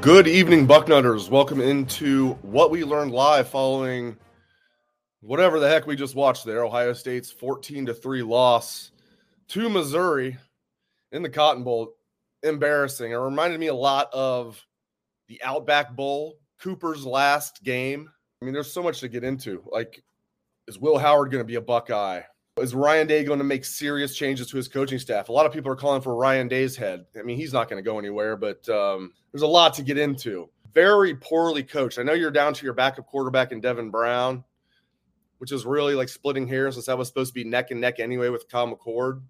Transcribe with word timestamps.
Good 0.00 0.26
evening, 0.26 0.66
Bucknutters. 0.66 1.30
Welcome 1.30 1.60
into 1.60 2.32
what 2.42 2.70
we 2.70 2.84
learned 2.84 3.12
live 3.12 3.48
following 3.48 4.16
whatever 5.20 5.60
the 5.60 5.68
heck 5.68 5.86
we 5.86 5.96
just 5.96 6.14
watched 6.14 6.44
there. 6.44 6.64
Ohio 6.64 6.92
State's 6.92 7.30
14 7.30 7.86
to 7.86 7.94
3 7.94 8.22
loss 8.22 8.92
to 9.48 9.68
Missouri 9.68 10.36
in 11.12 11.22
the 11.22 11.30
Cotton 11.30 11.64
Bowl. 11.64 11.94
Embarrassing. 12.42 13.10
It 13.10 13.16
reminded 13.16 13.58
me 13.58 13.66
a 13.66 13.74
lot 13.74 14.08
of 14.12 14.64
the 15.26 15.40
Outback 15.42 15.94
Bowl, 15.94 16.38
Cooper's 16.60 17.04
last 17.04 17.62
game. 17.64 18.08
I 18.40 18.44
mean, 18.44 18.54
there's 18.54 18.72
so 18.72 18.82
much 18.82 19.00
to 19.00 19.08
get 19.08 19.24
into. 19.24 19.62
Like, 19.70 20.02
is 20.68 20.78
Will 20.78 20.98
Howard 20.98 21.30
going 21.30 21.42
to 21.42 21.46
be 21.46 21.56
a 21.56 21.60
Buckeye? 21.60 22.22
Is 22.58 22.74
Ryan 22.74 23.06
Day 23.06 23.24
going 23.24 23.38
to 23.38 23.44
make 23.44 23.64
serious 23.64 24.14
changes 24.16 24.48
to 24.48 24.56
his 24.56 24.68
coaching 24.68 24.98
staff? 24.98 25.28
A 25.28 25.32
lot 25.32 25.46
of 25.46 25.52
people 25.52 25.70
are 25.70 25.76
calling 25.76 26.02
for 26.02 26.14
Ryan 26.14 26.48
Day's 26.48 26.76
head. 26.76 27.04
I 27.18 27.22
mean, 27.22 27.36
he's 27.36 27.52
not 27.52 27.68
going 27.68 27.82
to 27.82 27.88
go 27.88 27.98
anywhere, 27.98 28.36
but 28.36 28.68
um, 28.68 29.12
there's 29.32 29.42
a 29.42 29.46
lot 29.46 29.74
to 29.74 29.82
get 29.82 29.98
into. 29.98 30.48
Very 30.74 31.14
poorly 31.14 31.62
coached. 31.62 31.98
I 31.98 32.02
know 32.02 32.12
you're 32.12 32.30
down 32.30 32.54
to 32.54 32.64
your 32.64 32.74
backup 32.74 33.06
quarterback 33.06 33.52
in 33.52 33.60
Devin 33.60 33.90
Brown, 33.90 34.44
which 35.38 35.52
is 35.52 35.64
really 35.64 35.94
like 35.94 36.08
splitting 36.08 36.46
hairs 36.46 36.74
since 36.74 36.86
that 36.86 36.98
was 36.98 37.08
supposed 37.08 37.30
to 37.30 37.34
be 37.34 37.44
neck 37.48 37.70
and 37.70 37.80
neck 37.80 37.98
anyway 37.98 38.28
with 38.28 38.48
Kyle 38.48 38.68
McCord. 38.68 39.22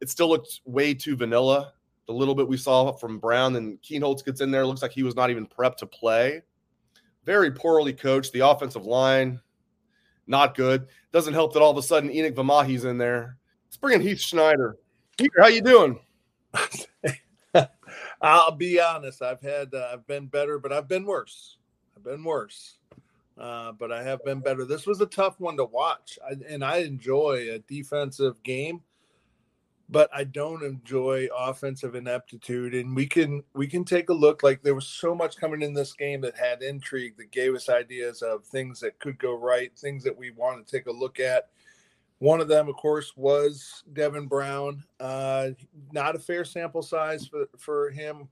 It 0.00 0.10
still 0.10 0.28
looked 0.28 0.60
way 0.64 0.94
too 0.94 1.16
vanilla. 1.16 1.72
The 2.06 2.12
little 2.12 2.34
bit 2.34 2.48
we 2.48 2.56
saw 2.56 2.92
from 2.92 3.18
Brown 3.18 3.56
and 3.56 3.80
Kienholz 3.82 4.24
gets 4.24 4.40
in 4.40 4.50
there, 4.50 4.66
looks 4.66 4.82
like 4.82 4.92
he 4.92 5.02
was 5.02 5.14
not 5.14 5.30
even 5.30 5.46
prepped 5.46 5.76
to 5.76 5.86
play. 5.86 6.42
Very 7.24 7.52
poorly 7.52 7.92
coached. 7.92 8.32
The 8.32 8.40
offensive 8.40 8.86
line, 8.86 9.40
not 10.26 10.56
good. 10.56 10.86
Doesn't 11.12 11.34
help 11.34 11.52
that 11.52 11.60
all 11.60 11.70
of 11.70 11.76
a 11.76 11.82
sudden 11.82 12.10
Enokk 12.10 12.34
Vimahi's 12.34 12.84
in 12.84 12.98
there. 12.98 13.36
Let's 13.66 13.76
bring 13.76 13.94
in 13.94 14.00
Heath 14.00 14.20
Schneider. 14.20 14.78
Heath, 15.18 15.30
how 15.38 15.46
you 15.46 15.60
doing? 15.60 16.00
I'll 18.20 18.56
be 18.56 18.80
honest. 18.80 19.22
I've 19.22 19.40
had 19.40 19.72
uh, 19.74 19.90
I've 19.92 20.06
been 20.06 20.26
better, 20.26 20.58
but 20.58 20.72
I've 20.72 20.88
been 20.88 21.04
worse. 21.04 21.58
I've 21.96 22.02
been 22.02 22.24
worse, 22.24 22.78
uh, 23.40 23.72
but 23.72 23.90
I 23.90 24.02
have 24.02 24.22
been 24.22 24.40
better. 24.40 24.66
This 24.66 24.86
was 24.86 25.00
a 25.00 25.06
tough 25.06 25.40
one 25.40 25.56
to 25.56 25.64
watch, 25.64 26.18
I, 26.24 26.34
and 26.46 26.62
I 26.62 26.78
enjoy 26.78 27.48
a 27.50 27.58
defensive 27.60 28.42
game, 28.42 28.82
but 29.88 30.10
I 30.14 30.24
don't 30.24 30.62
enjoy 30.62 31.28
offensive 31.34 31.94
ineptitude. 31.94 32.74
And 32.74 32.94
we 32.94 33.06
can 33.06 33.42
we 33.54 33.66
can 33.66 33.84
take 33.84 34.10
a 34.10 34.14
look. 34.14 34.42
Like 34.42 34.62
there 34.62 34.74
was 34.74 34.86
so 34.86 35.14
much 35.14 35.38
coming 35.38 35.62
in 35.62 35.72
this 35.72 35.94
game 35.94 36.20
that 36.20 36.36
had 36.36 36.62
intrigue, 36.62 37.16
that 37.16 37.30
gave 37.30 37.54
us 37.54 37.70
ideas 37.70 38.20
of 38.20 38.44
things 38.44 38.78
that 38.80 38.98
could 38.98 39.18
go 39.18 39.34
right, 39.34 39.72
things 39.74 40.04
that 40.04 40.16
we 40.16 40.30
want 40.32 40.64
to 40.64 40.70
take 40.70 40.86
a 40.86 40.92
look 40.92 41.18
at. 41.18 41.48
One 42.18 42.42
of 42.42 42.48
them, 42.48 42.68
of 42.68 42.76
course, 42.76 43.16
was 43.16 43.82
Devin 43.94 44.26
Brown. 44.26 44.84
Uh, 45.00 45.50
not 45.92 46.14
a 46.14 46.18
fair 46.18 46.44
sample 46.44 46.82
size 46.82 47.26
for, 47.26 47.46
for 47.56 47.88
him. 47.88 48.28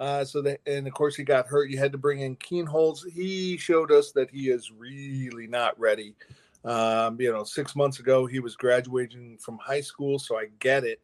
Uh, 0.00 0.24
so 0.24 0.40
that, 0.40 0.60
and 0.66 0.86
of 0.86 0.94
course, 0.94 1.14
he 1.14 1.22
got 1.22 1.46
hurt. 1.46 1.68
You 1.68 1.76
had 1.76 1.92
to 1.92 1.98
bring 1.98 2.20
in 2.20 2.34
Kienholz. 2.36 3.00
He 3.12 3.58
showed 3.58 3.92
us 3.92 4.12
that 4.12 4.30
he 4.30 4.48
is 4.48 4.72
really 4.72 5.46
not 5.46 5.78
ready. 5.78 6.14
Um, 6.64 7.20
you 7.20 7.30
know, 7.30 7.44
six 7.44 7.76
months 7.76 8.00
ago, 8.00 8.24
he 8.24 8.40
was 8.40 8.56
graduating 8.56 9.36
from 9.38 9.58
high 9.58 9.82
school, 9.82 10.18
so 10.18 10.38
I 10.38 10.46
get 10.58 10.84
it. 10.84 11.02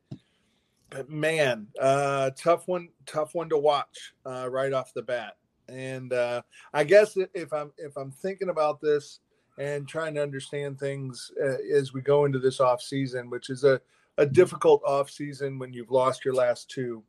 But 0.89 1.11
man, 1.11 1.67
uh, 1.79 2.31
tough 2.39 2.67
one, 2.69 2.89
tough 3.05 3.34
one 3.34 3.51
to 3.51 3.59
watch 3.59 4.15
uh, 4.25 4.49
right 4.51 4.73
off 4.73 4.95
the 4.95 5.03
bat. 5.03 5.37
And 5.69 6.15
uh, 6.15 6.41
I 6.73 6.84
guess 6.84 7.19
if 7.34 7.53
I'm 7.53 7.73
if 7.77 7.97
I'm 7.99 8.13
thinking 8.13 8.49
about 8.49 8.81
this 8.81 9.21
and 9.59 9.87
trying 9.87 10.15
to 10.15 10.23
understand 10.23 10.78
things 10.78 11.31
uh, 11.43 11.57
as 11.75 11.93
we 11.93 12.01
go 12.01 12.25
into 12.25 12.39
this 12.39 12.61
off 12.61 12.81
season, 12.81 13.28
which 13.28 13.51
is 13.51 13.65
a, 13.65 13.78
a 14.17 14.25
difficult 14.25 14.83
off 14.87 15.11
season 15.11 15.59
when 15.59 15.75
you've 15.75 15.91
lost 15.91 16.25
your 16.25 16.34
last 16.34 16.71
two. 16.71 17.03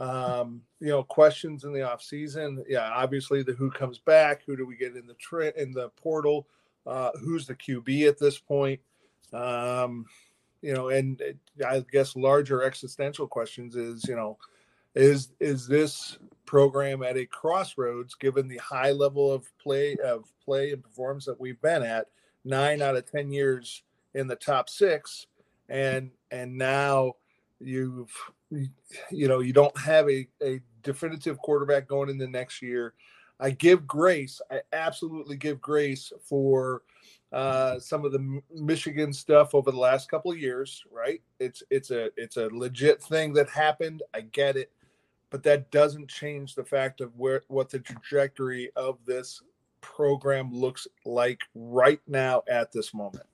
Um, 0.00 0.62
you 0.80 0.88
know, 0.88 1.02
questions 1.02 1.64
in 1.64 1.74
the 1.74 1.82
off 1.82 2.02
season. 2.02 2.64
Yeah, 2.66 2.90
obviously 2.90 3.42
the 3.42 3.52
who 3.52 3.70
comes 3.70 3.98
back, 3.98 4.42
who 4.46 4.56
do 4.56 4.66
we 4.66 4.74
get 4.74 4.96
in 4.96 5.06
the 5.06 5.52
in 5.60 5.72
the 5.72 5.90
portal, 5.90 6.48
uh, 6.86 7.10
who's 7.20 7.46
the 7.46 7.54
QB 7.54 8.08
at 8.08 8.18
this 8.18 8.38
point. 8.38 8.80
Um, 9.34 10.06
you 10.62 10.72
know, 10.72 10.88
and 10.88 11.20
I 11.66 11.84
guess 11.92 12.16
larger 12.16 12.62
existential 12.62 13.26
questions 13.26 13.76
is, 13.76 14.04
you 14.08 14.16
know, 14.16 14.38
is 14.94 15.32
is 15.38 15.68
this 15.68 16.18
program 16.46 17.02
at 17.02 17.18
a 17.18 17.26
crossroads 17.26 18.14
given 18.14 18.48
the 18.48 18.58
high 18.58 18.92
level 18.92 19.30
of 19.30 19.46
play 19.58 19.96
of 20.02 20.32
play 20.44 20.72
and 20.72 20.82
performance 20.82 21.26
that 21.26 21.38
we've 21.38 21.60
been 21.60 21.82
at 21.82 22.06
nine 22.44 22.82
out 22.82 22.96
of 22.96 23.10
ten 23.10 23.30
years 23.30 23.82
in 24.14 24.26
the 24.26 24.34
top 24.34 24.68
six 24.68 25.26
and 25.68 26.10
and 26.32 26.56
now 26.56 27.14
you've 27.60 28.10
you 28.50 29.28
know 29.28 29.40
you 29.40 29.52
don't 29.52 29.76
have 29.78 30.08
a, 30.08 30.26
a 30.42 30.60
definitive 30.82 31.38
quarterback 31.38 31.86
going 31.86 32.08
in 32.08 32.18
the 32.18 32.26
next 32.26 32.62
year 32.62 32.94
i 33.38 33.50
give 33.50 33.86
grace 33.86 34.40
i 34.50 34.60
absolutely 34.72 35.36
give 35.36 35.60
grace 35.60 36.12
for 36.22 36.82
uh, 37.32 37.78
some 37.78 38.04
of 38.04 38.10
the 38.10 38.40
michigan 38.56 39.12
stuff 39.12 39.54
over 39.54 39.70
the 39.70 39.78
last 39.78 40.10
couple 40.10 40.32
of 40.32 40.38
years 40.38 40.82
right 40.90 41.22
it's 41.38 41.62
it's 41.70 41.92
a 41.92 42.10
it's 42.16 42.36
a 42.36 42.48
legit 42.48 43.00
thing 43.02 43.32
that 43.32 43.48
happened 43.48 44.02
i 44.14 44.20
get 44.20 44.56
it 44.56 44.72
but 45.30 45.44
that 45.44 45.70
doesn't 45.70 46.08
change 46.08 46.54
the 46.54 46.64
fact 46.64 47.00
of 47.00 47.16
where 47.16 47.42
what 47.46 47.70
the 47.70 47.78
trajectory 47.78 48.70
of 48.74 48.98
this 49.06 49.42
program 49.80 50.52
looks 50.52 50.86
like 51.04 51.40
right 51.54 52.00
now 52.06 52.42
at 52.48 52.72
this 52.72 52.92
moment. 52.92 53.24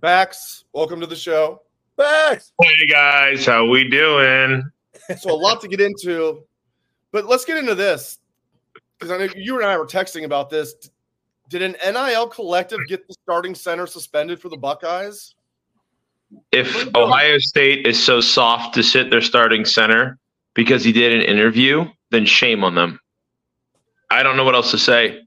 Bax, 0.00 0.64
welcome 0.72 1.00
to 1.00 1.06
the 1.06 1.16
show. 1.16 1.62
Bax, 2.02 2.52
Hey 2.60 2.86
guys, 2.86 3.46
how 3.46 3.66
we 3.66 3.88
doing? 3.88 4.64
So 5.18 5.32
a 5.32 5.34
lot 5.34 5.60
to 5.62 5.68
get 5.68 5.80
into, 5.80 6.44
but 7.10 7.26
let's 7.26 7.44
get 7.44 7.56
into 7.56 7.74
this 7.74 8.18
because 8.98 9.10
I 9.10 9.18
know 9.18 9.32
you 9.36 9.56
and 9.56 9.64
I 9.66 9.76
were 9.76 9.86
texting 9.86 10.24
about 10.24 10.48
this. 10.48 10.74
Did 11.48 11.60
an 11.62 11.76
NIL 11.84 12.28
collective 12.28 12.78
get 12.88 13.06
the 13.08 13.14
starting 13.14 13.54
center 13.54 13.86
suspended 13.86 14.40
for 14.40 14.48
the 14.48 14.56
Buckeyes? 14.56 15.34
If 16.52 16.94
Ohio 16.94 17.38
State 17.38 17.84
is 17.86 18.02
so 18.02 18.20
soft 18.20 18.74
to 18.74 18.82
sit 18.82 19.10
their 19.10 19.20
starting 19.20 19.64
center 19.64 20.18
because 20.54 20.84
he 20.84 20.92
did 20.92 21.12
an 21.12 21.22
interview, 21.22 21.84
then 22.10 22.24
shame 22.24 22.62
on 22.62 22.74
them. 22.76 23.00
I 24.08 24.22
don't 24.22 24.36
know 24.36 24.44
what 24.44 24.54
else 24.54 24.70
to 24.70 24.78
say. 24.78 25.20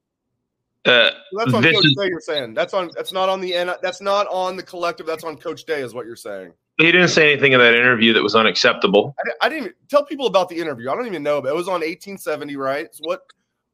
Uh, 0.85 1.09
That's 1.37 1.53
on 1.53 1.61
Coach 1.63 1.85
is- 1.85 1.95
Day. 1.97 2.07
You're 2.07 2.21
saying 2.21 2.53
that's 2.53 2.73
on. 2.73 2.89
That's 2.95 3.11
not 3.11 3.27
on 3.27 3.41
the 3.41 3.53
N. 3.53 3.71
That's 3.81 4.01
not 4.01 4.27
on 4.27 4.55
the 4.55 4.63
collective. 4.63 5.05
That's 5.05 5.23
on 5.23 5.35
Coach 5.37 5.65
Day. 5.65 5.81
Is 5.81 5.93
what 5.93 6.05
you're 6.05 6.15
saying. 6.15 6.53
He 6.77 6.91
didn't 6.91 7.07
say 7.07 7.31
anything 7.31 7.53
in 7.53 7.59
that 7.59 7.73
interview 7.73 8.11
that 8.13 8.21
was 8.23 8.35
unacceptable. 8.35 9.15
I, 9.19 9.45
I 9.45 9.49
didn't 9.49 9.63
even, 9.63 9.73
tell 9.89 10.03
people 10.03 10.27
about 10.27 10.49
the 10.49 10.57
interview. 10.59 10.89
I 10.89 10.95
don't 10.95 11.07
even 11.07 11.23
know. 11.23 11.41
But 11.41 11.49
it 11.49 11.55
was 11.55 11.67
on 11.67 11.75
1870, 11.75 12.55
right? 12.57 12.93
So 12.93 13.01
what? 13.05 13.21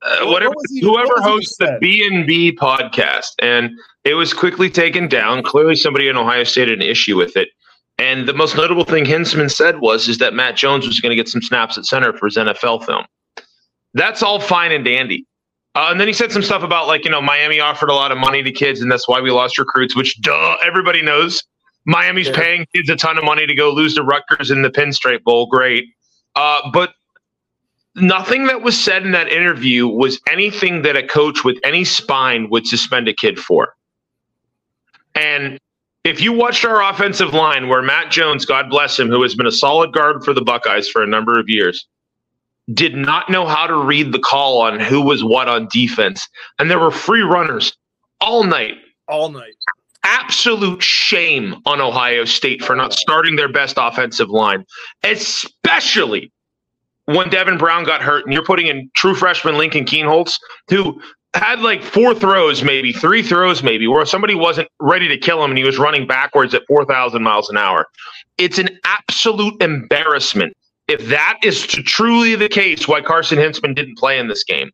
Uh, 0.03 0.25
What- 0.25 0.29
whatever, 0.33 0.53
what 0.55 0.65
whoever 0.81 1.21
hosts 1.21 1.57
the? 1.57 1.77
B 1.81 2.07
and 2.11 2.25
B 2.27 2.51
podcast, 2.55 3.33
and 3.39 3.71
it 4.03 4.13
was 4.15 4.33
quickly 4.33 4.69
taken 4.69 5.07
down. 5.07 5.43
Clearly, 5.43 5.75
somebody 5.75 6.07
in 6.07 6.17
Ohio 6.17 6.43
State 6.43 6.69
had 6.69 6.79
an 6.79 6.83
issue 6.87 7.17
with 7.17 7.35
it. 7.37 7.49
And 7.97 8.27
the 8.27 8.33
most 8.33 8.55
notable 8.55 8.83
thing 8.83 9.05
Hinzman 9.05 9.51
said 9.51 9.79
was 9.79 10.07
is 10.07 10.17
that 10.17 10.33
Matt 10.33 10.55
Jones 10.55 10.87
was 10.87 10.99
going 10.99 11.11
to 11.11 11.15
get 11.15 11.27
some 11.29 11.41
snaps 11.41 11.77
at 11.77 11.85
center 11.85 12.13
for 12.13 12.25
his 12.25 12.35
NFL 12.35 12.83
film. 12.83 13.05
That's 13.93 14.23
all 14.23 14.39
fine 14.39 14.71
and 14.71 14.83
dandy. 14.83 15.27
Uh, 15.75 15.87
and 15.91 15.99
then 15.99 16.07
he 16.07 16.13
said 16.13 16.31
some 16.31 16.41
stuff 16.41 16.63
about 16.63 16.87
like 16.87 17.05
you 17.05 17.11
know 17.11 17.21
Miami 17.21 17.59
offered 17.59 17.89
a 17.89 17.93
lot 17.93 18.11
of 18.11 18.17
money 18.17 18.41
to 18.43 18.51
kids, 18.51 18.81
and 18.81 18.91
that's 18.91 19.07
why 19.07 19.21
we 19.21 19.31
lost 19.31 19.57
recruits. 19.57 19.95
Which 19.95 20.19
duh, 20.21 20.57
everybody 20.63 21.01
knows. 21.01 21.43
Miami's 21.85 22.27
Yeah. 22.27 22.39
paying 22.39 22.67
kids 22.73 22.89
a 22.89 22.95
ton 22.95 23.17
of 23.17 23.23
money 23.23 23.47
to 23.47 23.55
go 23.55 23.71
lose 23.71 23.95
to 23.95 24.03
Rutgers 24.03 24.51
in 24.51 24.61
the 24.61 24.69
Pinstripe 24.69 25.23
Bowl. 25.23 25.47
Great, 25.47 25.85
uh, 26.35 26.69
but 26.71 26.93
nothing 27.95 28.45
that 28.45 28.61
was 28.61 28.79
said 28.79 29.03
in 29.03 29.11
that 29.11 29.27
interview 29.27 29.87
was 29.87 30.19
anything 30.29 30.83
that 30.83 30.95
a 30.95 31.03
coach 31.05 31.43
with 31.43 31.57
any 31.63 31.83
spine 31.83 32.49
would 32.49 32.67
suspend 32.67 33.07
a 33.07 33.13
kid 33.13 33.39
for. 33.39 33.75
And 35.15 35.59
if 36.03 36.21
you 36.21 36.31
watched 36.31 36.65
our 36.65 36.81
offensive 36.81 37.33
line, 37.33 37.67
where 37.67 37.81
Matt 37.81 38.11
Jones, 38.11 38.45
God 38.45 38.69
bless 38.69 38.97
him, 38.97 39.09
who 39.09 39.21
has 39.23 39.35
been 39.35 39.47
a 39.47 39.51
solid 39.51 39.91
guard 39.91 40.23
for 40.23 40.33
the 40.33 40.41
Buckeyes 40.41 40.87
for 40.89 41.03
a 41.03 41.07
number 41.07 41.39
of 41.39 41.49
years, 41.49 41.85
did 42.73 42.95
not 42.95 43.29
know 43.29 43.45
how 43.45 43.67
to 43.67 43.75
read 43.75 44.11
the 44.13 44.19
call 44.19 44.61
on 44.61 44.79
who 44.79 45.01
was 45.01 45.23
what 45.23 45.49
on 45.49 45.67
defense. 45.71 46.27
And 46.59 46.71
there 46.71 46.79
were 46.79 46.91
free 46.91 47.21
runners 47.21 47.73
all 48.21 48.43
night. 48.43 48.75
All 49.07 49.29
night. 49.29 49.53
Absolute 50.11 50.83
shame 50.83 51.55
on 51.65 51.79
Ohio 51.79 52.25
State 52.25 52.61
for 52.63 52.75
not 52.75 52.91
starting 52.91 53.37
their 53.37 53.51
best 53.51 53.77
offensive 53.79 54.29
line, 54.29 54.65
especially 55.03 56.31
when 57.05 57.29
Devin 57.29 57.57
Brown 57.57 57.85
got 57.85 58.01
hurt 58.01 58.25
and 58.25 58.33
you're 58.33 58.43
putting 58.43 58.67
in 58.67 58.91
true 58.93 59.15
freshman 59.15 59.57
Lincoln 59.57 59.85
Kienholz, 59.85 60.33
who 60.69 61.01
had 61.33 61.61
like 61.61 61.81
four 61.81 62.13
throws, 62.13 62.61
maybe 62.61 62.91
three 62.91 63.23
throws, 63.23 63.63
maybe 63.63 63.87
where 63.87 64.05
somebody 64.05 64.35
wasn't 64.35 64.67
ready 64.81 65.07
to 65.07 65.17
kill 65.17 65.41
him 65.43 65.51
and 65.51 65.57
he 65.57 65.63
was 65.63 65.79
running 65.79 66.05
backwards 66.05 66.53
at 66.53 66.63
4,000 66.67 67.23
miles 67.23 67.49
an 67.49 67.55
hour. 67.55 67.87
It's 68.37 68.57
an 68.57 68.69
absolute 68.83 69.61
embarrassment. 69.61 70.53
If 70.87 71.07
that 71.07 71.39
is 71.41 71.65
truly 71.65 72.35
the 72.35 72.49
case, 72.49 72.85
why 72.85 73.01
Carson 73.01 73.37
Hinzman 73.37 73.75
didn't 73.75 73.97
play 73.97 74.19
in 74.19 74.27
this 74.27 74.43
game, 74.43 74.71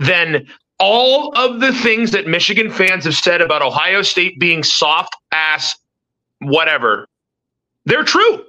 then 0.00 0.48
all 0.78 1.36
of 1.36 1.60
the 1.60 1.72
things 1.72 2.10
that 2.12 2.26
Michigan 2.26 2.70
fans 2.70 3.04
have 3.04 3.14
said 3.14 3.40
about 3.40 3.62
Ohio 3.62 4.02
State 4.02 4.38
being 4.38 4.62
soft 4.62 5.16
ass, 5.32 5.76
whatever, 6.40 7.06
they're 7.84 8.04
true. 8.04 8.44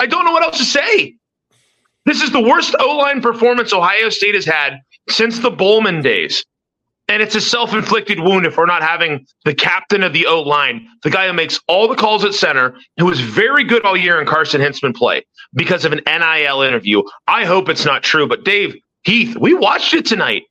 I 0.00 0.06
don't 0.06 0.24
know 0.24 0.32
what 0.32 0.42
else 0.42 0.58
to 0.58 0.64
say. 0.64 1.14
This 2.06 2.22
is 2.22 2.30
the 2.30 2.40
worst 2.40 2.74
O 2.80 2.96
line 2.96 3.20
performance 3.20 3.72
Ohio 3.72 4.08
State 4.10 4.34
has 4.34 4.44
had 4.44 4.80
since 5.08 5.38
the 5.38 5.50
Bollman 5.50 6.02
days. 6.02 6.44
And 7.08 7.22
it's 7.22 7.34
a 7.34 7.40
self 7.40 7.74
inflicted 7.74 8.20
wound 8.20 8.46
if 8.46 8.56
we're 8.56 8.64
not 8.64 8.82
having 8.82 9.26
the 9.44 9.54
captain 9.54 10.02
of 10.02 10.14
the 10.14 10.26
O 10.26 10.40
line, 10.40 10.88
the 11.02 11.10
guy 11.10 11.26
who 11.26 11.34
makes 11.34 11.60
all 11.68 11.86
the 11.86 11.94
calls 11.94 12.24
at 12.24 12.32
center, 12.32 12.76
who 12.98 13.04
was 13.04 13.20
very 13.20 13.62
good 13.62 13.84
all 13.84 13.96
year 13.96 14.18
in 14.20 14.26
Carson 14.26 14.60
Hinzman 14.60 14.94
play 14.94 15.22
because 15.54 15.84
of 15.84 15.92
an 15.92 16.00
NIL 16.06 16.62
interview. 16.62 17.02
I 17.26 17.44
hope 17.44 17.68
it's 17.68 17.84
not 17.84 18.02
true. 18.02 18.26
But 18.26 18.44
Dave, 18.44 18.74
Heath, 19.02 19.36
we 19.38 19.52
watched 19.52 19.92
it 19.92 20.06
tonight. 20.06 20.44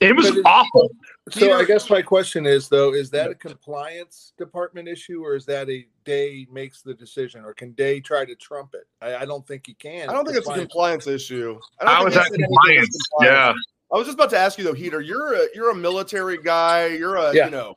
It 0.00 0.14
was 0.14 0.38
awful. 0.44 0.90
So 1.30 1.54
I 1.54 1.64
guess 1.64 1.88
my 1.88 2.02
question 2.02 2.46
is 2.46 2.68
though, 2.68 2.94
is 2.94 3.10
that 3.10 3.30
a 3.30 3.34
compliance 3.34 4.32
department 4.36 4.88
issue 4.88 5.24
or 5.24 5.34
is 5.34 5.46
that 5.46 5.68
a 5.70 5.86
Day 6.04 6.46
makes 6.52 6.82
the 6.82 6.94
decision 6.94 7.44
or 7.44 7.52
can 7.52 7.72
Day 7.72 8.00
try 8.00 8.24
to 8.24 8.34
trump 8.36 8.74
it? 8.74 8.86
I, 9.00 9.22
I 9.22 9.24
don't 9.24 9.46
think 9.46 9.66
he 9.66 9.74
can. 9.74 10.08
I 10.08 10.12
don't 10.12 10.24
think 10.24 10.36
it's 10.36 10.48
a 10.48 10.54
compliance 10.54 11.06
issue. 11.06 11.58
I, 11.80 12.00
I 12.00 12.04
was 12.04 12.16
at 12.16 12.26
compliance. 12.26 12.96
compliance. 13.10 13.10
Yeah. 13.22 13.52
I 13.92 13.96
was 13.96 14.06
just 14.06 14.16
about 14.16 14.30
to 14.30 14.38
ask 14.38 14.58
you 14.58 14.64
though, 14.64 14.74
Heater. 14.74 15.00
You're 15.00 15.34
a 15.34 15.46
you're 15.54 15.70
a 15.70 15.74
military 15.74 16.38
guy. 16.42 16.86
You're 16.88 17.16
a 17.16 17.34
yeah. 17.34 17.46
you 17.46 17.50
know 17.50 17.76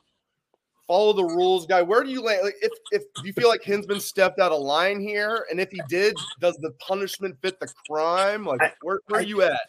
follow 0.90 1.12
the 1.12 1.24
rules 1.24 1.66
guy. 1.66 1.82
Where 1.82 2.02
do 2.02 2.10
you 2.10 2.20
land? 2.20 2.40
Like, 2.42 2.56
if 2.60 2.72
if 2.90 3.02
you 3.24 3.32
feel 3.32 3.48
like 3.48 3.62
Hinzman 3.62 4.00
stepped 4.00 4.40
out 4.40 4.50
of 4.50 4.60
line 4.60 5.00
here, 5.00 5.46
and 5.48 5.60
if 5.60 5.70
he 5.70 5.80
did, 5.88 6.16
does 6.40 6.56
the 6.56 6.72
punishment 6.80 7.36
fit 7.40 7.60
the 7.60 7.72
crime? 7.88 8.44
Like, 8.44 8.60
where, 8.82 8.98
where 9.06 9.20
I, 9.20 9.22
are 9.22 9.26
you 9.26 9.42
at? 9.42 9.60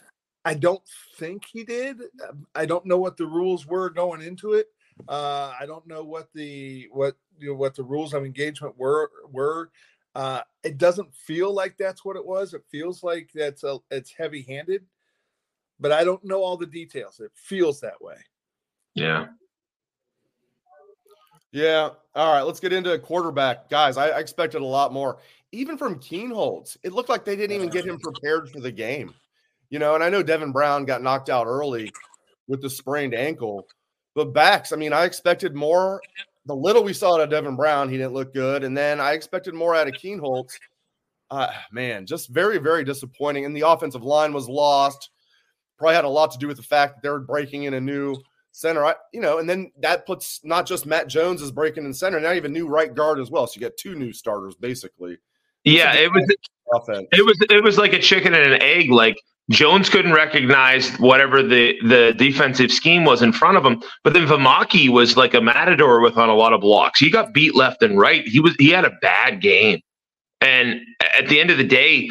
I 0.44 0.56
don't 0.56 0.82
think 1.18 1.46
he 1.46 1.64
did. 1.64 2.02
Um, 2.28 2.48
I 2.56 2.66
don't 2.66 2.86
know 2.86 2.98
what 2.98 3.18
the 3.18 3.28
rules 3.28 3.66
were 3.66 3.90
going 3.90 4.22
into 4.22 4.54
it. 4.54 4.68
Uh, 5.08 5.54
I 5.60 5.66
don't 5.66 5.88
know 5.88 6.04
what 6.04 6.30
the 6.34 6.88
what 6.92 7.16
you 7.40 7.50
know 7.50 7.56
what 7.56 7.76
the 7.76 7.84
rules 7.84 8.14
of 8.14 8.26
engagement 8.26 8.78
were 8.78 9.10
were. 9.32 9.72
Uh, 10.14 10.42
it 10.64 10.78
doesn't 10.78 11.14
feel 11.16 11.54
like 11.54 11.78
that's 11.78 12.04
what 12.04 12.18
it 12.18 12.26
was. 12.26 12.54
It 12.54 12.64
feels 12.70 13.04
like 13.04 13.30
that's 13.34 13.64
a 13.64 13.78
it's 13.90 14.12
heavy 14.12 14.42
handed, 14.44 14.84
but 15.80 15.92
I 15.92 16.04
don't 16.04 16.24
know 16.24 16.44
all 16.44 16.58
the 16.58 16.66
details. 16.66 17.20
It 17.20 17.32
feels 17.36 17.80
that 17.82 18.02
way. 18.02 18.18
Yeah. 18.94 19.28
Yeah. 21.52 21.90
All 22.16 22.34
right. 22.34 22.42
Let's 22.42 22.60
get 22.60 22.74
into 22.74 22.94
a 22.94 23.00
quarterback, 23.00 23.70
guys. 23.70 23.98
I, 23.98 24.10
I 24.10 24.20
expected 24.20 24.62
a 24.62 24.66
lot 24.66 24.94
more, 24.94 25.20
even 25.52 25.78
from 25.78 26.00
Kienholz. 26.00 26.78
It 26.84 26.94
looked 26.94 27.10
like 27.10 27.26
they 27.26 27.36
didn't 27.36 27.56
even 27.56 27.70
get 27.70 27.86
him 27.86 28.00
prepared 28.00 28.50
for 28.50 28.60
the 28.60 28.72
game. 28.72 29.14
You 29.72 29.80
know, 29.80 29.96
and 29.96 30.04
I 30.04 30.10
know 30.10 30.22
Devin 30.22 30.52
Brown 30.52 30.86
got 30.86 31.02
knocked 31.02 31.30
out 31.30 31.48
early 31.48 31.92
with 32.48 32.62
the 32.62 32.70
sprained 32.70 33.16
ankle, 33.16 33.66
but 34.14 34.34
Bax, 34.34 34.74
I 34.74 34.76
mean, 34.76 34.94
I 34.94 35.06
expected 35.06 35.56
more. 35.56 36.02
The 36.46 36.56
little 36.56 36.84
we 36.84 36.94
saw 36.94 37.16
out 37.16 37.22
of 37.22 37.30
Devin 37.30 37.56
Brown, 37.56 37.90
he 37.90 37.98
didn't 37.98 38.14
look 38.14 38.34
good. 38.34 38.64
And 38.64 38.76
then 38.76 39.00
I 39.00 39.14
expected 39.14 39.54
more 39.54 39.74
out 39.74 39.88
of 39.88 39.94
Kienholz. 39.94 40.52
Uh, 41.30 41.52
man, 41.72 42.06
just 42.06 42.30
very, 42.30 42.58
very 42.58 42.84
disappointing. 42.84 43.46
And 43.46 43.56
the 43.56 43.68
offensive 43.68 44.04
line 44.04 44.34
was 44.34 44.50
lost. 44.50 45.10
Probably 45.78 45.96
had 45.96 46.04
a 46.04 46.10
lot 46.10 46.32
to 46.32 46.38
do 46.38 46.48
with 46.48 46.58
the 46.58 46.64
fact 46.64 46.96
that 46.96 47.04
they 47.04 47.10
were 47.10 47.20
breaking 47.20 47.64
in 47.64 47.74
a 47.74 47.82
new 47.82 48.18
center. 48.52 48.86
I, 48.86 48.96
you 49.14 49.22
know, 49.22 49.40
and 49.40 49.50
then 49.50 49.72
that 49.80 50.06
puts 50.06 50.42
not 50.44 50.66
just 50.66 50.86
Matt 50.86 51.08
Jones 51.08 51.42
as 51.42 51.52
breaking 51.52 51.86
in 51.86 51.94
center, 51.94 52.20
now 52.20 52.34
even 52.34 52.52
new 52.52 52.68
right 52.68 52.94
guard 52.94 53.20
as 53.20 53.32
well. 53.32 53.48
So 53.48 53.56
you 53.56 53.62
get 53.62 53.78
two 53.78 53.96
new 53.96 54.12
starters 54.12 54.56
basically. 54.56 55.18
Yeah, 55.64 55.94
it 55.94 56.12
was 56.12 56.26
offense. 56.74 57.08
It 57.14 57.26
was 57.26 57.38
it 57.50 57.64
was 57.64 57.78
like 57.78 57.94
a 57.94 58.00
chicken 58.00 58.34
and 58.34 58.52
an 58.54 58.62
egg. 58.62 58.92
Like 58.92 59.18
Jones 59.52 59.90
couldn't 59.90 60.14
recognize 60.14 60.90
whatever 60.98 61.44
the, 61.44 61.76
the 61.84 62.14
defensive 62.18 62.72
scheme 62.72 63.04
was 63.04 63.22
in 63.22 63.34
front 63.34 63.58
of 63.58 63.66
him. 63.66 63.84
But 64.04 64.14
then 64.14 64.26
Vimahi 64.26 64.90
was 64.90 65.18
like 65.18 65.34
a 65.34 65.42
matador 65.42 66.00
with 66.00 66.18
on 66.18 66.30
a 66.30 66.36
lot 66.36 66.54
of 66.54 66.62
blocks. 66.62 67.00
He 67.00 67.10
got 67.10 67.34
beat 67.34 67.54
left 67.54 67.84
and 67.84 68.00
right. 68.00 68.26
He 68.26 68.40
was 68.40 68.56
he 68.58 68.70
had 68.70 68.86
a 68.86 68.92
bad 69.02 69.42
game. 69.42 69.82
And 70.40 70.82
at 71.18 71.28
the 71.28 71.40
end 71.40 71.52
of 71.52 71.58
the 71.58 71.64
day, 71.64 72.10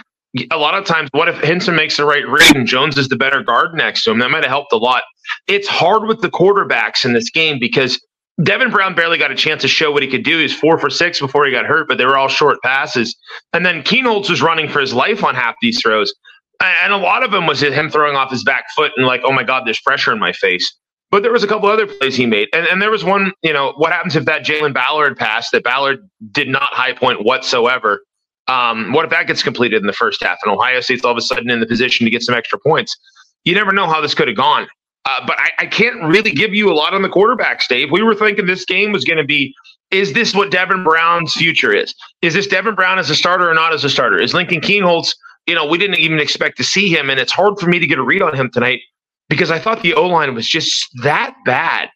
a 0.52 0.56
lot 0.56 0.74
of 0.74 0.84
times, 0.84 1.08
what 1.12 1.28
if 1.28 1.36
Hinzman 1.36 1.74
makes 1.74 1.96
the 1.96 2.04
right 2.04 2.26
read 2.28 2.54
and 2.54 2.66
Jones 2.66 2.96
is 2.96 3.08
the 3.08 3.16
better 3.16 3.42
guard 3.42 3.74
next 3.74 4.04
to 4.04 4.12
him? 4.12 4.20
That 4.20 4.30
might 4.30 4.44
have 4.44 4.50
helped 4.50 4.72
a 4.72 4.76
lot. 4.76 5.02
It's 5.48 5.66
hard 5.66 6.04
with 6.04 6.20
the 6.20 6.30
quarterbacks 6.30 7.04
in 7.04 7.12
this 7.12 7.30
game 7.30 7.58
because 7.58 8.00
Devin 8.42 8.70
Brown 8.70 8.94
barely 8.94 9.18
got 9.18 9.32
a 9.32 9.34
chance 9.34 9.62
to 9.62 9.68
show 9.68 9.90
what 9.90 10.02
he 10.02 10.08
could 10.08 10.22
do. 10.22 10.38
He's 10.38 10.54
four 10.54 10.78
for 10.78 10.88
six 10.88 11.18
before 11.18 11.44
he 11.46 11.50
got 11.50 11.66
hurt, 11.66 11.88
but 11.88 11.98
they 11.98 12.06
were 12.06 12.16
all 12.16 12.28
short 12.28 12.58
passes. 12.62 13.16
And 13.52 13.66
then 13.66 13.82
Kienholz 13.82 14.30
was 14.30 14.40
running 14.40 14.68
for 14.68 14.80
his 14.80 14.94
life 14.94 15.24
on 15.24 15.34
half 15.34 15.56
these 15.60 15.80
throws 15.80 16.14
and 16.60 16.92
a 16.92 16.96
lot 16.96 17.22
of 17.22 17.30
them 17.30 17.46
was 17.46 17.62
him 17.62 17.90
throwing 17.90 18.16
off 18.16 18.30
his 18.30 18.44
back 18.44 18.64
foot 18.74 18.92
and 18.96 19.06
like, 19.06 19.22
oh 19.24 19.32
my 19.32 19.42
God, 19.42 19.66
there's 19.66 19.80
pressure 19.80 20.12
in 20.12 20.18
my 20.18 20.32
face. 20.32 20.74
But 21.10 21.22
there 21.22 21.32
was 21.32 21.42
a 21.42 21.48
couple 21.48 21.68
other 21.68 21.86
plays 21.86 22.14
he 22.14 22.26
made, 22.26 22.48
and, 22.52 22.66
and 22.66 22.80
there 22.80 22.90
was 22.90 23.02
one. 23.02 23.32
You 23.42 23.52
know, 23.52 23.72
what 23.76 23.90
happens 23.90 24.14
if 24.14 24.26
that 24.26 24.44
Jayden 24.44 24.72
Ballard 24.72 25.16
pass 25.16 25.50
that 25.50 25.64
Ballard 25.64 26.08
did 26.30 26.48
not 26.48 26.72
high 26.72 26.92
point 26.92 27.24
whatsoever? 27.24 28.02
Um, 28.46 28.92
what 28.92 29.04
if 29.04 29.10
that 29.10 29.26
gets 29.26 29.42
completed 29.42 29.80
in 29.80 29.86
the 29.86 29.92
first 29.92 30.22
half 30.22 30.38
and 30.44 30.52
Ohio 30.52 30.80
State's 30.80 31.04
all 31.04 31.12
of 31.12 31.16
a 31.16 31.20
sudden 31.20 31.50
in 31.50 31.60
the 31.60 31.66
position 31.66 32.04
to 32.04 32.10
get 32.10 32.22
some 32.22 32.34
extra 32.34 32.58
points? 32.58 32.96
You 33.44 33.54
never 33.54 33.72
know 33.72 33.86
how 33.86 34.00
this 34.00 34.14
could 34.14 34.28
have 34.28 34.36
gone. 34.36 34.68
Uh, 35.04 35.26
but 35.26 35.38
I, 35.38 35.50
I, 35.60 35.66
can't 35.66 36.02
really 36.02 36.30
give 36.30 36.54
you 36.54 36.70
a 36.70 36.74
lot 36.74 36.92
on 36.92 37.00
the 37.00 37.08
quarterbacks, 37.08 37.66
Dave. 37.66 37.90
We 37.90 38.02
were 38.02 38.14
thinking 38.14 38.44
this 38.46 38.66
game 38.66 38.92
was 38.92 39.04
going 39.04 39.16
to 39.16 39.24
be 39.24 39.54
is 39.90 40.12
this 40.12 40.34
what 40.34 40.50
Devin 40.50 40.84
Brown's 40.84 41.32
future 41.32 41.72
is? 41.72 41.94
Is 42.22 42.34
this 42.34 42.46
Devin 42.46 42.74
Brown 42.74 42.98
as 42.98 43.10
a 43.10 43.14
starter 43.14 43.50
or 43.50 43.54
not 43.54 43.72
as 43.72 43.82
a 43.82 43.90
starter? 43.90 44.20
Is 44.20 44.34
Lincoln 44.34 44.60
Kienholz 44.60 45.14
you 45.46 45.54
know, 45.54 45.66
we 45.66 45.78
didn't 45.78 45.98
even 45.98 46.18
expect 46.18 46.56
to 46.58 46.64
see 46.64 46.88
him. 46.88 47.10
And 47.10 47.18
it's 47.18 47.32
hard 47.32 47.58
for 47.58 47.68
me 47.68 47.78
to 47.78 47.86
get 47.86 47.98
a 47.98 48.02
read 48.02 48.22
on 48.22 48.34
him 48.34 48.50
tonight 48.50 48.80
because 49.28 49.50
I 49.50 49.58
thought 49.58 49.82
the 49.82 49.94
O 49.94 50.06
line 50.06 50.34
was 50.34 50.46
just 50.46 50.88
that 51.02 51.34
bad. 51.44 51.88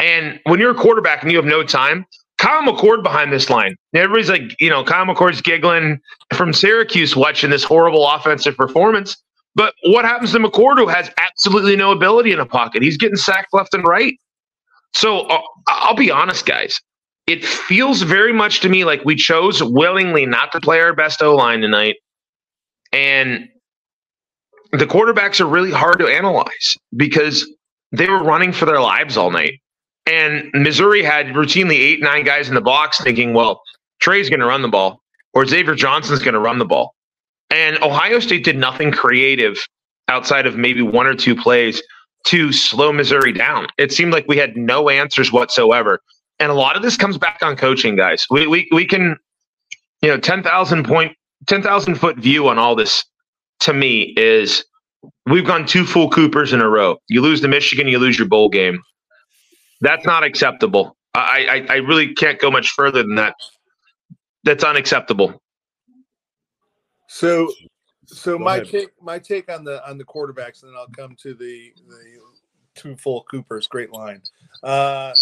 And 0.00 0.40
when 0.44 0.60
you're 0.60 0.70
a 0.70 0.74
quarterback 0.74 1.22
and 1.22 1.30
you 1.30 1.36
have 1.36 1.46
no 1.46 1.62
time, 1.62 2.06
Kyle 2.38 2.62
McCord 2.62 3.02
behind 3.02 3.32
this 3.32 3.50
line. 3.50 3.76
Everybody's 3.94 4.30
like, 4.30 4.56
you 4.58 4.70
know, 4.70 4.82
Kyle 4.82 5.04
McCord's 5.04 5.42
giggling 5.42 6.00
from 6.34 6.54
Syracuse 6.54 7.14
watching 7.14 7.50
this 7.50 7.62
horrible 7.62 8.08
offensive 8.08 8.56
performance. 8.56 9.16
But 9.54 9.74
what 9.84 10.04
happens 10.04 10.32
to 10.32 10.38
McCord 10.38 10.78
who 10.78 10.86
has 10.86 11.10
absolutely 11.18 11.76
no 11.76 11.92
ability 11.92 12.32
in 12.32 12.40
a 12.40 12.46
pocket? 12.46 12.82
He's 12.82 12.96
getting 12.96 13.16
sacked 13.16 13.52
left 13.52 13.74
and 13.74 13.84
right. 13.84 14.14
So 14.94 15.20
uh, 15.22 15.42
I'll 15.68 15.94
be 15.94 16.10
honest, 16.10 16.46
guys. 16.46 16.80
It 17.26 17.44
feels 17.44 18.02
very 18.02 18.32
much 18.32 18.60
to 18.60 18.68
me 18.68 18.84
like 18.84 19.04
we 19.04 19.16
chose 19.16 19.62
willingly 19.62 20.24
not 20.24 20.50
to 20.52 20.60
play 20.60 20.80
our 20.80 20.94
best 20.94 21.20
O 21.22 21.36
line 21.36 21.60
tonight 21.60 21.96
and 22.92 23.48
the 24.72 24.86
quarterbacks 24.86 25.40
are 25.40 25.46
really 25.46 25.72
hard 25.72 25.98
to 25.98 26.06
analyze 26.06 26.76
because 26.96 27.48
they 27.92 28.08
were 28.08 28.22
running 28.22 28.52
for 28.52 28.66
their 28.66 28.80
lives 28.80 29.16
all 29.16 29.30
night. 29.30 29.54
And 30.06 30.50
Missouri 30.54 31.02
had 31.02 31.26
routinely 31.28 31.76
eight, 31.76 32.00
nine 32.00 32.24
guys 32.24 32.48
in 32.48 32.54
the 32.54 32.60
box 32.60 33.00
thinking, 33.00 33.34
well, 33.34 33.62
Trey's 34.00 34.28
going 34.28 34.40
to 34.40 34.46
run 34.46 34.62
the 34.62 34.68
ball 34.68 35.02
or 35.34 35.46
Xavier 35.46 35.74
Johnson's 35.74 36.20
going 36.20 36.34
to 36.34 36.40
run 36.40 36.58
the 36.58 36.64
ball. 36.64 36.94
And 37.50 37.82
Ohio 37.82 38.20
State 38.20 38.44
did 38.44 38.56
nothing 38.56 38.92
creative 38.92 39.58
outside 40.08 40.46
of 40.46 40.56
maybe 40.56 40.82
one 40.82 41.06
or 41.06 41.14
two 41.14 41.36
plays 41.36 41.82
to 42.26 42.52
slow 42.52 42.92
Missouri 42.92 43.32
down. 43.32 43.66
It 43.78 43.92
seemed 43.92 44.12
like 44.12 44.26
we 44.28 44.36
had 44.36 44.56
no 44.56 44.88
answers 44.88 45.32
whatsoever. 45.32 46.00
And 46.38 46.50
a 46.50 46.54
lot 46.54 46.76
of 46.76 46.82
this 46.82 46.96
comes 46.96 47.18
back 47.18 47.40
on 47.42 47.56
coaching, 47.56 47.96
guys. 47.96 48.26
We, 48.30 48.46
we, 48.46 48.68
we 48.72 48.86
can, 48.86 49.16
you 50.00 50.08
know, 50.08 50.18
10,000 50.18 50.84
point 50.86 51.16
10,000 51.46 51.94
foot 51.96 52.16
view 52.16 52.48
on 52.48 52.58
all 52.58 52.74
this 52.74 53.04
to 53.60 53.72
me 53.72 54.14
is 54.16 54.64
we've 55.26 55.46
gone 55.46 55.66
two 55.66 55.84
full 55.84 56.10
Coopers 56.10 56.52
in 56.52 56.60
a 56.60 56.68
row. 56.68 56.98
You 57.08 57.20
lose 57.22 57.40
to 57.42 57.48
Michigan, 57.48 57.88
you 57.88 57.98
lose 57.98 58.18
your 58.18 58.28
bowl 58.28 58.48
game. 58.48 58.82
That's 59.80 60.04
not 60.04 60.24
acceptable. 60.24 60.96
I, 61.14 61.64
I, 61.68 61.74
I 61.74 61.76
really 61.76 62.14
can't 62.14 62.38
go 62.38 62.50
much 62.50 62.70
further 62.70 63.02
than 63.02 63.14
that. 63.16 63.34
That's 64.44 64.64
unacceptable. 64.64 65.42
So, 67.08 67.52
So 68.06 68.38
Go 68.38 68.44
my 68.44 68.56
ahead. 68.56 68.68
take, 68.68 68.88
my 69.02 69.18
take 69.18 69.50
on 69.50 69.64
the 69.64 69.86
on 69.88 69.98
the 69.98 70.04
quarterbacks, 70.04 70.62
and 70.62 70.70
then 70.72 70.76
I'll 70.78 70.88
come 70.88 71.16
to 71.22 71.34
the 71.34 71.72
the 71.88 72.18
two 72.74 72.96
full 72.96 73.24
Coopers. 73.24 73.66
Great 73.66 73.92
line. 73.92 74.22
Uh, 74.62 75.12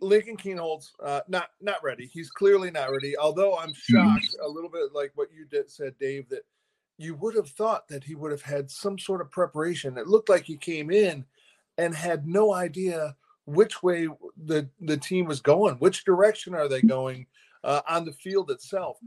Lincoln 0.00 0.36
Kienholz, 0.36 0.92
uh, 1.02 1.20
not 1.28 1.50
not 1.60 1.82
ready. 1.82 2.06
He's 2.06 2.30
clearly 2.30 2.70
not 2.70 2.90
ready. 2.90 3.16
Although 3.16 3.56
I'm 3.56 3.74
shocked 3.74 4.36
a 4.44 4.48
little 4.48 4.70
bit, 4.70 4.92
like 4.94 5.12
what 5.14 5.32
you 5.32 5.44
did, 5.44 5.70
said, 5.70 5.94
Dave, 5.98 6.28
that 6.28 6.44
you 6.98 7.14
would 7.14 7.34
have 7.34 7.48
thought 7.48 7.88
that 7.88 8.04
he 8.04 8.14
would 8.14 8.32
have 8.32 8.42
had 8.42 8.70
some 8.70 8.98
sort 8.98 9.20
of 9.20 9.30
preparation. 9.30 9.98
It 9.98 10.08
looked 10.08 10.28
like 10.28 10.44
he 10.44 10.56
came 10.56 10.90
in 10.90 11.24
and 11.78 11.94
had 11.94 12.26
no 12.26 12.52
idea 12.52 13.16
which 13.46 13.82
way 13.82 14.08
the 14.36 14.68
the 14.80 14.96
team 14.96 15.26
was 15.26 15.40
going, 15.40 15.76
which 15.76 16.04
direction 16.04 16.54
are 16.54 16.68
they 16.68 16.82
going 16.82 17.26
uh, 17.64 17.80
on 17.88 18.04
the 18.04 18.12
field 18.12 18.50
itself. 18.50 18.98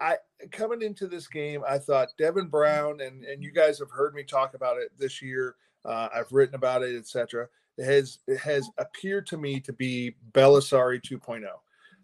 I 0.00 0.18
coming 0.52 0.82
into 0.82 1.06
this 1.06 1.26
game, 1.26 1.62
I 1.66 1.78
thought 1.78 2.08
Devin 2.18 2.48
Brown 2.48 3.00
and 3.00 3.24
and 3.24 3.42
you 3.42 3.52
guys 3.52 3.78
have 3.78 3.90
heard 3.90 4.14
me 4.14 4.22
talk 4.22 4.54
about 4.54 4.78
it 4.78 4.90
this 4.98 5.22
year. 5.22 5.56
Uh, 5.84 6.08
I've 6.14 6.32
written 6.32 6.56
about 6.56 6.82
it, 6.82 6.96
etc. 6.96 7.48
Has 7.78 8.18
has 8.42 8.70
appeared 8.78 9.26
to 9.26 9.36
me 9.36 9.60
to 9.60 9.72
be 9.72 10.14
Bellisari 10.32 11.00
2.0. 11.02 11.44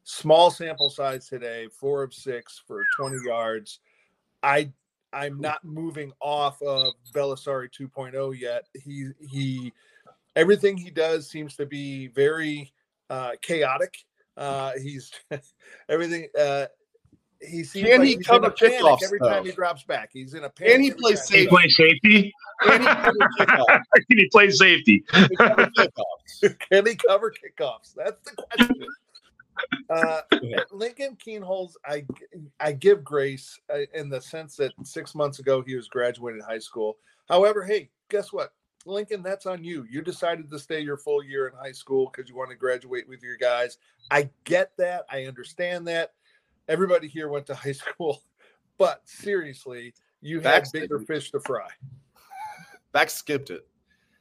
Small 0.05 0.51
sample 0.51 0.91
size 0.91 1.29
today, 1.29 1.69
four 1.69 2.03
of 2.03 2.13
six 2.13 2.61
for 2.67 2.85
20 2.97 3.17
yards. 3.27 3.81
I 4.43 4.71
I'm 5.13 5.41
not 5.41 5.65
moving 5.65 6.13
off 6.21 6.61
of 6.63 6.95
Bellisari 7.15 7.69
2.0 7.71 8.39
yet. 8.39 8.67
He 8.75 9.09
he 9.21 9.73
everything 10.37 10.77
he 10.77 10.91
does 10.91 11.29
seems 11.29 11.57
to 11.57 11.67
be 11.67 12.09
very 12.09 12.73
uh, 13.11 13.33
chaotic. 13.43 13.95
Uh, 14.37 14.73
he's 14.83 15.13
everything. 15.89 16.29
Uh, 16.39 16.67
he 17.45 17.65
seems 17.65 17.89
Can 17.89 18.01
like 18.01 18.09
he 18.09 18.17
he's 18.17 18.27
cover 18.27 18.47
in 18.47 18.53
a 18.53 18.55
panic 18.55 18.79
kickoffs, 18.81 19.03
every 19.03 19.19
though? 19.19 19.29
time 19.29 19.45
he 19.45 19.53
drops 19.53 19.83
back. 19.85 20.11
He's 20.13 20.35
in 20.35 20.45
a 20.45 20.51
panic. 20.51 20.75
And 20.75 20.85
he 20.85 20.91
plays 20.93 21.29
time. 21.29 21.29
Can 21.29 21.39
he 21.39 21.45
safe. 21.45 21.51
play 21.51 21.69
safety? 21.69 22.33
Can 22.63 22.81
he 22.81 22.87
cover 22.87 23.19
kickoffs? 23.41 23.81
Can 24.09 24.19
he 24.19 24.29
play 24.29 24.51
safety? 24.51 25.05
Can 25.09 25.29
he 25.31 25.37
cover 25.37 25.71
kickoffs? 25.77 26.59
Can 26.71 26.87
he 26.87 26.95
cover 26.95 27.33
kickoffs? 27.33 27.95
That's 27.97 28.21
the 28.23 28.37
question. 28.37 28.87
Uh, 29.91 30.21
Lincoln 30.71 31.17
Kienholz, 31.17 31.75
I 31.85 32.05
I 32.59 32.73
give 32.73 33.05
grace 33.05 33.61
uh, 33.73 33.81
in 33.95 34.09
the 34.09 34.21
sense 34.21 34.57
that 34.57 34.73
six 34.83 35.15
months 35.15 35.39
ago 35.39 35.63
he 35.63 35.75
was 35.77 35.89
graduating 35.89 36.43
high 36.43 36.59
school. 36.59 36.97
However, 37.29 37.63
hey, 37.63 37.91
guess 38.09 38.33
what, 38.33 38.55
Lincoln? 38.87 39.23
That's 39.23 39.47
on 39.47 39.63
you. 39.63 39.87
You 39.91 40.03
decided 40.03 40.51
to 40.51 40.59
stay 40.59 40.81
your 40.81 40.97
full 40.97 41.23
year 41.23 41.47
in 41.49 41.55
high 41.55 41.73
school 41.73 42.11
because 42.11 42.29
you 42.29 42.37
want 42.37 42.51
to 42.51 42.57
graduate 42.57 43.09
with 43.09 43.23
your 43.23 43.37
guys. 43.37 43.79
I 44.11 44.31
get 44.45 44.73
that. 44.79 45.05
I 45.11 45.25
understand 45.25 45.87
that. 45.89 46.13
Everybody 46.69 47.09
here 47.09 47.29
went 47.29 47.47
to 47.47 47.55
high 47.55 47.73
school, 47.73 48.23
but 48.79 49.01
seriously, 49.05 49.95
you 50.21 50.37
had 50.37 50.45
Facts, 50.45 50.71
bigger 50.73 50.99
dude. 50.99 51.07
fish 51.07 51.31
to 51.33 51.41
fry. 51.41 51.69
Back 52.93 53.11
skipped 53.11 53.51
it. 53.51 53.67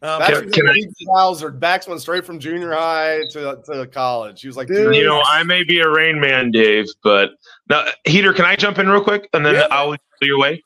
Um, 0.04 0.18
Bax 0.20 0.32
Can- 0.40 0.46
was 0.46 0.54
can 0.56 0.68
a 0.68 0.72
I- 0.72 0.74
big 0.74 0.90
Bowser. 1.06 1.52
Bax 1.52 1.88
went 1.88 2.02
straight 2.02 2.26
from 2.26 2.40
junior 2.40 2.72
high 2.72 3.20
to, 3.32 3.62
to 3.66 3.86
college. 3.88 4.42
He 4.42 4.48
was 4.48 4.58
like, 4.58 4.68
Dude. 4.68 4.96
You 4.96 5.04
know, 5.06 5.22
I 5.26 5.44
may 5.44 5.64
be 5.64 5.80
a 5.80 5.90
rain 5.90 6.20
man, 6.20 6.50
Dave, 6.52 6.88
but 7.04 7.32
now, 7.70 7.86
Heater, 8.06 8.34
can 8.34 8.46
I 8.46 8.56
jump 8.56 8.80
in 8.80 8.90
real 8.90 9.04
quick 9.04 9.30
and 9.34 9.46
then 9.46 9.56
Yeah. 9.56 9.68
I'll 9.70 9.90
lead 9.90 10.00
your 10.22 10.40
way? 10.40 10.64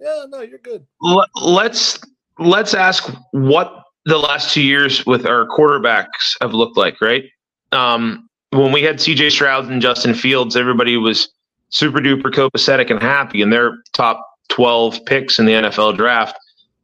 yeah, 0.00 0.26
no, 0.28 0.42
you're 0.42 0.58
good. 0.58 0.86
L- 1.04 1.26
let's 1.42 1.98
let's 2.38 2.74
ask 2.74 3.10
what 3.32 3.82
the 4.04 4.18
last 4.18 4.52
two 4.54 4.62
years 4.62 5.04
with 5.06 5.26
our 5.26 5.46
quarterbacks 5.48 6.36
have 6.40 6.52
looked 6.54 6.76
like, 6.76 7.00
right? 7.00 7.24
Um, 7.72 8.28
when 8.56 8.72
we 8.72 8.82
had 8.82 8.96
CJ 8.96 9.30
Stroud 9.30 9.68
and 9.70 9.82
Justin 9.82 10.14
Fields, 10.14 10.56
everybody 10.56 10.96
was 10.96 11.28
super 11.70 11.98
duper 11.98 12.32
copacetic 12.32 12.90
and 12.90 13.00
happy, 13.00 13.42
and 13.42 13.52
they're 13.52 13.78
top 13.92 14.26
twelve 14.48 15.04
picks 15.06 15.38
in 15.38 15.46
the 15.46 15.52
NFL 15.52 15.96
draft. 15.96 16.36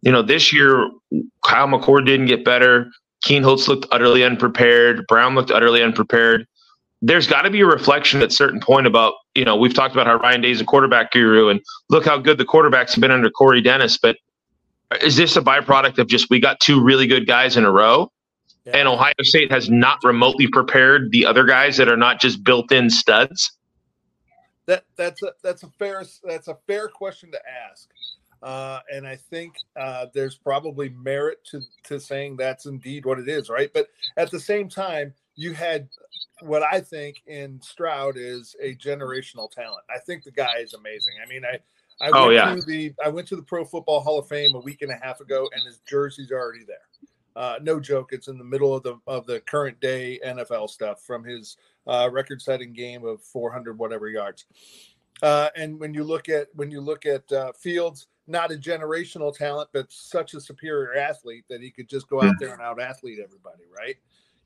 You 0.02 0.12
know, 0.12 0.22
this 0.22 0.52
year 0.52 0.90
Kyle 1.44 1.68
McCord 1.68 2.06
didn't 2.06 2.26
get 2.26 2.44
better. 2.44 2.90
Kienholz 3.26 3.68
looked 3.68 3.86
utterly 3.92 4.24
unprepared. 4.24 5.06
Brown 5.06 5.34
looked 5.34 5.50
utterly 5.50 5.82
unprepared. 5.82 6.46
There's 7.00 7.26
got 7.26 7.42
to 7.42 7.50
be 7.50 7.60
a 7.60 7.66
reflection 7.66 8.22
at 8.22 8.32
certain 8.32 8.60
point 8.60 8.86
about, 8.86 9.14
you 9.34 9.44
know, 9.44 9.56
we've 9.56 9.74
talked 9.74 9.92
about 9.94 10.06
how 10.06 10.16
Ryan 10.16 10.40
Day's 10.40 10.60
a 10.60 10.64
quarterback 10.64 11.12
guru, 11.12 11.48
and 11.48 11.60
look 11.88 12.04
how 12.04 12.18
good 12.18 12.38
the 12.38 12.44
quarterbacks 12.44 12.94
have 12.94 13.00
been 13.00 13.10
under 13.10 13.30
Corey 13.30 13.60
Dennis. 13.60 13.98
But 13.98 14.16
is 15.02 15.16
this 15.16 15.36
a 15.36 15.40
byproduct 15.40 15.98
of 15.98 16.08
just 16.08 16.30
we 16.30 16.40
got 16.40 16.60
two 16.60 16.82
really 16.82 17.06
good 17.06 17.26
guys 17.26 17.56
in 17.56 17.64
a 17.64 17.70
row? 17.70 18.10
Yeah. 18.64 18.76
And 18.76 18.88
Ohio 18.88 19.12
State 19.22 19.50
has 19.50 19.68
not 19.70 19.98
remotely 20.04 20.46
prepared 20.46 21.10
the 21.10 21.26
other 21.26 21.44
guys 21.44 21.76
that 21.78 21.88
are 21.88 21.96
not 21.96 22.20
just 22.20 22.44
built 22.44 22.70
in 22.70 22.90
studs. 22.90 23.52
that 24.66 24.84
that's 24.96 25.22
a 25.24 25.32
that's 25.42 25.64
a 25.64 25.68
fair 25.78 26.04
that's 26.24 26.46
a 26.48 26.56
fair 26.68 26.86
question 26.88 27.30
to 27.32 27.40
ask 27.68 27.88
uh, 28.44 28.78
and 28.94 29.04
i 29.06 29.16
think 29.16 29.54
uh, 29.76 30.06
there's 30.14 30.36
probably 30.36 30.88
merit 30.90 31.38
to 31.44 31.60
to 31.82 31.98
saying 31.98 32.36
that's 32.36 32.66
indeed 32.66 33.04
what 33.04 33.18
it 33.18 33.28
is 33.28 33.48
right 33.50 33.72
but 33.74 33.88
at 34.16 34.30
the 34.30 34.38
same 34.38 34.68
time 34.68 35.12
you 35.34 35.52
had 35.52 35.88
what 36.42 36.62
i 36.62 36.80
think 36.80 37.22
in 37.26 37.60
stroud 37.60 38.14
is 38.16 38.54
a 38.62 38.76
generational 38.76 39.50
talent 39.50 39.82
i 39.94 39.98
think 40.06 40.22
the 40.22 40.30
guy 40.30 40.58
is 40.60 40.74
amazing 40.74 41.14
i 41.24 41.28
mean 41.28 41.44
i 41.44 41.58
I 42.00 42.10
Oh, 42.14 42.22
went 42.28 42.34
yeah. 42.34 42.54
to 42.56 42.62
the 42.62 42.92
I 43.04 43.08
went 43.10 43.28
to 43.28 43.36
the 43.36 43.42
Pro 43.42 43.64
Football 43.64 44.00
Hall 44.00 44.18
of 44.18 44.26
Fame 44.26 44.56
a 44.56 44.58
week 44.60 44.82
and 44.82 44.90
a 44.90 44.96
half 45.00 45.20
ago, 45.20 45.48
and 45.54 45.64
his 45.64 45.78
jersey's 45.88 46.32
already 46.32 46.64
there. 46.64 46.78
Uh, 47.36 47.58
no 47.62 47.80
joke, 47.80 48.12
it's 48.12 48.28
in 48.28 48.38
the 48.38 48.44
middle 48.44 48.74
of 48.74 48.82
the 48.82 48.96
of 49.06 49.26
the 49.26 49.40
current 49.40 49.80
day 49.80 50.20
NFL 50.24 50.68
stuff 50.68 51.02
from 51.02 51.24
his 51.24 51.56
uh, 51.86 52.08
record-setting 52.12 52.72
game 52.72 53.04
of 53.04 53.22
400 53.22 53.78
whatever 53.78 54.08
yards. 54.08 54.46
Uh, 55.22 55.48
and 55.56 55.78
when 55.78 55.94
you 55.94 56.04
look 56.04 56.28
at 56.28 56.48
when 56.54 56.70
you 56.70 56.80
look 56.80 57.06
at 57.06 57.30
uh, 57.32 57.52
Fields, 57.52 58.08
not 58.26 58.52
a 58.52 58.56
generational 58.56 59.34
talent, 59.36 59.70
but 59.72 59.90
such 59.92 60.34
a 60.34 60.40
superior 60.40 60.96
athlete 60.96 61.44
that 61.48 61.60
he 61.60 61.70
could 61.70 61.88
just 61.88 62.08
go 62.08 62.22
out 62.22 62.34
there 62.38 62.52
and 62.52 62.62
out 62.62 62.80
athlete 62.80 63.18
everybody. 63.22 63.64
Right? 63.74 63.96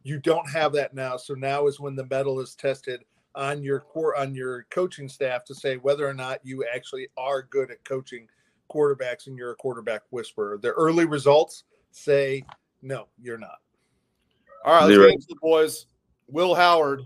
You 0.03 0.19
don't 0.19 0.49
have 0.51 0.73
that 0.75 0.95
now. 0.95 1.17
So 1.17 1.35
now 1.35 1.67
is 1.67 1.81
when 1.81 1.97
the 1.97 2.07
medal 2.07 2.41
is 2.41 2.55
tested 2.55 3.05
on 3.35 3.63
your 3.63 3.81
core 3.81 4.17
on 4.17 4.35
your 4.35 4.67
coaching 4.71 5.09
staff 5.09 5.45
to 5.45 5.55
say 5.55 5.77
whether 5.77 6.07
or 6.07 6.15
not 6.15 6.41
you 6.43 6.65
actually 6.73 7.09
are 7.17 7.43
good 7.43 7.71
at 7.71 7.85
coaching 7.85 8.29
quarterbacks 8.71 9.27
and 9.27 9.37
you're 9.37 9.53
a 9.53 9.57
quarterback 9.57 10.03
whisperer. 10.11 10.59
The 10.59 10.73
early 10.73 11.05
results 11.05 11.65
say 11.91 12.45
no, 12.87 13.09
you're 13.21 13.37
not. 13.37 13.59
All 14.65 14.75
right, 14.75 14.85
let's 14.85 14.95
Zero. 14.95 15.07
get 15.07 15.15
into 15.15 15.27
the 15.29 15.37
boys. 15.43 15.87
Will 16.29 16.55
Howard. 16.55 17.03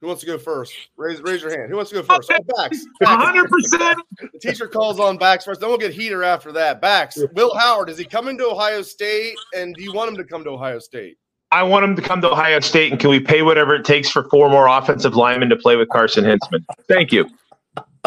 Who 0.00 0.08
wants 0.08 0.20
to 0.20 0.26
go 0.26 0.38
first? 0.38 0.74
Raise 0.96 1.20
raise 1.22 1.42
your 1.42 1.50
hand. 1.50 1.70
Who 1.70 1.76
wants 1.76 1.90
to 1.90 1.96
go 1.96 2.02
first? 2.02 2.30
Oh, 2.32 2.38
Bax. 2.56 2.86
Bax. 3.00 3.50
percent. 3.50 3.98
The 4.20 4.38
teacher 4.38 4.66
calls 4.66 5.00
on 5.00 5.16
Bax 5.16 5.44
first. 5.44 5.60
Then 5.60 5.68
we'll 5.70 5.78
get 5.78 5.92
heater 5.92 6.22
after 6.22 6.52
that. 6.52 6.80
Bax. 6.80 7.18
Will 7.34 7.54
Howard. 7.54 7.88
Is 7.88 7.98
he 7.98 8.04
coming 8.04 8.36
to 8.38 8.46
Ohio 8.48 8.82
State? 8.82 9.36
And 9.54 9.74
do 9.74 9.82
you 9.82 9.92
want 9.92 10.10
him 10.10 10.16
to 10.16 10.24
come 10.24 10.44
to 10.44 10.50
Ohio 10.50 10.78
State? 10.78 11.16
I 11.52 11.62
want 11.62 11.84
him 11.84 11.96
to 11.96 12.02
come 12.02 12.20
to 12.22 12.30
Ohio 12.30 12.60
State, 12.60 12.92
and 12.92 13.00
can 13.00 13.10
we 13.10 13.20
pay 13.20 13.42
whatever 13.42 13.74
it 13.74 13.84
takes 13.84 14.10
for 14.10 14.28
four 14.28 14.50
more 14.50 14.66
offensive 14.66 15.16
linemen 15.16 15.48
to 15.50 15.56
play 15.56 15.76
with 15.76 15.88
Carson 15.88 16.24
Hinzman? 16.24 16.64
Thank 16.88 17.12
you. 17.12 17.26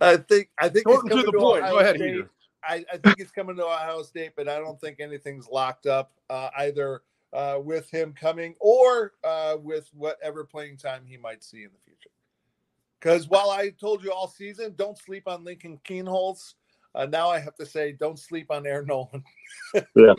I 0.00 0.16
think 0.16 0.50
I 0.58 0.68
think 0.68 0.88
Short 0.88 1.06
it's 1.06 1.14
and 1.14 1.24
to 1.24 1.30
the 1.30 1.38
point. 1.38 1.62
Ohio 1.62 1.72
Go 1.72 1.78
ahead, 1.78 1.96
State. 1.96 2.14
Heater. 2.14 2.30
I, 2.64 2.84
I 2.92 2.96
think 2.98 3.18
it's 3.18 3.30
coming 3.30 3.56
to 3.56 3.64
Ohio 3.64 4.02
State, 4.02 4.32
but 4.36 4.48
I 4.48 4.58
don't 4.58 4.80
think 4.80 5.00
anything's 5.00 5.48
locked 5.48 5.86
up 5.86 6.12
uh, 6.30 6.50
either 6.58 7.02
uh, 7.32 7.58
with 7.62 7.90
him 7.90 8.12
coming 8.12 8.54
or 8.60 9.12
uh, 9.24 9.56
with 9.60 9.90
whatever 9.94 10.44
playing 10.44 10.76
time 10.76 11.02
he 11.06 11.16
might 11.16 11.42
see 11.42 11.64
in 11.64 11.70
the 11.72 11.80
future. 11.84 12.10
Because 13.00 13.28
while 13.28 13.50
I 13.50 13.70
told 13.70 14.04
you 14.04 14.12
all 14.12 14.28
season, 14.28 14.74
don't 14.76 14.96
sleep 14.96 15.26
on 15.26 15.44
Lincoln 15.44 15.78
Kienholz, 15.84 16.54
uh, 16.94 17.06
now 17.06 17.28
I 17.30 17.38
have 17.38 17.56
to 17.56 17.66
say, 17.66 17.92
don't 17.92 18.18
sleep 18.18 18.50
on 18.50 18.66
Air 18.66 18.84
Noland. 18.84 19.24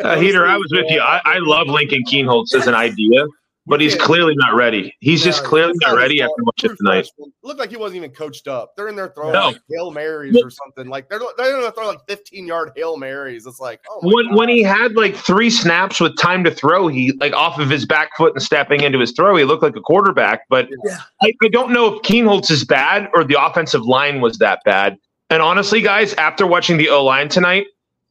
Uh, 0.00 0.16
Heater, 0.16 0.46
I 0.46 0.56
was 0.56 0.70
with 0.70 0.88
you. 0.90 1.00
I, 1.00 1.20
I 1.24 1.38
love 1.38 1.66
Lincoln 1.66 2.04
Kienholz 2.04 2.54
as 2.54 2.68
an 2.68 2.74
idea, 2.74 3.26
but 3.68 3.80
he's 3.80 3.94
Yeah. 3.94 4.02
clearly 4.04 4.34
not 4.36 4.54
ready. 4.54 4.94
He's 5.00 5.22
just 5.22 5.44
clearly 5.44 5.70
It's 5.72 5.80
not 5.82 5.90
his 5.90 5.98
ready 5.98 6.18
fault. 6.18 6.30
after 6.32 6.42
watching 6.44 6.68
True 6.70 6.76
tonight. 6.78 6.92
freshman. 7.16 7.32
Looked 7.42 7.60
like 7.60 7.70
he 7.70 7.76
wasn't 7.76 7.96
even 7.98 8.10
coached 8.10 8.48
up. 8.48 8.72
They're 8.76 8.88
in 8.88 8.96
there 8.96 9.12
throwing 9.14 9.32
No. 9.32 9.46
like 9.48 9.60
hail 9.70 9.90
marys 9.90 10.36
or 10.42 10.50
something. 10.50 10.88
Like 10.88 11.08
they're 11.08 11.20
they're 11.36 11.52
gonna 11.52 11.70
throw 11.72 11.86
like 11.88 12.00
15 12.08 12.46
yard 12.46 12.72
hail 12.76 12.96
marys. 12.96 13.46
It's 13.46 13.60
like 13.60 13.80
oh 13.90 14.00
my 14.02 14.12
When 14.14 14.26
God. 14.28 14.36
when 14.36 14.48
he 14.48 14.62
had 14.62 14.94
like 14.96 15.14
three 15.14 15.50
snaps 15.50 16.00
with 16.00 16.16
time 16.18 16.42
to 16.44 16.50
throw, 16.50 16.88
he 16.88 17.12
like 17.20 17.32
off 17.34 17.58
of 17.58 17.68
his 17.70 17.86
back 17.86 18.16
foot 18.16 18.32
and 18.34 18.42
stepping 18.42 18.82
into 18.82 18.98
his 18.98 19.12
throw, 19.12 19.36
he 19.36 19.44
looked 19.44 19.62
like 19.62 19.76
a 19.76 19.80
quarterback. 19.80 20.42
But 20.48 20.68
Yeah. 20.84 20.98
I, 21.22 21.32
I 21.42 21.48
don't 21.48 21.70
know 21.72 21.94
if 21.94 22.02
Kienholz 22.02 22.50
is 22.50 22.64
bad 22.64 23.08
or 23.14 23.24
the 23.24 23.42
offensive 23.42 23.82
line 23.86 24.20
was 24.20 24.38
that 24.38 24.60
bad. 24.64 24.96
And 25.30 25.42
honestly, 25.42 25.82
guys, 25.82 26.14
after 26.14 26.46
watching 26.46 26.78
the 26.78 26.88
O 26.88 27.04
line 27.04 27.28
tonight, 27.28 27.66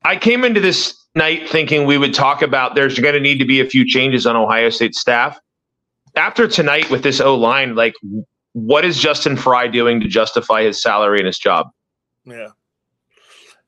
I 0.06 0.16
came 0.18 0.44
into 0.46 0.60
this 0.60 0.96
night 1.16 1.50
thinking 1.50 1.86
we 1.88 1.98
would 1.98 2.14
talk 2.14 2.44
about 2.44 2.76
there's 2.76 3.00
going 3.00 3.16
to 3.16 3.20
need 3.20 3.40
to 3.40 3.46
be 3.46 3.60
a 3.60 3.66
few 3.66 3.84
changes 3.86 4.28
on 4.28 4.36
Ohio 4.36 4.70
State 4.70 4.94
staff. 4.94 5.40
After 6.18 6.48
tonight 6.48 6.90
with 6.90 7.04
this 7.04 7.22
O 7.22 7.36
line, 7.36 7.76
like 7.76 7.94
what 8.54 8.84
is 8.84 8.98
Justin 8.98 9.38
Frye 9.38 9.68
doing 9.68 10.00
to 10.02 10.08
justify 10.08 10.64
his 10.64 10.82
salary 10.82 11.20
and 11.20 11.28
his 11.28 11.38
job? 11.38 11.70
Yeah. 12.26 12.50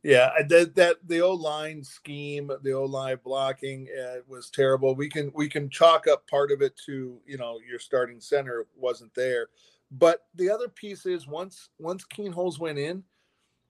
Yeah, 0.01 0.29
that 0.47 0.75
that 0.75 0.97
the 1.05 1.21
O 1.21 1.33
line 1.33 1.83
scheme, 1.83 2.49
the 2.63 2.71
O 2.71 2.85
line 2.85 3.17
blocking 3.23 3.89
uh, 4.01 4.19
was 4.27 4.49
terrible. 4.49 4.95
We 4.95 5.09
can 5.09 5.29
we 5.35 5.49
can 5.49 5.69
chalk 5.69 6.07
up 6.07 6.25
part 6.27 6.51
of 6.51 6.61
it 6.61 6.73
to 6.85 7.19
you 7.25 7.37
know 7.37 7.59
your 7.69 7.79
starting 7.79 8.21
center 8.21 8.65
wasn't 8.77 9.13
there, 9.13 9.47
But 9.91 10.25
the 10.35 10.49
other 10.49 10.69
piece 10.69 11.05
is 11.05 11.27
once 11.27 11.69
once 11.79 12.05
Kienholz 12.05 12.59
went 12.59 12.79
in, 12.79 13.03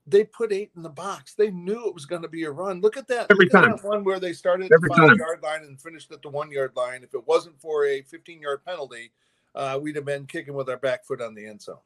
they 0.06 0.24
put 0.24 0.52
eight 0.52 0.70
in 0.76 0.82
the 0.82 0.88
box. 0.88 1.34
They 1.34 1.50
knew 1.50 1.86
it 1.86 1.94
was 1.94 2.06
going 2.06 2.22
to 2.22 2.28
be 2.28 2.44
a 2.44 2.50
run. 2.50 2.80
Look 2.80 2.96
at 2.96 3.06
that. 3.08 3.26
Every 3.30 3.46
Look 3.46 3.54
at 3.54 3.60
time. 3.62 3.76
that 3.76 3.84
one 3.84 4.02
where 4.04 4.18
they 4.18 4.32
started 4.32 4.66
at 4.66 4.72
Every 4.72 4.88
the 4.88 4.94
five 4.96 5.08
time. 5.10 5.18
yard 5.18 5.42
line 5.42 5.62
and 5.62 5.80
finished 5.80 6.10
at 6.12 6.22
the 6.22 6.28
one 6.30 6.50
yard 6.50 6.72
line. 6.74 7.02
If 7.02 7.14
it 7.14 7.26
wasn't 7.26 7.60
for 7.60 7.84
a 7.86 8.02
15 8.02 8.40
yard 8.40 8.64
penalty, 8.64 9.12
uh, 9.54 9.78
we'd 9.80 9.96
have 9.96 10.04
been 10.04 10.26
kicking 10.26 10.54
with 10.54 10.68
our 10.68 10.78
back 10.78 11.04
foot 11.04 11.20
on 11.20 11.34
the 11.34 11.46
end 11.46 11.60
zone 11.62 11.78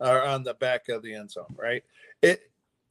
or 0.00 0.22
on 0.22 0.42
the 0.42 0.54
back 0.54 0.88
of 0.88 1.02
the 1.02 1.14
end 1.14 1.30
zone, 1.30 1.54
right? 1.56 1.82
It 2.22 2.50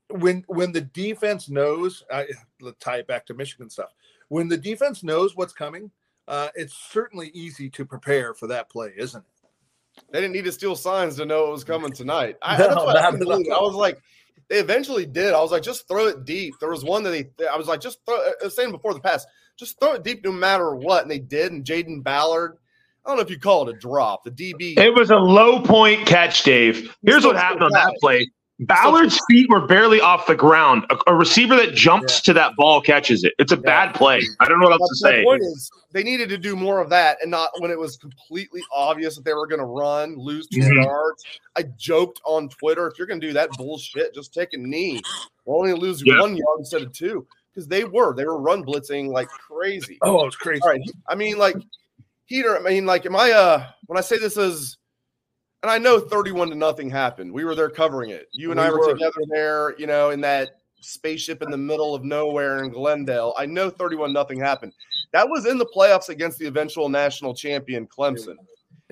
when 0.10 0.44
when 0.48 0.72
the 0.72 0.82
defense 0.82 1.50
knows, 1.50 2.04
I 2.12 2.28
let's 2.62 2.78
tie 2.80 2.98
it 2.98 3.08
back 3.08 3.26
to 3.28 3.34
Michigan 3.34 3.70
stuff. 3.70 3.94
When 4.28 4.48
the 4.48 4.58
defense 4.58 5.04
knows 5.04 5.36
what's 5.36 5.54
coming, 5.54 5.90
uh, 6.28 6.50
it's 6.56 6.74
certainly 6.74 7.30
easy 7.34 7.70
to 7.72 7.86
prepare 7.86 8.34
for 8.34 8.48
that 8.48 8.70
play, 8.70 8.94
isn't 8.98 9.20
it? 9.24 10.02
They 10.12 10.20
didn't 10.20 10.34
need 10.34 10.46
to 10.46 10.52
steal 10.52 10.76
signs 10.76 11.16
to 11.18 11.26
know 11.26 11.48
it 11.48 11.52
was 11.52 11.64
coming 11.64 11.92
tonight. 11.94 12.38
I, 12.42 12.58
No, 12.68 12.88
I, 12.88 12.94
not 12.94 13.12
couldn't 13.14 13.48
at 13.48 13.52
all. 13.52 13.60
I 13.60 13.68
was 13.68 13.76
like, 13.76 14.00
they 14.50 14.58
eventually 14.58 15.06
did. 15.06 15.34
I 15.34 15.42
was 15.42 15.52
like, 15.52 15.64
just 15.64 15.88
throw 15.88 16.08
it 16.08 16.26
deep. 16.26 16.56
There 16.60 16.70
was 16.70 16.84
one 16.84 17.04
that 17.04 17.12
they, 17.12 17.48
I 17.48 17.56
was 17.56 17.68
like, 17.68 17.82
just 17.82 18.00
throw. 18.06 18.16
I 18.16 18.34
was 18.44 18.56
saying 18.56 18.72
before 18.72 18.94
the 18.94 19.00
pass, 19.00 19.26
just 19.58 19.80
throw 19.80 19.94
it 19.94 20.04
deep 20.04 20.24
no 20.24 20.32
matter 20.32 20.76
what, 20.76 21.02
and 21.02 21.12
they 21.12 21.20
did. 21.20 21.52
And 21.52 21.64
Jayden 21.64 22.04
Ballard, 22.04 22.58
I 23.06 23.10
don't 23.10 23.18
know 23.18 23.24
if 23.24 23.30
you 23.30 23.40
call 23.40 23.68
it 23.68 23.76
a 23.76 23.78
drop. 23.78 24.24
The 24.24 24.32
DB, 24.32 24.78
It 24.78 24.94
was 24.94 25.10
a 25.10 25.18
low 25.18 25.62
point 25.62 26.06
catch, 26.06 26.44
Dave. 26.44 26.96
Here's 27.04 27.26
what 27.26 27.36
happened 27.36 27.64
on 27.64 27.72
that 27.72 27.94
play. 28.00 28.30
Ballard's 28.60 29.20
feet 29.30 29.50
were 29.50 29.68
barely 29.68 30.00
off 30.00 30.28
the 30.28 30.36
ground. 30.36 30.86
A, 30.90 30.98
a 31.08 31.16
receiver 31.16 31.56
that 31.58 31.74
jumps 31.74 32.22
to 32.22 32.34
that 32.34 32.56
ball 32.56 32.80
catches 32.82 33.26
it. 33.26 33.34
It's 33.38 33.52
a 33.52 33.58
bad 33.58 33.94
play. 33.94 34.22
I 34.40 34.48
don't 34.48 34.60
know 34.60 34.68
what 34.70 34.80
else 34.80 34.90
to 34.90 34.96
say. 34.96 35.24
point 35.26 35.42
is, 35.42 35.70
they 35.92 36.04
needed 36.04 36.30
to 36.30 36.38
do 36.38 36.56
more 36.56 36.80
of 36.80 36.90
that, 36.90 37.18
and 37.22 37.30
not 37.30 37.50
when 37.60 37.70
it 37.70 37.78
was 37.78 37.98
completely 37.98 38.62
obvious 38.74 39.16
that 39.18 39.26
they 39.26 39.34
were 39.34 39.46
going 39.48 39.60
to 39.60 39.66
run, 39.66 40.16
lose 40.18 40.48
2 40.48 40.62
Mhm. 40.62 40.84
yards. 40.84 41.26
I 41.58 41.64
joked 41.78 42.22
on 42.24 42.48
Twitter, 42.48 42.88
if 42.88 42.98
you're 42.98 43.08
going 43.08 43.20
to 43.20 43.28
do 43.28 43.34
that 43.34 43.50
bullshit, 43.58 44.14
just 44.14 44.34
take 44.34 44.54
a 44.54 44.58
knee. 44.58 45.02
We'll 45.46 45.60
only 45.60 45.74
lose 45.74 46.02
Yeah. 46.06 46.20
one 46.22 46.38
yard 46.38 46.60
instead 46.60 46.82
of 46.82 46.94
two, 46.94 47.28
because 47.54 47.68
they 47.68 47.84
were 47.84 48.16
they 48.16 48.26
were 48.26 48.40
run 48.40 48.64
blitzing 48.64 49.12
like 49.12 49.28
crazy. 49.28 49.98
Oh, 50.02 50.22
it 50.22 50.26
was 50.26 50.36
crazy. 50.38 50.62
All 50.64 50.70
right, 50.70 50.82
I 51.10 51.16
mean, 51.16 51.38
like 51.38 51.58
Heater. 52.28 52.58
I 52.58 52.62
mean, 52.62 52.86
like, 52.88 53.06
am 53.06 53.16
I? 53.16 53.32
Uh, 53.32 53.68
when 53.86 53.98
I 54.00 54.02
say 54.02 54.18
this 54.18 54.36
is, 54.38 54.78
and 55.66 55.72
I 55.72 55.80
know 55.80 56.00
thirty-one 56.00 56.50
to 56.50 56.56
nothing 56.56 56.92
happened. 56.92 57.34
We 57.34 57.44
were 57.44 57.56
there 57.56 57.72
covering 57.72 58.12
it. 58.12 58.28
You 58.32 58.52
and 58.52 58.60
We 58.60 58.68
I 58.68 58.70
were, 58.70 58.78
were. 58.78 58.94
together 58.94 59.22
there. 59.30 59.76
You 59.80 59.88
know, 59.88 60.12
in 60.12 60.22
that 60.22 60.60
spaceship 60.80 61.42
in 61.42 61.50
the 61.50 61.58
middle 61.58 61.96
of 61.96 62.04
nowhere 62.04 62.64
in 62.64 62.70
Glendale. 62.70 63.34
I 63.36 63.48
know 63.48 63.72
thirty-one 63.72 64.14
nothing 64.14 64.40
happened. 64.40 64.74
That 65.12 65.28
was 65.28 65.48
in 65.48 65.58
the 65.58 65.66
playoffs 65.76 66.10
against 66.10 66.38
the 66.38 66.46
eventual 66.46 66.88
national 66.88 67.34
champion 67.34 67.88
Clemson. 67.88 68.36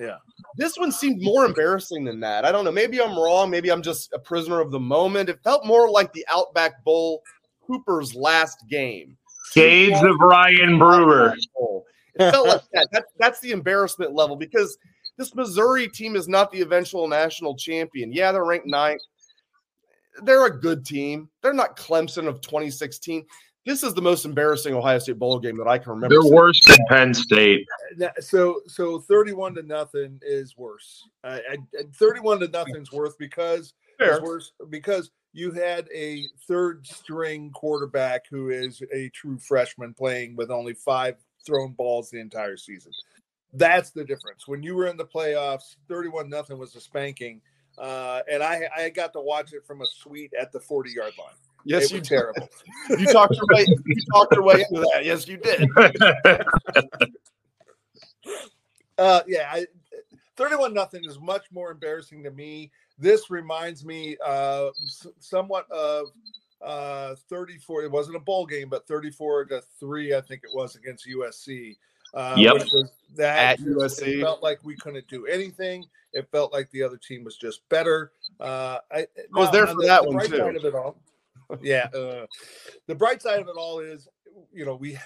Yeah. 0.00 0.16
This 0.56 0.76
one 0.76 0.90
seemed 0.90 1.22
more 1.22 1.44
embarrassing 1.44 2.02
than 2.02 2.18
that. 2.20 2.44
I 2.44 2.50
don't 2.50 2.64
know. 2.64 2.72
Maybe 2.72 3.00
I'm 3.00 3.16
wrong. 3.16 3.50
Maybe 3.50 3.70
I'm 3.70 3.82
just 3.82 4.12
a 4.12 4.18
prisoner 4.18 4.60
of 4.60 4.72
the 4.72 4.80
moment. 4.80 5.28
It 5.28 5.38
felt 5.44 5.64
more 5.64 5.88
like 5.88 6.12
the 6.12 6.26
Outback 6.28 6.82
Bowl 6.82 7.22
Cooper's 7.64 8.16
last 8.16 8.58
game. 8.68 9.16
Shades 9.52 10.02
of 10.02 10.16
Ryan 10.18 10.80
Brewer. 10.80 11.36
It 12.16 12.32
felt 12.32 12.48
like 12.48 12.62
that. 12.72 12.88
that. 12.90 13.04
That's 13.20 13.38
the 13.38 13.52
embarrassment 13.52 14.12
level 14.12 14.34
because 14.34 14.76
this 15.16 15.34
Missouri 15.34 15.88
team 15.88 16.16
is 16.16 16.28
not 16.28 16.50
the 16.50 16.60
eventual 16.60 17.06
national 17.08 17.56
champion. 17.56 18.12
Yeah, 18.12 18.32
they're 18.32 18.44
ranked 18.44 18.66
ninth. 18.66 19.02
They're 20.22 20.46
a 20.46 20.60
good 20.60 20.84
team. 20.86 21.28
They're 21.42 21.52
not 21.52 21.76
Clemson 21.76 22.26
of 22.28 22.40
2016. 22.40 23.24
This 23.66 23.82
is 23.82 23.94
the 23.94 24.02
most 24.02 24.24
embarrassing 24.26 24.74
Ohio 24.74 24.98
State 24.98 25.18
bowl 25.18 25.38
game 25.38 25.56
that 25.56 25.66
I 25.66 25.78
can 25.78 25.90
remember. 25.92 26.14
They're 26.14 26.22
seeing. 26.22 26.34
worse 26.34 26.60
than 26.66 26.76
Penn 26.88 27.14
State. 27.14 27.66
So 28.20 28.60
so 28.66 29.00
31 29.00 29.54
to 29.54 29.62
nothing 29.62 30.20
is 30.22 30.56
worse. 30.56 31.02
Uh, 31.24 31.38
I, 31.50 31.56
I- 31.78 31.84
31 31.94 32.40
to 32.40 32.48
nothing's 32.48 32.92
worse 32.92 33.14
because 33.18 33.72
Fair. 33.98 34.16
is 34.16 34.20
worse 34.20 34.52
because 34.68 35.10
you 35.32 35.50
had 35.50 35.88
a 35.92 36.26
third 36.46 36.86
string 36.86 37.50
quarterback 37.52 38.24
who 38.30 38.50
is 38.50 38.82
a 38.92 39.08
true 39.14 39.38
freshman 39.38 39.94
playing 39.94 40.36
with 40.36 40.50
only 40.50 40.74
five 40.74 41.16
thrown 41.44 41.72
balls 41.72 42.10
the 42.10 42.20
entire 42.20 42.56
season. 42.56 42.92
That's 43.54 43.90
the 43.90 44.04
difference. 44.04 44.48
When 44.48 44.62
you 44.62 44.74
were 44.74 44.86
in 44.88 44.96
the 44.96 45.04
playoffs, 45.04 45.76
31 45.88 46.28
nothing 46.28 46.58
was 46.58 46.74
a 46.74 46.80
spanking. 46.80 47.40
Uh, 47.78 48.20
and 48.30 48.42
I, 48.42 48.68
I 48.76 48.88
got 48.90 49.12
to 49.14 49.20
watch 49.20 49.52
it 49.52 49.66
from 49.66 49.80
a 49.80 49.86
suite 49.86 50.32
at 50.38 50.52
the 50.52 50.60
40 50.60 50.90
yard 50.90 51.12
line. 51.18 51.34
Yes, 51.64 51.90
you 51.90 52.00
terrible. 52.00 52.48
You 52.90 53.06
talked 53.06 53.34
your 53.34 53.46
way. 53.50 53.66
You 53.86 53.96
talked 54.12 54.34
your 54.34 54.42
way 54.42 54.64
into 54.68 54.86
that. 54.92 55.04
Yes, 55.04 55.26
you 55.26 55.38
did. 55.38 55.68
Uh, 58.96 59.22
yeah, 59.26 59.50
I, 59.50 59.66
31 60.36 60.72
nothing 60.72 61.04
is 61.04 61.18
much 61.18 61.46
more 61.50 61.70
embarrassing 61.72 62.22
to 62.22 62.30
me. 62.30 62.70
This 62.98 63.28
reminds 63.28 63.84
me 63.84 64.16
uh, 64.24 64.68
somewhat 65.18 65.68
of 65.70 66.08
uh, 66.62 67.16
34. 67.28 67.84
It 67.84 67.90
wasn't 67.90 68.16
a 68.16 68.20
bowl 68.20 68.46
game, 68.46 68.68
but 68.68 68.86
34 68.86 69.46
to 69.46 69.62
3, 69.80 70.14
I 70.14 70.20
think 70.20 70.42
it 70.44 70.50
was 70.54 70.76
against 70.76 71.08
USC. 71.08 71.76
Uh, 72.14 72.34
Yep. 72.38 72.54
which 72.54 72.72
was 72.72 72.90
that 73.16 73.38
At 73.38 73.58
just- 73.58 74.00
USC. 74.00 74.18
It 74.18 74.20
felt 74.22 74.42
like 74.42 74.60
we 74.64 74.76
couldn't 74.76 75.06
do 75.08 75.26
anything. 75.26 75.84
It 76.12 76.28
felt 76.30 76.52
like 76.52 76.70
the 76.70 76.82
other 76.82 76.96
team 76.96 77.24
was 77.24 77.36
just 77.36 77.68
better. 77.68 78.12
Uh, 78.40 78.78
I, 78.92 78.98
I 79.00 79.06
was 79.32 79.46
now, 79.46 79.50
there 79.50 79.66
for 79.66 79.74
the- 79.74 79.86
that 79.86 80.02
the 80.02 80.08
one, 80.08 80.16
bright 80.16 80.30
too. 80.30 80.38
Side 80.38 80.56
of 80.56 80.64
it 80.64 80.74
all, 80.74 80.96
yeah. 81.60 81.88
Uh, 81.94 82.26
the 82.86 82.94
bright 82.94 83.20
side 83.22 83.40
of 83.40 83.48
it 83.48 83.56
all 83.56 83.80
is, 83.80 84.08
you 84.52 84.64
know, 84.64 84.76
we 84.76 84.96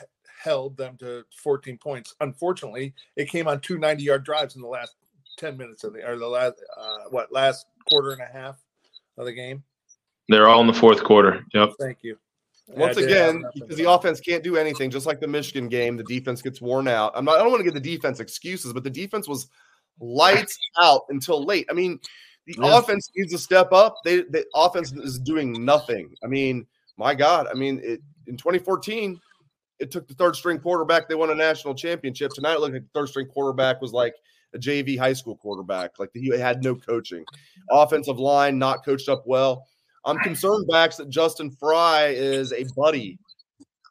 held 0.43 0.77
them 0.77 0.97
to 0.99 1.25
14 1.37 1.79
points. 1.79 2.15
Unfortunately, 2.21 2.95
it 3.17 3.29
came 3.29 3.49
on 3.49 3.61
two 3.61 3.79
90 3.79 4.03
yard 4.05 4.25
drives 4.25 4.55
in 4.55 4.63
the 4.63 4.69
last 4.69 4.95
10 5.39 5.57
minutes 5.57 5.83
of 5.85 5.93
the, 5.95 6.07
or 6.09 6.17
the 6.19 6.27
last, 6.29 6.55
uh, 6.77 7.05
what, 7.11 7.33
last 7.33 7.67
quarter 7.89 8.13
and 8.13 8.21
a 8.21 8.27
half 8.27 8.57
of 9.17 9.25
the 9.27 9.33
game. 9.33 9.63
They're 10.29 10.49
all 10.49 10.61
in 10.61 10.67
the 10.67 10.75
fourth 10.75 11.03
quarter. 11.03 11.45
Yep. 11.55 11.71
Thank 11.81 11.99
you. 12.03 12.19
Once 12.69 12.97
have 12.97 13.07
again, 13.07 13.45
because 13.55 13.77
the 13.77 13.91
offense 13.91 14.21
can't 14.21 14.45
do 14.45 14.57
anything, 14.57 14.91
just 14.91 15.07
like 15.07 15.21
the 15.21 15.27
Michigan 15.27 15.69
game, 15.69 15.97
the 15.97 16.05
defense 16.05 16.43
gets 16.43 16.61
worn 16.61 16.87
out. 16.87 17.13
I'm 17.15 17.25
not, 17.25 17.37
I 17.37 17.39
don't 17.39 17.51
want 17.51 17.61
to 17.61 17.65
give 17.65 17.75
the 17.75 17.81
defense 17.81 18.21
excuses, 18.21 18.73
but 18.73 18.85
the 18.85 18.91
defense 18.91 19.27
was 19.27 19.49
lights 20.01 20.59
out 20.81 21.03
until 21.09 21.45
late. 21.45 21.67
I 21.71 21.73
mean, 21.73 21.99
the 22.47 22.57
Yeah. 22.61 22.79
offense 22.79 23.11
needs 23.17 23.33
to 23.33 23.39
step 23.39 23.73
up. 23.73 23.97
They 24.05 24.23
the 24.23 24.45
offense 24.55 24.93
is 24.93 25.19
doing 25.19 25.65
nothing. 25.65 26.15
I 26.23 26.27
mean, 26.27 26.67
my 26.97 27.15
God. 27.15 27.47
I 27.51 27.55
mean, 27.55 27.81
it, 27.83 28.01
in 28.27 28.37
2014, 28.37 29.19
it 29.79 29.91
took 29.91 30.07
the 30.09 30.15
third 30.15 30.37
string 30.37 30.59
quarterback. 30.59 31.09
They 31.09 31.15
won 31.15 31.31
a 31.31 31.35
national 31.35 31.75
championship. 31.75 32.33
Tonight, 32.33 32.55
it 32.55 32.61
looked 32.61 32.75
like 32.75 32.83
the 32.83 32.89
third 32.99 33.09
string 33.09 33.27
quarterback 33.27 33.81
was 33.81 33.93
like 33.93 34.15
a 34.55 34.59
JV 34.59 34.99
high 34.99 35.13
school 35.13 35.37
quarterback. 35.37 35.99
Like 35.99 36.11
he 36.15 36.29
had 36.37 36.63
no 36.63 36.75
coaching. 36.75 37.25
Offensive 37.71 38.19
line 38.19 38.59
not 38.59 38.85
coached 38.85 39.09
up 39.09 39.25
well. 39.27 39.67
I'm 40.09 40.19
concerned, 40.21 40.67
Bax, 40.67 40.97
that 40.97 41.11
Justin 41.11 41.51
Frye 41.51 42.07
is 42.09 42.53
a 42.53 42.65
buddy 42.75 43.19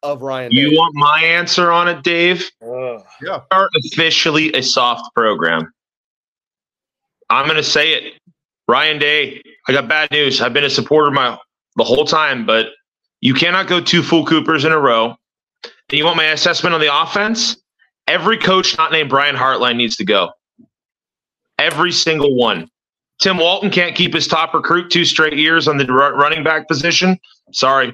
of 0.02 0.24
Ryan. 0.24 0.52
You 0.52 0.72
Day. 0.72 0.76
want 0.76 0.96
my 0.96 1.22
answer 1.24 1.72
on 1.72 1.88
it, 1.88 2.04
Dave? 2.04 2.50
Ugh. 2.62 3.04
Yeah. 3.22 3.42
Are 3.52 3.70
officially 3.86 4.52
a 4.54 4.64
soft 4.64 5.14
program. 5.14 5.72
I'm 7.30 7.46
going 7.46 7.58
to 7.58 7.64
say 7.64 7.94
it. 7.94 8.14
Ryan 8.68 8.98
Day, 8.98 9.42
I 9.68 9.74
got 9.74 9.88
bad 9.88 10.10
news. 10.12 10.42
I've 10.42 10.54
been 10.54 10.64
a 10.64 10.70
supporter 10.70 11.12
my 11.12 11.38
the 11.76 11.84
whole 11.84 12.06
time, 12.06 12.46
but 12.46 12.70
you 13.22 13.36
cannot 13.36 13.68
go 13.68 13.80
two 13.80 14.02
full 14.02 14.26
Coopers 14.26 14.66
in 14.66 14.72
a 14.72 14.80
row. 14.80 15.16
And 15.64 15.98
you 15.98 16.04
want 16.04 16.18
my 16.18 16.26
assessment 16.26 16.74
on 16.74 16.82
the 16.82 17.02
offense? 17.02 17.58
Every 18.08 18.38
coach 18.38 18.76
not 18.78 18.92
named 18.92 19.10
Brian 19.10 19.36
Hartline 19.36 19.76
needs 19.76 19.96
to 19.98 20.06
go. 20.06 20.32
Every 21.60 21.92
single 21.92 22.36
one. 22.36 22.70
Tim 23.20 23.38
Walton 23.38 23.70
can't 23.70 23.96
keep 23.96 24.14
his 24.14 24.28
top 24.28 24.54
recruit 24.54 24.92
two 24.92 25.06
straight 25.06 25.38
years 25.38 25.68
on 25.68 25.78
the 25.78 25.86
running 25.86 26.44
back 26.44 26.68
position. 26.68 27.18
Sorry. 27.52 27.94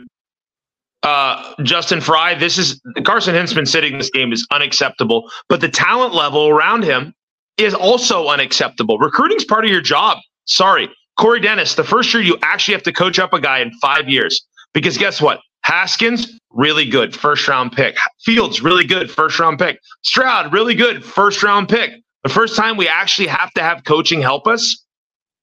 Uh, 1.04 1.54
Justin 1.64 2.00
Frye, 2.00 2.34
this 2.36 2.58
is 2.58 2.82
Carson 3.04 3.36
Hinzman 3.36 3.68
sitting 3.68 3.98
this 3.98 4.10
game 4.10 4.32
is 4.32 4.48
unacceptable, 4.52 5.30
but 5.50 5.60
the 5.60 5.68
talent 5.68 6.14
level 6.14 6.48
around 6.48 6.84
him 6.84 7.14
is 7.58 7.74
also 7.74 8.28
unacceptable. 8.28 8.98
Recruiting's 8.98 9.44
part 9.44 9.66
of 9.66 9.72
your 9.72 9.82
job. 9.82 10.18
Sorry. 10.46 10.90
Corey 11.20 11.40
Dennis, 11.40 11.76
the 11.76 11.84
first 11.84 12.14
year 12.14 12.24
you 12.24 12.38
actually 12.42 12.74
have 12.74 12.84
to 12.84 12.94
coach 12.94 13.20
up 13.20 13.34
a 13.34 13.40
guy 13.40 13.60
in 13.60 13.72
five 13.82 14.10
years. 14.10 14.46
Because 14.74 14.98
guess 14.98 15.22
what? 15.22 15.42
Haskins, 15.62 16.40
really 16.52 16.86
good, 16.86 17.16
first 17.16 17.48
round 17.48 17.72
pick. 17.72 17.96
Fields, 18.22 18.62
really 18.62 18.86
good, 18.86 19.12
first 19.12 19.40
round 19.40 19.60
pick. 19.60 19.80
Stroud, 20.04 20.52
really 20.52 20.76
good, 20.76 21.04
first 21.06 21.44
round 21.44 21.70
pick. 21.70 22.02
The 22.24 22.30
first 22.30 22.56
time 22.56 22.78
we 22.78 22.88
actually 22.88 23.28
have 23.28 23.52
to 23.54 23.62
have 23.62 23.84
coaching 23.84 24.22
help 24.22 24.48
us, 24.48 24.83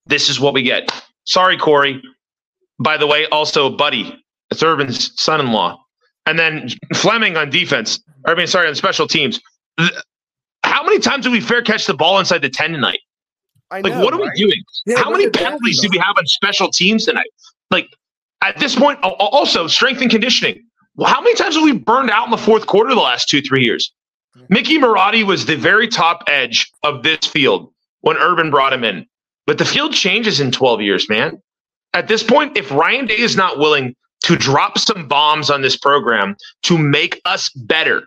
this 0.06 0.28
is 0.28 0.40
what 0.40 0.54
we 0.54 0.62
get. 0.62 0.90
Sorry, 1.24 1.56
Corey. 1.56 2.02
By 2.78 2.96
the 2.96 3.06
way, 3.06 3.26
also 3.26 3.68
Buddy, 3.70 4.22
it's 4.50 4.62
Urban's 4.62 5.12
son-in-law, 5.20 5.78
and 6.26 6.38
then 6.38 6.68
Fleming 6.94 7.36
on 7.36 7.50
defense. 7.50 8.00
I 8.26 8.34
mean, 8.34 8.46
sorry, 8.46 8.68
on 8.68 8.74
special 8.74 9.06
teams. 9.06 9.40
How 10.64 10.82
many 10.84 10.98
times 10.98 11.24
did 11.24 11.32
we 11.32 11.40
fair 11.40 11.62
catch 11.62 11.86
the 11.86 11.94
ball 11.94 12.18
inside 12.18 12.42
the 12.42 12.48
ten 12.50 12.72
tonight? 12.72 13.00
I 13.70 13.80
Like, 13.80 13.92
know, 13.94 14.00
what 14.04 14.14
are 14.14 14.20
right? 14.20 14.30
we 14.34 14.40
doing? 14.46 14.62
Yeah, 14.86 14.98
How 14.98 15.10
many 15.10 15.28
penalties 15.30 15.80
do? 15.80 15.88
do 15.88 15.92
we 15.92 15.98
have 15.98 16.16
on 16.18 16.26
special 16.26 16.70
teams 16.70 17.04
tonight? 17.06 17.28
Like 17.70 17.86
at 18.42 18.58
this 18.58 18.74
point, 18.74 18.98
al- 19.02 19.16
al- 19.20 19.28
also 19.28 19.66
strength 19.66 20.00
and 20.02 20.10
conditioning. 20.10 20.62
How 21.04 21.20
many 21.20 21.34
times 21.36 21.54
have 21.54 21.64
we 21.64 21.72
burned 21.72 22.10
out 22.10 22.24
in 22.24 22.30
the 22.30 22.36
fourth 22.38 22.66
quarter 22.66 22.94
the 22.94 23.00
last 23.00 23.28
two, 23.28 23.40
three 23.40 23.64
years? 23.64 23.92
Mickey 24.48 24.78
Marotti 24.78 25.24
was 25.24 25.46
the 25.46 25.56
very 25.56 25.86
top 25.88 26.24
edge 26.26 26.70
of 26.82 27.02
this 27.02 27.18
field 27.26 27.72
when 28.00 28.16
Urban 28.16 28.50
brought 28.50 28.72
him 28.72 28.84
in. 28.84 29.06
But 29.50 29.58
the 29.58 29.64
field 29.64 29.92
changes 29.92 30.38
in 30.38 30.52
12 30.52 30.80
years, 30.80 31.08
man. 31.08 31.42
At 31.92 32.06
this 32.06 32.22
point, 32.22 32.56
if 32.56 32.70
Ryan 32.70 33.06
Day 33.06 33.18
is 33.18 33.34
not 33.34 33.58
willing 33.58 33.96
to 34.22 34.36
drop 34.36 34.78
some 34.78 35.08
bombs 35.08 35.50
on 35.50 35.60
this 35.60 35.76
program 35.76 36.36
to 36.62 36.78
make 36.78 37.20
us 37.24 37.50
better, 37.50 38.06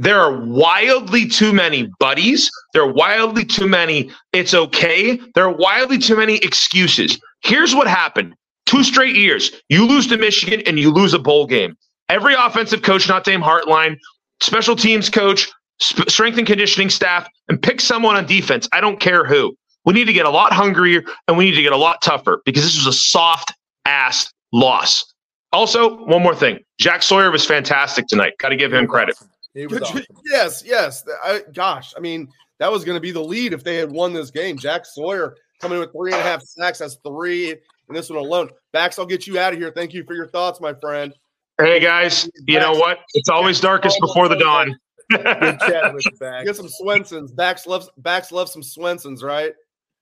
there 0.00 0.18
are 0.18 0.36
wildly 0.44 1.28
too 1.28 1.52
many 1.52 1.88
buddies. 2.00 2.50
There 2.72 2.82
are 2.82 2.92
wildly 2.92 3.44
too 3.44 3.68
many, 3.68 4.10
it's 4.32 4.54
okay. 4.54 5.20
There 5.36 5.44
are 5.44 5.54
wildly 5.54 5.98
too 5.98 6.16
many 6.16 6.38
excuses. 6.38 7.16
Here's 7.44 7.76
what 7.76 7.86
happened 7.86 8.34
two 8.66 8.82
straight 8.82 9.14
years. 9.14 9.52
You 9.68 9.86
lose 9.86 10.08
to 10.08 10.16
Michigan 10.16 10.62
and 10.66 10.80
you 10.80 10.90
lose 10.90 11.14
a 11.14 11.20
bowl 11.20 11.46
game. 11.46 11.76
Every 12.08 12.34
offensive 12.34 12.82
coach, 12.82 13.08
not 13.08 13.22
Dame 13.22 13.40
Hartline, 13.40 13.98
special 14.40 14.74
teams 14.74 15.08
coach, 15.08 15.48
sp- 15.78 16.10
strength 16.10 16.38
and 16.38 16.46
conditioning 16.48 16.90
staff, 16.90 17.28
and 17.48 17.62
pick 17.62 17.80
someone 17.80 18.16
on 18.16 18.26
defense. 18.26 18.68
I 18.72 18.80
don't 18.80 18.98
care 18.98 19.24
who. 19.24 19.56
We 19.84 19.94
need 19.94 20.04
to 20.04 20.12
get 20.12 20.26
a 20.26 20.30
lot 20.30 20.52
hungrier 20.52 21.02
and 21.28 21.36
we 21.36 21.46
need 21.46 21.56
to 21.56 21.62
get 21.62 21.72
a 21.72 21.76
lot 21.76 22.02
tougher 22.02 22.42
because 22.44 22.62
this 22.62 22.76
was 22.76 22.86
a 22.86 22.98
soft 22.98 23.52
ass 23.84 24.32
loss. 24.52 25.04
Also, 25.52 26.04
one 26.06 26.22
more 26.22 26.34
thing 26.34 26.60
Jack 26.78 27.02
Sawyer 27.02 27.30
was 27.30 27.44
fantastic 27.44 28.06
tonight. 28.06 28.34
Got 28.38 28.50
to 28.50 28.56
give 28.56 28.72
him 28.72 28.86
credit. 28.86 29.16
Awesome. 29.56 30.02
Yes, 30.24 30.62
yes. 30.64 31.04
I, 31.22 31.42
gosh, 31.52 31.92
I 31.96 32.00
mean, 32.00 32.28
that 32.58 32.72
was 32.72 32.84
going 32.84 32.96
to 32.96 33.00
be 33.00 33.10
the 33.10 33.20
lead 33.20 33.52
if 33.52 33.62
they 33.62 33.76
had 33.76 33.90
won 33.90 34.12
this 34.12 34.30
game. 34.30 34.56
Jack 34.56 34.86
Sawyer 34.86 35.36
coming 35.60 35.78
with 35.78 35.92
three 35.92 36.12
and 36.12 36.20
a 36.20 36.24
half 36.24 36.42
sacks. 36.42 36.78
That's 36.78 36.96
three 37.06 37.50
in 37.50 37.58
this 37.94 38.08
one 38.08 38.18
alone. 38.18 38.50
Bax, 38.72 38.98
I'll 38.98 39.04
get 39.04 39.26
you 39.26 39.38
out 39.38 39.52
of 39.52 39.58
here. 39.58 39.70
Thank 39.74 39.92
you 39.92 40.04
for 40.04 40.14
your 40.14 40.28
thoughts, 40.28 40.60
my 40.60 40.72
friend. 40.74 41.12
Hey, 41.58 41.80
guys, 41.80 42.30
you 42.46 42.58
know 42.58 42.72
what? 42.72 43.00
It's 43.12 43.28
always 43.28 43.60
darkest 43.60 43.98
before 44.00 44.28
the 44.28 44.36
dawn. 44.36 44.78
Get 45.10 46.56
some 46.56 46.68
Swensons. 46.80 47.36
Bax 47.36 47.66
loves 47.66 47.90
Bax 47.98 48.32
loves 48.32 48.52
some 48.52 48.62
Swensons, 48.62 49.22
right? 49.22 49.52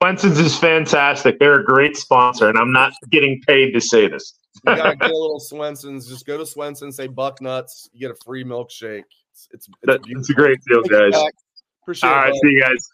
Swenson's 0.02 0.38
is 0.38 0.56
fantastic. 0.56 1.38
They're 1.38 1.60
a 1.60 1.64
great 1.64 1.94
sponsor, 1.94 2.48
and 2.48 2.56
I'm 2.56 2.72
not 2.72 2.94
getting 3.10 3.42
paid 3.46 3.72
to 3.72 3.82
say 3.82 4.08
this. 4.08 4.38
you 4.66 4.74
gotta 4.74 4.96
get 5.00 5.10
a 5.10 5.14
little 5.14 5.40
Swenson's. 5.40 6.08
Just 6.08 6.26
go 6.26 6.38
to 6.38 6.46
Swenson's, 6.46 6.96
say 6.96 7.06
buck 7.06 7.42
nuts, 7.42 7.90
you 7.92 8.00
get 8.00 8.10
a 8.10 8.24
free 8.24 8.42
milkshake. 8.42 9.04
It's 9.32 9.48
it's, 9.52 9.68
it's, 9.82 10.06
it's 10.08 10.30
a 10.30 10.34
great 10.34 10.58
deal, 10.66 10.82
guys. 10.82 11.12
Appreciate 11.82 12.08
it. 12.08 12.12
All 12.12 12.18
right, 12.18 12.30
it, 12.30 12.40
see 12.42 12.48
you 12.48 12.62
guys. 12.62 12.88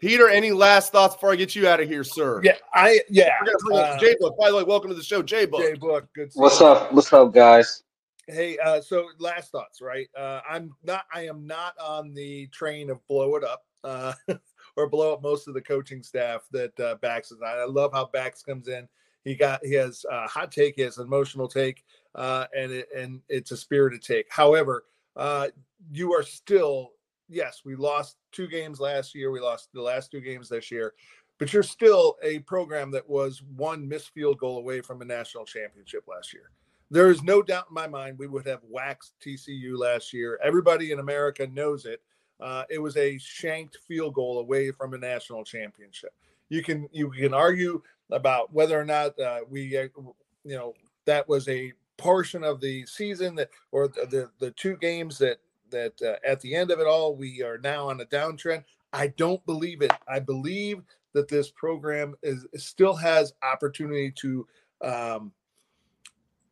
Peter, 0.00 0.28
any 0.28 0.50
last 0.50 0.92
thoughts 0.92 1.14
before 1.14 1.32
I 1.32 1.36
get 1.36 1.54
you 1.54 1.66
out 1.66 1.80
of 1.80 1.88
here, 1.88 2.04
sir? 2.04 2.42
Yeah, 2.44 2.56
I 2.74 3.00
yeah. 3.08 3.30
Uh, 3.72 3.98
Jay 3.98 4.14
Book, 4.20 4.36
by 4.38 4.50
the 4.50 4.56
way, 4.56 4.64
welcome 4.64 4.90
to 4.90 4.96
the 4.96 5.02
show, 5.02 5.22
Jay 5.22 5.46
Book. 5.46 5.62
Jay 5.62 5.74
Book, 5.74 6.06
good. 6.14 6.30
What's 6.34 6.56
stuff. 6.56 6.82
up? 6.82 6.92
What's 6.92 7.10
up, 7.14 7.32
guys? 7.32 7.82
Hey, 8.26 8.58
uh, 8.58 8.82
so 8.82 9.06
last 9.18 9.52
thoughts, 9.52 9.80
right? 9.80 10.08
Uh, 10.14 10.40
I'm 10.48 10.70
not. 10.84 11.04
I 11.14 11.26
am 11.28 11.46
not 11.46 11.72
on 11.82 12.12
the 12.12 12.46
train 12.48 12.90
of 12.90 13.06
blow 13.06 13.36
it 13.36 13.44
up. 13.44 13.62
Uh, 13.82 14.12
or 14.78 14.88
blow 14.88 15.12
up 15.12 15.22
most 15.22 15.48
of 15.48 15.54
the 15.54 15.60
coaching 15.60 16.04
staff 16.04 16.46
that 16.52 16.78
uh, 16.78 16.94
Bax 17.02 17.32
is. 17.32 17.38
I 17.44 17.64
love 17.64 17.92
how 17.92 18.06
Bax 18.06 18.44
comes 18.44 18.68
in. 18.68 18.88
He 19.24 19.34
got 19.34 19.60
he 19.64 19.74
has 19.74 20.06
a 20.08 20.28
hot 20.28 20.52
take, 20.52 20.76
he 20.76 20.82
has 20.82 20.98
an 20.98 21.06
emotional 21.06 21.48
take, 21.48 21.84
uh, 22.14 22.46
and 22.56 22.70
it, 22.70 22.88
and 22.96 23.20
it's 23.28 23.50
a 23.50 23.56
spirited 23.56 24.02
take. 24.02 24.26
However, 24.30 24.84
uh, 25.16 25.48
you 25.90 26.14
are 26.14 26.22
still 26.22 26.92
yes, 27.28 27.62
we 27.64 27.74
lost 27.74 28.16
two 28.30 28.46
games 28.46 28.78
last 28.78 29.16
year. 29.16 29.32
We 29.32 29.40
lost 29.40 29.68
the 29.74 29.82
last 29.82 30.12
two 30.12 30.20
games 30.20 30.48
this 30.48 30.70
year, 30.70 30.94
but 31.38 31.52
you're 31.52 31.64
still 31.64 32.16
a 32.22 32.38
program 32.40 32.92
that 32.92 33.06
was 33.06 33.42
one 33.56 33.86
missed 33.86 34.10
field 34.14 34.38
goal 34.38 34.58
away 34.58 34.80
from 34.80 35.02
a 35.02 35.04
national 35.04 35.44
championship 35.44 36.04
last 36.08 36.32
year. 36.32 36.50
There 36.90 37.10
is 37.10 37.22
no 37.22 37.42
doubt 37.42 37.66
in 37.68 37.74
my 37.74 37.88
mind 37.88 38.16
we 38.16 38.28
would 38.28 38.46
have 38.46 38.60
waxed 38.62 39.14
TCU 39.20 39.76
last 39.76 40.12
year. 40.12 40.38
Everybody 40.42 40.92
in 40.92 41.00
America 41.00 41.48
knows 41.48 41.84
it. 41.84 42.00
Uh, 42.40 42.64
it 42.70 42.78
was 42.78 42.96
a 42.96 43.18
shanked 43.18 43.78
field 43.86 44.14
goal 44.14 44.38
away 44.38 44.70
from 44.70 44.94
a 44.94 44.98
national 44.98 45.44
championship. 45.44 46.12
You 46.48 46.62
can 46.62 46.88
you 46.92 47.10
can 47.10 47.34
argue 47.34 47.82
about 48.10 48.52
whether 48.52 48.78
or 48.80 48.84
not 48.84 49.18
uh, 49.18 49.40
we 49.48 49.76
uh, 49.76 49.88
you 50.44 50.56
know 50.56 50.74
that 51.04 51.28
was 51.28 51.48
a 51.48 51.72
portion 51.96 52.44
of 52.44 52.60
the 52.60 52.86
season 52.86 53.34
that 53.34 53.50
or 53.72 53.88
the 53.88 54.30
the, 54.38 54.50
two 54.52 54.76
games 54.76 55.18
that 55.18 55.38
that 55.70 56.00
uh, 56.00 56.16
at 56.26 56.40
the 56.40 56.54
end 56.54 56.70
of 56.70 56.78
it 56.78 56.86
all 56.86 57.14
we 57.14 57.42
are 57.42 57.58
now 57.58 57.88
on 57.88 58.00
a 58.00 58.06
downtrend. 58.06 58.64
I 58.92 59.08
don't 59.08 59.44
believe 59.44 59.82
it. 59.82 59.92
I 60.06 60.20
believe 60.20 60.82
that 61.12 61.28
this 61.28 61.50
program 61.50 62.14
is 62.22 62.46
still 62.56 62.94
has 62.94 63.34
opportunity 63.42 64.10
to 64.12 64.46
um, 64.82 65.32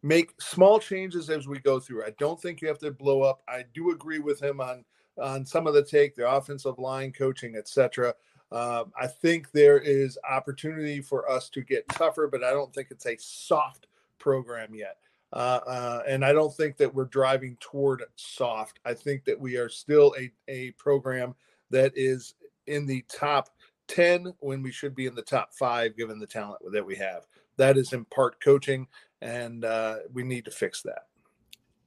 make 0.03 0.33
small 0.40 0.79
changes 0.79 1.31
as 1.31 1.46
we 1.49 1.59
go 1.59 1.81
through. 1.81 2.05
I 2.05 2.14
don't 2.18 2.40
think 2.40 2.61
you 2.61 2.68
have 2.68 2.79
to 2.81 2.90
blow 2.90 3.22
up. 3.22 3.42
I 3.49 3.64
do 3.75 3.90
agree 3.90 4.18
with 4.18 4.42
him 4.42 4.61
on 4.61 4.85
on 5.18 5.44
some 5.44 5.66
of 5.66 5.74
the 5.74 5.85
take, 5.85 6.14
the 6.14 6.29
offensive 6.29 6.79
line 6.79 7.12
coaching, 7.12 7.57
etc. 7.57 8.14
Uh, 8.52 8.85
I 9.00 9.07
think 9.07 9.50
there 9.50 9.79
is 9.79 10.18
opportunity 10.29 11.00
for 11.00 11.31
us 11.31 11.48
to 11.50 11.62
get 11.62 11.88
tougher, 11.88 12.29
but 12.31 12.44
I 12.44 12.50
don't 12.50 12.72
think 12.72 12.88
it's 12.90 13.07
a 13.07 13.16
soft 13.18 13.87
program 14.18 14.74
yet. 14.74 14.98
Uh, 15.33 15.61
uh, 15.66 16.02
and 16.07 16.24
I 16.24 16.33
don't 16.33 16.55
think 16.55 16.76
that 16.76 16.94
we're 16.94 17.07
driving 17.07 17.57
toward 17.61 18.05
soft. 18.14 18.79
I 18.85 18.94
think 18.94 19.24
that 19.24 19.38
we 19.38 19.57
are 19.57 19.68
still 19.68 20.14
a, 20.18 20.31
a 20.48 20.70
program 20.72 21.35
that 21.70 21.92
is 21.96 22.35
in 22.66 22.87
the 22.87 23.05
top 23.12 23.50
10 23.88 24.33
when 24.38 24.62
we 24.62 24.70
should 24.70 24.94
be 24.94 25.07
in 25.07 25.14
the 25.14 25.22
top 25.22 25.52
five, 25.52 25.96
given 25.96 26.18
the 26.18 26.26
talent 26.26 26.61
that 26.72 26.87
we 26.87 26.96
have. 26.96 27.26
That 27.57 27.76
is 27.76 27.92
in 27.92 28.05
part 28.07 28.40
coaching, 28.40 28.87
and 29.20 29.64
uh, 29.64 29.96
we 30.12 30.22
need 30.22 30.44
to 30.44 30.50
fix 30.50 30.83
that. 30.83 31.07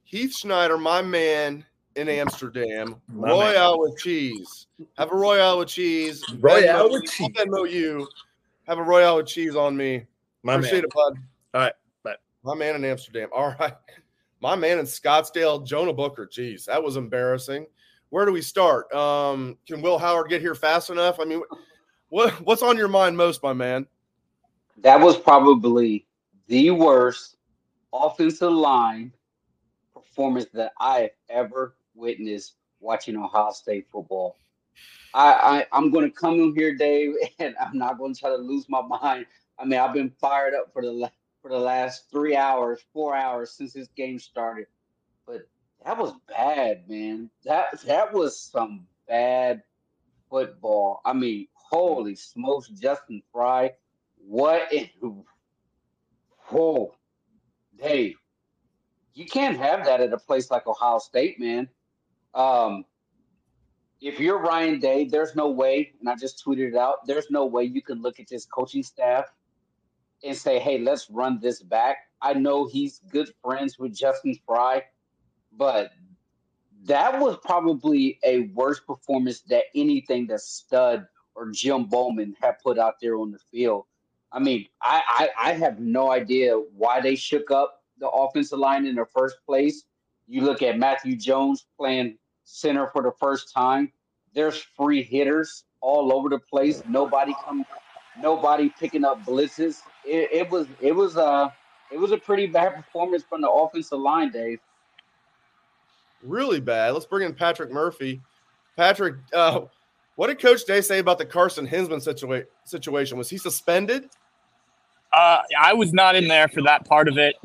Heath 0.04 0.36
Schneider, 0.36 0.76
my 0.76 1.02
man, 1.02 1.64
in 1.96 2.08
Amsterdam. 2.08 2.96
My 3.08 3.28
Royale 3.28 3.72
man. 3.72 3.80
with 3.80 4.00
cheese. 4.00 4.66
Have 4.96 5.12
a 5.12 5.16
Royale 5.16 5.58
with 5.58 5.68
cheese. 5.68 6.24
Royale 6.40 6.88
Venmo, 6.88 6.92
with 6.92 7.10
cheese. 7.10 7.28
Venmo 7.36 7.70
you. 7.70 8.08
Have 8.66 8.78
a 8.78 8.82
Royale 8.82 9.16
with 9.16 9.26
cheese 9.26 9.56
on 9.56 9.76
me. 9.76 10.06
My 10.42 10.54
Appreciate 10.54 10.78
man. 10.78 10.84
it, 10.84 10.92
bud. 10.94 11.14
All 11.54 11.60
right. 11.60 11.72
Bye. 12.02 12.16
My 12.42 12.54
man 12.54 12.76
in 12.76 12.84
Amsterdam. 12.84 13.28
All 13.34 13.54
right. 13.58 13.74
My 14.40 14.56
man 14.56 14.78
in 14.78 14.86
Scottsdale, 14.86 15.66
Jonah 15.66 15.92
Booker. 15.92 16.26
Jeez, 16.26 16.64
that 16.64 16.82
was 16.82 16.96
embarrassing. 16.96 17.66
Where 18.08 18.24
do 18.24 18.32
we 18.32 18.40
start? 18.42 18.92
Um, 18.92 19.58
can 19.66 19.82
Will 19.82 19.98
Howard 19.98 20.30
get 20.30 20.40
here 20.40 20.54
fast 20.54 20.90
enough? 20.90 21.20
I 21.20 21.24
mean, 21.24 21.42
what 22.08 22.32
what's 22.44 22.62
on 22.62 22.76
your 22.76 22.88
mind 22.88 23.16
most, 23.16 23.42
my 23.42 23.52
man? 23.52 23.86
That 24.78 25.00
was 25.00 25.18
probably 25.18 26.06
the 26.46 26.70
worst 26.70 27.36
offensive 27.92 28.50
line 28.50 29.12
performance 29.94 30.46
that 30.54 30.72
I 30.78 31.00
have 31.00 31.10
ever 31.28 31.76
witnessed 32.00 32.54
watching 32.80 33.16
Ohio 33.16 33.52
State 33.52 33.86
football. 33.92 34.36
I, 35.12 35.66
I 35.72 35.78
am 35.78 35.90
going 35.90 36.10
to 36.10 36.16
come 36.16 36.40
in 36.40 36.54
here, 36.54 36.74
Dave, 36.74 37.14
and 37.38 37.54
I'm 37.60 37.76
not 37.76 37.98
going 37.98 38.14
to 38.14 38.20
try 38.20 38.30
to 38.30 38.36
lose 38.36 38.66
my 38.68 38.82
mind. 38.82 39.26
I 39.58 39.64
mean, 39.64 39.78
I've 39.78 39.94
been 39.94 40.10
fired 40.10 40.54
up 40.54 40.72
for 40.72 40.82
the 40.82 41.10
for 41.42 41.50
the 41.50 41.58
last 41.58 42.10
three 42.10 42.36
hours, 42.36 42.80
four 42.92 43.14
hours 43.14 43.52
since 43.52 43.72
this 43.72 43.88
game 43.96 44.18
started, 44.18 44.66
but 45.26 45.48
that 45.84 45.96
was 45.96 46.12
bad, 46.28 46.88
man. 46.88 47.30
That 47.44 47.80
that 47.82 48.12
was 48.12 48.38
some 48.38 48.86
bad 49.08 49.62
football. 50.28 51.00
I 51.04 51.12
mean, 51.12 51.48
holy 51.54 52.14
smokes, 52.14 52.68
Justin 52.68 53.22
Frye, 53.32 53.72
what? 54.16 54.72
In, 54.72 54.88
whoa, 56.48 56.94
Dave, 57.78 58.16
you 59.14 59.26
can't 59.26 59.56
have 59.56 59.84
that 59.86 60.00
at 60.00 60.12
a 60.12 60.18
place 60.18 60.50
like 60.50 60.66
Ohio 60.66 60.98
State, 60.98 61.40
man. 61.40 61.68
Um, 62.34 62.84
if 64.00 64.18
you're 64.18 64.38
Ryan 64.38 64.78
Day, 64.80 65.04
there's 65.04 65.36
no 65.36 65.50
way, 65.50 65.92
and 66.00 66.08
I 66.08 66.16
just 66.16 66.42
tweeted 66.44 66.68
it 66.68 66.76
out. 66.76 67.06
There's 67.06 67.30
no 67.30 67.44
way 67.46 67.64
you 67.64 67.82
can 67.82 68.00
look 68.00 68.18
at 68.18 68.28
this 68.28 68.46
coaching 68.46 68.82
staff 68.82 69.26
and 70.24 70.36
say, 70.36 70.58
"Hey, 70.58 70.78
let's 70.78 71.10
run 71.10 71.38
this 71.40 71.62
back." 71.62 71.98
I 72.22 72.34
know 72.34 72.66
he's 72.66 73.00
good 73.10 73.32
friends 73.42 73.78
with 73.78 73.94
Justin 73.94 74.38
Frye, 74.46 74.84
but 75.52 75.92
that 76.84 77.20
was 77.20 77.36
probably 77.44 78.18
a 78.24 78.40
worse 78.54 78.80
performance 78.80 79.42
than 79.42 79.62
anything 79.74 80.26
that 80.28 80.40
Stud 80.40 81.06
or 81.34 81.50
Jim 81.50 81.86
Bollman 81.86 82.34
had 82.40 82.58
put 82.62 82.78
out 82.78 82.94
there 83.00 83.16
on 83.16 83.30
the 83.30 83.38
field. 83.38 83.84
I 84.32 84.38
mean, 84.38 84.66
I, 84.82 85.28
I, 85.38 85.50
I 85.50 85.52
have 85.54 85.80
no 85.80 86.10
idea 86.10 86.54
why 86.54 87.00
they 87.00 87.16
shook 87.16 87.50
up 87.50 87.82
the 87.98 88.08
offensive 88.08 88.58
line 88.58 88.86
in 88.86 88.94
the 88.94 89.06
first 89.06 89.36
place. 89.44 89.84
You 90.26 90.42
look 90.42 90.62
at 90.62 90.78
Matthew 90.78 91.16
Jones 91.16 91.66
playing 91.76 92.16
center 92.50 92.88
for 92.92 93.02
the 93.02 93.12
first 93.18 93.52
time. 93.52 93.92
There's 94.34 94.58
free 94.76 95.02
hitters 95.02 95.64
all 95.80 96.12
over 96.12 96.28
the 96.28 96.38
place. 96.38 96.82
Nobody 96.88 97.34
come, 97.44 97.64
nobody 98.20 98.70
picking 98.78 99.04
up 99.04 99.24
blitzes. 99.24 99.80
It, 100.04 100.28
it 100.32 100.50
was 100.50 100.66
it 100.80 100.92
was 100.92 101.16
a 101.16 101.52
it 101.90 101.98
was 101.98 102.12
a 102.12 102.18
pretty 102.18 102.46
bad 102.46 102.74
performance 102.74 103.24
from 103.28 103.40
the 103.40 103.50
offensive 103.50 103.98
line, 103.98 104.30
Dave. 104.30 104.60
Really 106.22 106.60
bad. 106.60 106.92
Let's 106.92 107.06
bring 107.06 107.26
in 107.26 107.34
Patrick 107.34 107.72
Murphy. 107.72 108.20
Patrick, 108.76 109.16
uh, 109.34 109.62
what 110.16 110.26
did 110.28 110.38
Coach 110.38 110.64
Day 110.66 110.80
say 110.80 110.98
about 110.98 111.18
the 111.18 111.24
Carson 111.24 111.66
Hinzman 111.66 112.06
situa- 112.06 112.46
situation? 112.64 113.16
Was 113.16 113.30
he 113.30 113.38
suspended? 113.38 114.10
Uh, 115.12 115.42
I 115.58 115.74
was 115.74 115.92
not 115.92 116.14
in 116.14 116.28
there 116.28 116.48
for 116.48 116.62
that 116.62 116.86
part 116.86 117.08
of 117.08 117.18
it. 117.18 117.36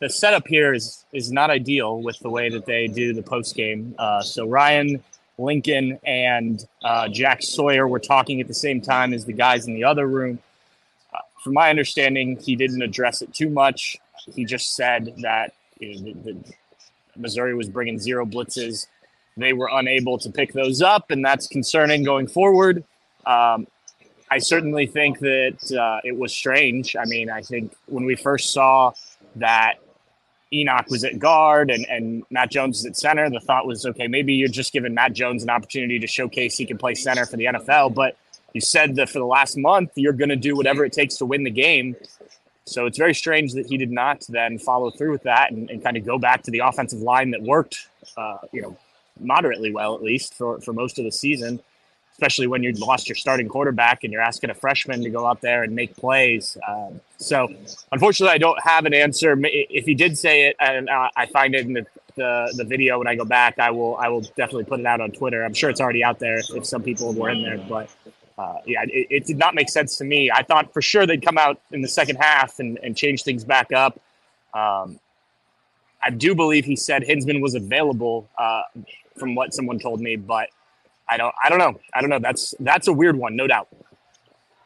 The 0.00 0.10
setup 0.10 0.46
here 0.46 0.74
is 0.74 1.04
is 1.12 1.32
not 1.32 1.50
ideal 1.50 2.02
with 2.02 2.18
the 2.18 2.28
way 2.28 2.50
that 2.50 2.66
they 2.66 2.86
do 2.86 3.14
the 3.14 3.22
post 3.22 3.54
game. 3.54 3.94
Uh, 3.98 4.20
so 4.20 4.46
Ryan 4.46 5.02
Lincoln 5.38 5.98
and 6.04 6.66
uh, 6.84 7.08
Jack 7.08 7.42
Sawyer 7.42 7.88
were 7.88 7.98
talking 7.98 8.40
at 8.40 8.48
the 8.48 8.54
same 8.54 8.80
time 8.80 9.12
as 9.12 9.24
the 9.24 9.32
guys 9.32 9.66
in 9.66 9.74
the 9.74 9.84
other 9.84 10.06
room. 10.06 10.38
Uh, 11.14 11.18
from 11.42 11.54
my 11.54 11.70
understanding, 11.70 12.38
he 12.38 12.56
didn't 12.56 12.82
address 12.82 13.22
it 13.22 13.32
too 13.32 13.48
much. 13.48 13.96
He 14.34 14.44
just 14.44 14.74
said 14.74 15.14
that 15.22 15.54
you 15.78 15.94
know, 15.94 16.12
the, 16.12 16.32
the 16.32 16.54
Missouri 17.16 17.54
was 17.54 17.68
bringing 17.68 17.98
zero 17.98 18.26
blitzes. 18.26 18.86
They 19.38 19.52
were 19.52 19.68
unable 19.72 20.18
to 20.18 20.30
pick 20.30 20.52
those 20.52 20.80
up, 20.82 21.10
and 21.10 21.24
that's 21.24 21.46
concerning 21.46 22.02
going 22.02 22.26
forward. 22.26 22.84
Um, 23.26 23.66
I 24.30 24.38
certainly 24.38 24.86
think 24.86 25.20
that 25.20 25.78
uh, 25.78 26.00
it 26.04 26.16
was 26.16 26.32
strange. 26.32 26.96
I 26.96 27.04
mean, 27.04 27.30
I 27.30 27.42
think 27.42 27.74
when 27.86 28.04
we 28.04 28.16
first 28.16 28.52
saw 28.52 28.92
that 29.36 29.74
Enokk 30.52 30.90
was 30.90 31.04
at 31.04 31.18
guard 31.18 31.70
and, 31.70 31.86
and 31.86 32.24
Matt 32.30 32.50
Jones 32.50 32.80
is 32.80 32.86
at 32.86 32.96
center, 32.96 33.30
the 33.30 33.40
thought 33.40 33.66
was, 33.66 33.86
okay, 33.86 34.08
maybe 34.08 34.34
you're 34.34 34.48
just 34.48 34.72
giving 34.72 34.94
Matt 34.94 35.12
Jones 35.12 35.42
an 35.42 35.50
opportunity 35.50 35.98
to 36.00 36.06
showcase 36.06 36.56
he 36.56 36.66
can 36.66 36.78
play 36.78 36.94
center 36.94 37.24
for 37.24 37.36
the 37.36 37.46
NFL. 37.46 37.94
But 37.94 38.16
you 38.52 38.60
said 38.60 38.96
that 38.96 39.08
for 39.08 39.18
the 39.18 39.26
last 39.26 39.56
month, 39.56 39.92
you're 39.94 40.12
going 40.12 40.28
to 40.30 40.36
do 40.36 40.56
whatever 40.56 40.84
it 40.84 40.92
takes 40.92 41.16
to 41.16 41.26
win 41.26 41.44
the 41.44 41.50
game. 41.50 41.94
So 42.64 42.86
it's 42.86 42.98
very 42.98 43.14
strange 43.14 43.52
that 43.54 43.66
he 43.66 43.76
did 43.76 43.92
not 43.92 44.24
then 44.28 44.58
follow 44.58 44.90
through 44.90 45.12
with 45.12 45.22
that 45.22 45.52
and, 45.52 45.70
and 45.70 45.82
kind 45.82 45.96
of 45.96 46.04
go 46.04 46.18
back 46.18 46.42
to 46.44 46.50
the 46.50 46.60
offensive 46.60 47.00
line 47.00 47.30
that 47.30 47.42
worked, 47.42 47.88
uh, 48.16 48.38
you 48.52 48.62
know, 48.62 48.76
moderately 49.20 49.72
well, 49.72 49.94
at 49.94 50.02
least 50.02 50.34
for, 50.34 50.60
for 50.60 50.72
most 50.72 50.98
of 50.98 51.04
the 51.04 51.12
season 51.12 51.60
especially 52.16 52.46
when 52.46 52.62
you 52.62 52.72
lost 52.72 53.10
your 53.10 53.14
starting 53.14 53.46
quarterback 53.46 54.02
and 54.02 54.10
you're 54.10 54.22
asking 54.22 54.48
a 54.48 54.54
freshman 54.54 55.02
to 55.02 55.10
go 55.10 55.26
out 55.26 55.42
there 55.42 55.64
and 55.64 55.74
make 55.74 55.94
plays. 55.96 56.56
Um, 56.66 56.98
so, 57.18 57.46
unfortunately, 57.92 58.34
I 58.34 58.38
don't 58.38 58.58
have 58.62 58.86
an 58.86 58.94
answer. 58.94 59.36
If 59.42 59.84
he 59.84 59.94
did 59.94 60.16
say 60.16 60.46
it, 60.48 60.56
and 60.58 60.88
uh, 60.88 61.10
I 61.14 61.26
find 61.26 61.54
it 61.54 61.66
in 61.66 61.74
the, 61.74 61.86
the, 62.14 62.54
the 62.56 62.64
video 62.64 62.96
when 62.98 63.06
I 63.06 63.16
go 63.16 63.26
back, 63.26 63.58
I 63.58 63.70
will 63.70 63.96
I 63.96 64.08
will 64.08 64.22
definitely 64.22 64.64
put 64.64 64.80
it 64.80 64.86
out 64.86 65.02
on 65.02 65.10
Twitter. 65.10 65.44
I'm 65.44 65.52
sure 65.52 65.68
it's 65.68 65.80
already 65.80 66.02
out 66.02 66.18
there 66.18 66.38
if, 66.38 66.64
some 66.64 66.82
people 66.82 67.12
were 67.12 67.28
in 67.28 67.42
there, 67.42 67.58
but. 67.58 67.90
Uh, 68.38 68.58
yeah, 68.66 68.82
it, 68.82 69.06
it, 69.08 69.24
did 69.24 69.38
not 69.38 69.54
make 69.54 69.70
sense 69.70 69.96
to 69.96 70.04
me. 70.04 70.30
I 70.30 70.42
thought 70.42 70.70
for 70.74 70.82
sure 70.82 71.06
they'd 71.06 71.24
come 71.24 71.38
out 71.38 71.58
in 71.72 71.80
the 71.80 71.88
second 71.88 72.16
half 72.16 72.58
and, 72.58 72.78
and 72.82 72.94
change 72.94 73.22
things 73.22 73.44
back 73.44 73.72
up. 73.72 73.98
Um, 74.52 75.00
I 76.04 76.10
do 76.10 76.34
believe 76.34 76.66
he 76.66 76.76
said 76.76 77.02
Hinzman 77.02 77.40
was 77.40 77.54
available, 77.54 78.28
uh, 78.36 78.64
from 79.16 79.34
what 79.34 79.54
someone 79.54 79.78
told 79.78 80.02
me, 80.02 80.16
but 80.16 80.50
I 81.08 81.16
don't 81.16 81.34
I 81.42 81.48
don't 81.48 81.58
know. 81.58 81.78
I 81.94 82.00
don't 82.00 82.10
know. 82.10 82.18
That's 82.18 82.54
that's 82.60 82.88
a 82.88 82.92
weird 82.92 83.16
one, 83.16 83.36
no 83.36 83.46
doubt. 83.46 83.68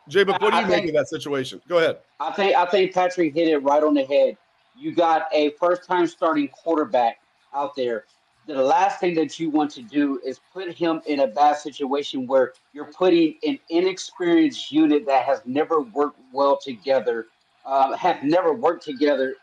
Jay, 0.09 0.25
but 0.25 0.41
what 0.43 0.51
do 0.51 0.57
you 0.57 0.65
I 0.65 0.67
make 0.67 0.77
think, 0.79 0.89
of 0.89 0.95
that 0.95 1.09
situation? 1.09 1.61
Go 1.69 1.79
ahead. 1.79 1.99
I 2.19 2.33
think 2.33 2.57
I 2.57 2.67
think 2.67 2.93
Patrick 2.93 3.35
hit 3.35 3.49
it 3.49 3.59
right 3.59 3.83
on 3.83 3.95
the 3.95 4.05
head. 4.05 4.37
You 4.77 4.93
got 4.95 5.27
a 5.33 5.51
first 5.61 5.87
time 5.87 6.07
starting 6.07 6.49
quarterback 6.49 7.21
out 7.55 7.77
there. 7.77 8.05
The 8.47 8.55
last 8.55 8.99
thing 8.99 9.15
that 9.15 9.39
you 9.39 9.51
want 9.51 9.71
to 9.73 9.83
do 9.83 10.21
is 10.25 10.41
put 10.53 10.73
him 10.75 11.03
in 11.07 11.21
a 11.21 11.27
bad 11.27 11.59
situation 11.59 12.27
where 12.27 12.55
you're 12.73 12.91
putting 12.93 13.37
an 13.47 13.59
inexperienced 13.69 14.73
unit 14.73 15.07
that 15.07 15.25
has 15.25 15.43
never 15.45 15.83
worked 15.83 16.19
well 16.33 16.59
together, 16.59 17.27
uh, 17.65 17.95
have 17.97 18.25
never 18.25 18.53
worked 18.55 18.83
together 18.83 19.35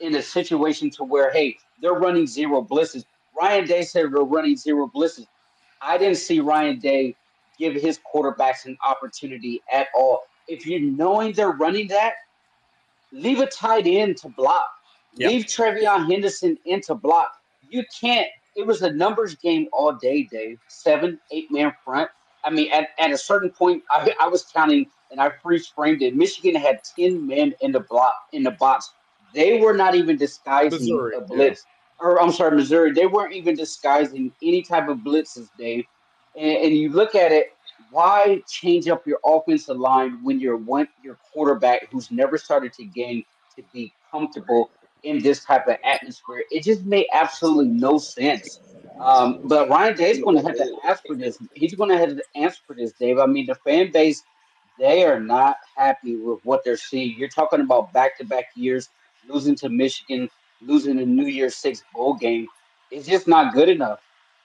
in 0.00 0.16
a 0.16 0.22
situation 0.22 0.90
to 0.90 1.04
where, 1.04 1.30
hey, 1.30 1.56
they're 1.80 1.92
running 1.92 2.26
zero 2.26 2.62
blitzes. 2.62 3.04
Ryan 3.40 3.66
Day 3.66 3.82
said 3.82 4.10
we're 4.10 4.24
running 4.24 4.56
zero 4.56 4.90
blitzes. 4.92 5.26
I 5.82 5.98
didn't 5.98 6.16
see 6.16 6.40
Ryan 6.40 6.78
Day 6.78 7.16
give 7.58 7.74
his 7.74 7.98
quarterbacks 8.12 8.66
an 8.66 8.76
opportunity 8.84 9.62
at 9.72 9.88
all. 9.94 10.22
If 10.46 10.66
you're 10.66 10.80
knowing 10.80 11.32
they're 11.32 11.50
running 11.50 11.88
that, 11.88 12.14
leave 13.12 13.40
a 13.40 13.46
tight 13.46 13.86
end 13.86 14.16
to 14.18 14.28
block. 14.28 14.68
Yep. 15.16 15.30
Leave 15.30 15.44
TreVeyon 15.46 16.10
Henderson 16.10 16.56
into 16.64 16.94
block. 16.94 17.32
You 17.68 17.84
can't. 18.00 18.28
It 18.56 18.66
was 18.66 18.82
a 18.82 18.92
numbers 18.92 19.34
game 19.34 19.68
all 19.72 19.92
day, 19.92 20.24
Dave. 20.30 20.58
Seven, 20.68 21.18
eight 21.30 21.50
man 21.50 21.72
front. 21.84 22.10
I 22.44 22.50
mean, 22.50 22.70
at, 22.72 22.90
at 22.98 23.10
a 23.10 23.18
certain 23.18 23.50
point, 23.50 23.82
I, 23.90 24.14
I 24.20 24.28
was 24.28 24.44
counting 24.44 24.86
and 25.10 25.20
I 25.20 25.30
freeze 25.42 25.66
framed 25.66 26.02
it. 26.02 26.14
Michigan 26.14 26.54
had 26.54 26.80
10 26.96 27.26
men 27.26 27.54
in 27.60 27.72
the 27.72 27.80
block 27.80 28.14
in 28.32 28.42
the 28.42 28.52
box. 28.52 28.92
They 29.34 29.60
were 29.60 29.74
not 29.74 29.94
even 29.94 30.16
disguising 30.16 30.78
Missouri, 30.78 31.16
a 31.16 31.20
blitz. 31.20 31.64
Yeah 31.66 31.77
or 32.00 32.20
I'm 32.20 32.32
sorry, 32.32 32.56
Missouri, 32.56 32.92
they 32.92 33.06
weren't 33.06 33.32
even 33.32 33.54
disguising 33.56 34.32
any 34.42 34.62
type 34.62 34.88
of 34.88 34.98
blitzes, 34.98 35.48
Dave. 35.58 35.84
And, 36.36 36.56
and 36.64 36.76
you 36.76 36.90
look 36.90 37.14
at 37.14 37.32
it, 37.32 37.52
why 37.90 38.42
change 38.48 38.88
up 38.88 39.06
your 39.06 39.18
offensive 39.24 39.76
line 39.76 40.22
when 40.22 40.40
you're 40.40 40.56
one 40.56 40.88
your 41.02 41.16
quarterback 41.32 41.90
who's 41.90 42.10
never 42.10 42.36
started 42.36 42.72
to 42.74 42.84
gain 42.84 43.24
to 43.56 43.62
be 43.72 43.92
comfortable 44.10 44.70
in 45.02 45.22
this 45.22 45.44
type 45.44 45.66
of 45.66 45.76
atmosphere? 45.84 46.42
It 46.50 46.64
just 46.64 46.84
made 46.84 47.06
absolutely 47.12 47.68
no 47.68 47.98
sense. 47.98 48.60
Um, 49.00 49.40
but 49.44 49.68
Ryan 49.68 49.96
Day's 49.96 50.20
going 50.20 50.36
to 50.36 50.42
have 50.42 50.56
to 50.56 50.76
ask 50.84 51.04
for 51.06 51.14
this. 51.14 51.38
He's 51.54 51.74
going 51.74 51.90
to 51.90 51.98
have 51.98 52.10
to 52.10 52.22
answer 52.34 52.60
for 52.66 52.74
this, 52.74 52.92
Dave. 52.92 53.18
I 53.18 53.26
mean, 53.26 53.46
the 53.46 53.54
fan 53.54 53.92
base, 53.92 54.22
they 54.78 55.04
are 55.04 55.20
not 55.20 55.56
happy 55.76 56.16
with 56.16 56.44
what 56.44 56.64
they're 56.64 56.76
seeing. 56.76 57.16
You're 57.18 57.28
talking 57.28 57.60
about 57.60 57.92
back 57.92 58.18
to 58.18 58.24
back 58.24 58.46
years, 58.54 58.90
losing 59.28 59.54
to 59.56 59.68
Michigan, 59.68 60.28
losing 60.60 60.98
a 60.98 61.06
New 61.06 61.26
Year's 61.26 61.56
Six 61.56 61.82
bowl 61.94 62.14
game 62.14 62.46
is 62.90 63.06
just 63.06 63.28
not 63.28 63.54
good 63.54 63.68
enough 63.68 64.00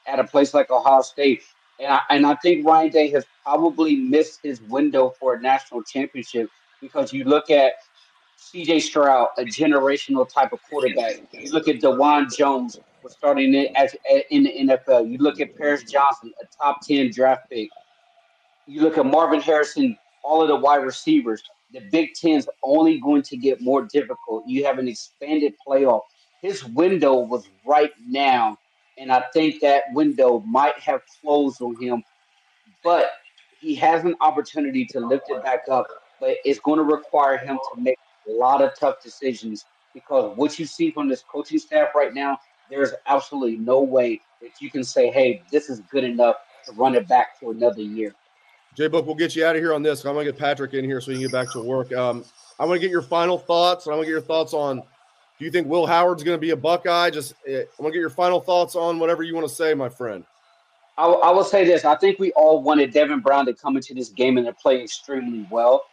at 0.08 0.20
a 0.20 0.24
place 0.24 0.54
like 0.54 0.70
Ohio 0.70 1.02
State. 1.02 1.44
And 1.80 1.94
I, 1.94 2.02
and 2.10 2.26
I 2.26 2.36
think 2.36 2.66
Ryan 2.66 2.92
Day 2.92 3.10
has 3.12 3.26
probably 3.44 3.96
missed 3.96 4.42
his 4.44 4.62
window 4.64 5.14
for 5.20 5.36
a 5.36 5.42
national 5.42 5.84
championship 5.84 6.50
because 6.82 7.14
you 7.14 7.24
look 7.24 7.50
at 7.50 7.74
CJ 8.40 8.82
Stroud, 8.82 9.30
a 9.38 9.44
generational 9.44 10.28
type 10.28 10.54
of 10.54 10.60
quarterback. 10.70 11.22
You 11.32 11.52
look 11.52 11.68
at 11.68 11.78
Dawand 11.78 12.36
Jones, 12.36 12.80
was 13.04 13.14
starting 13.14 13.54
it 13.54 13.72
as, 13.76 13.96
in 14.30 14.44
the 14.44 14.52
NFL. 14.52 15.10
You 15.10 15.18
look 15.18 15.40
at 15.40 15.56
Paris 15.58 15.84
Johnson, 15.84 16.32
a 16.42 16.46
top 16.64 16.86
10 16.86 17.12
draft 17.12 17.50
pick. 17.50 17.70
You 18.66 18.82
look 18.82 18.98
at 18.98 19.06
Marvin 19.06 19.42
Harrison, 19.42 19.98
all 20.24 20.42
of 20.42 20.48
the 20.48 20.56
wide 20.56 20.84
receivers 20.84 21.44
the 21.74 21.82
Big 21.92 22.14
Ten's 22.14 22.48
only 22.64 23.00
going 23.00 23.24
to 23.24 23.38
get 23.38 23.60
more 23.62 23.84
difficult. 23.84 24.48
You 24.48 24.64
have 24.66 24.78
an 24.78 24.88
expanded 24.88 25.56
playoff. 25.68 26.02
His 26.42 26.64
window 26.64 27.16
was 27.16 27.50
right 27.66 27.92
now, 28.08 28.58
and 28.98 29.12
I 29.12 29.24
think 29.34 29.60
that 29.62 29.84
window 29.94 30.40
might 30.46 30.78
have 30.80 31.02
closed 31.22 31.62
on 31.62 31.76
him, 31.82 32.04
but 32.84 33.12
he 33.60 33.74
has 33.76 34.04
an 34.04 34.16
opportunity 34.22 34.86
to 34.86 35.00
lift 35.00 35.30
it 35.30 35.44
back 35.44 35.64
up. 35.70 35.88
But 36.20 36.38
it's 36.46 36.60
going 36.60 36.78
to 36.78 36.84
require 36.84 37.38
him 37.38 37.58
to 37.74 37.82
make 37.82 37.98
a 38.30 38.32
lot 38.32 38.62
of 38.62 38.78
tough 38.80 39.02
decisions 39.02 39.66
because 39.94 40.36
what 40.38 40.58
you 40.60 40.66
see 40.66 40.92
from 40.92 41.08
this 41.08 41.24
coaching 41.28 41.60
staff 41.60 41.90
right 41.96 42.14
now, 42.14 42.38
there's 42.70 42.92
absolutely 43.08 43.58
no 43.58 43.82
way 43.82 44.22
that 44.42 44.52
you 44.60 44.70
can 44.70 44.84
say, 44.84 45.10
hey, 45.10 45.42
this 45.52 45.70
is 45.70 45.82
good 45.92 46.04
enough 46.04 46.36
to 46.66 46.72
run 46.74 46.96
it 46.96 47.08
back 47.08 47.40
for 47.40 47.52
another 47.52 47.82
year. 47.82 48.14
J 48.76 48.88
Book, 48.88 49.06
we'll 49.06 49.16
get 49.16 49.36
you 49.36 49.46
out 49.46 49.56
of 49.56 49.62
here 49.62 49.74
on 49.74 49.84
this. 49.84 50.04
I'm 50.06 50.14
gonna 50.14 50.26
get 50.26 50.38
Patrick 50.38 50.74
in 50.74 50.84
here 50.86 51.00
so 51.00 51.12
you 51.12 51.18
can 51.18 51.28
get 51.28 51.32
back 51.32 51.52
to 51.54 51.62
work. 51.62 51.94
Um, 51.94 52.26
I 52.60 52.66
want 52.66 52.80
to 52.80 52.80
get 52.80 52.92
your 52.92 53.02
final 53.02 53.38
thoughts, 53.38 53.88
I 53.88 53.92
want 53.92 54.02
to 54.02 54.06
get 54.06 54.12
your 54.12 54.22
thoughts 54.22 54.54
on. 54.54 54.82
Do 55.40 55.46
you 55.46 55.52
think 55.52 55.68
Will 55.68 55.86
Howard's 55.86 56.24
going 56.24 56.38
to 56.38 56.42
be 56.42 56.52
a 56.52 56.56
Buckeye? 56.56 57.10
Just 57.10 57.34
uh, 57.50 57.52
I 57.52 57.66
want 57.80 57.92
to 57.92 57.92
get 57.92 58.00
your 58.00 58.10
final 58.10 58.40
thoughts 58.40 58.76
on 58.76 59.00
whatever 59.00 59.24
you 59.24 59.34
want 59.34 59.48
to 59.48 59.54
say, 59.54 59.74
my 59.74 59.90
friend. 59.90 60.24
I, 60.98 61.08
I 61.08 61.32
will 61.32 61.44
say 61.44 61.66
this: 61.66 61.86
I 61.86 61.96
think 61.96 62.20
we 62.20 62.32
all 62.34 62.62
wanted 62.62 62.94
Devin 62.94 63.20
Brown 63.20 63.46
to 63.48 63.54
come 63.54 63.76
into 63.76 63.94
this 63.94 64.10
game 64.10 64.38
and 64.38 64.46
to 64.46 64.54
play 64.54 64.82
extremely 64.82 65.48
well. 65.50 65.86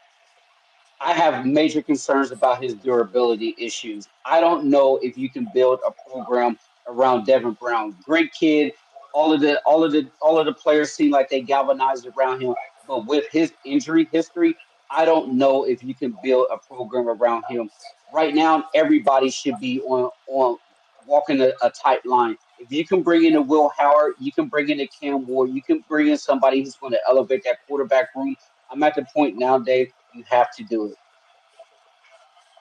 I 1.01 1.15
have 1.15 1.47
major 1.47 1.81
concerns 1.81 2.31
about 2.31 2.63
his 2.63 2.75
durability 2.75 3.55
issues. 3.59 4.09
I 4.27 4.41
don't 4.41 4.67
know 4.67 4.99
if 5.03 5.17
you 5.17 5.31
can 5.31 5.49
build 5.55 5.81
a 5.87 5.91
program 6.11 6.59
around 6.87 7.25
Devin 7.25 7.53
Brown. 7.55 7.97
Great 8.05 8.33
kid. 8.35 8.75
All 9.13 9.33
of 9.33 9.41
the 9.41 9.61
all 9.63 9.83
of 9.83 9.93
the 9.93 10.09
all 10.21 10.39
of 10.39 10.47
the 10.47 10.55
players 10.55 10.93
seem 10.93 11.11
like 11.11 11.29
they 11.29 11.41
galvanized 11.41 12.07
around 12.17 12.41
him. 12.41 12.55
But 12.87 13.07
with 13.07 13.25
his 13.31 13.53
injury 13.65 14.09
history, 14.13 14.55
I 14.91 15.05
don't 15.05 15.35
know 15.35 15.65
if 15.65 15.83
you 15.83 15.95
can 15.95 16.17
build 16.23 16.47
a 16.53 16.59
program 16.59 17.09
around 17.09 17.45
him. 17.49 17.71
Right 18.13 18.35
now, 18.35 18.65
everybody 18.75 19.31
should 19.31 19.59
be 19.61 19.81
on 19.83 20.11
on 20.29 20.59
walking 21.07 21.41
a, 21.41 21.53
a 21.63 21.71
tight 21.71 22.05
line. 22.07 22.37
If 22.59 22.71
you 22.71 22.87
can 22.87 23.03
bring 23.03 23.25
in 23.25 23.37
a 23.37 23.43
Will 23.43 23.71
Howard, 23.79 24.15
you 24.21 24.33
can 24.33 24.49
bring 24.49 24.69
in 24.69 24.81
a 24.81 24.87
Cam 24.89 25.27
Ward, 25.27 25.51
you 25.51 25.63
can 25.63 25.85
bring 25.89 26.09
in 26.09 26.19
somebody 26.19 26.63
who's 26.63 26.77
going 26.77 26.93
to 26.93 27.01
elevate 27.09 27.43
that 27.45 27.59
quarterback 27.67 28.09
room. 28.15 28.37
I'm 28.71 28.83
at 28.83 28.95
the 28.95 29.07
point 29.15 29.37
now, 29.39 29.59
Dave. 29.59 29.91
You 30.15 30.25
have 30.29 30.55
to 30.57 30.65
do 30.65 30.87
it. 30.87 30.95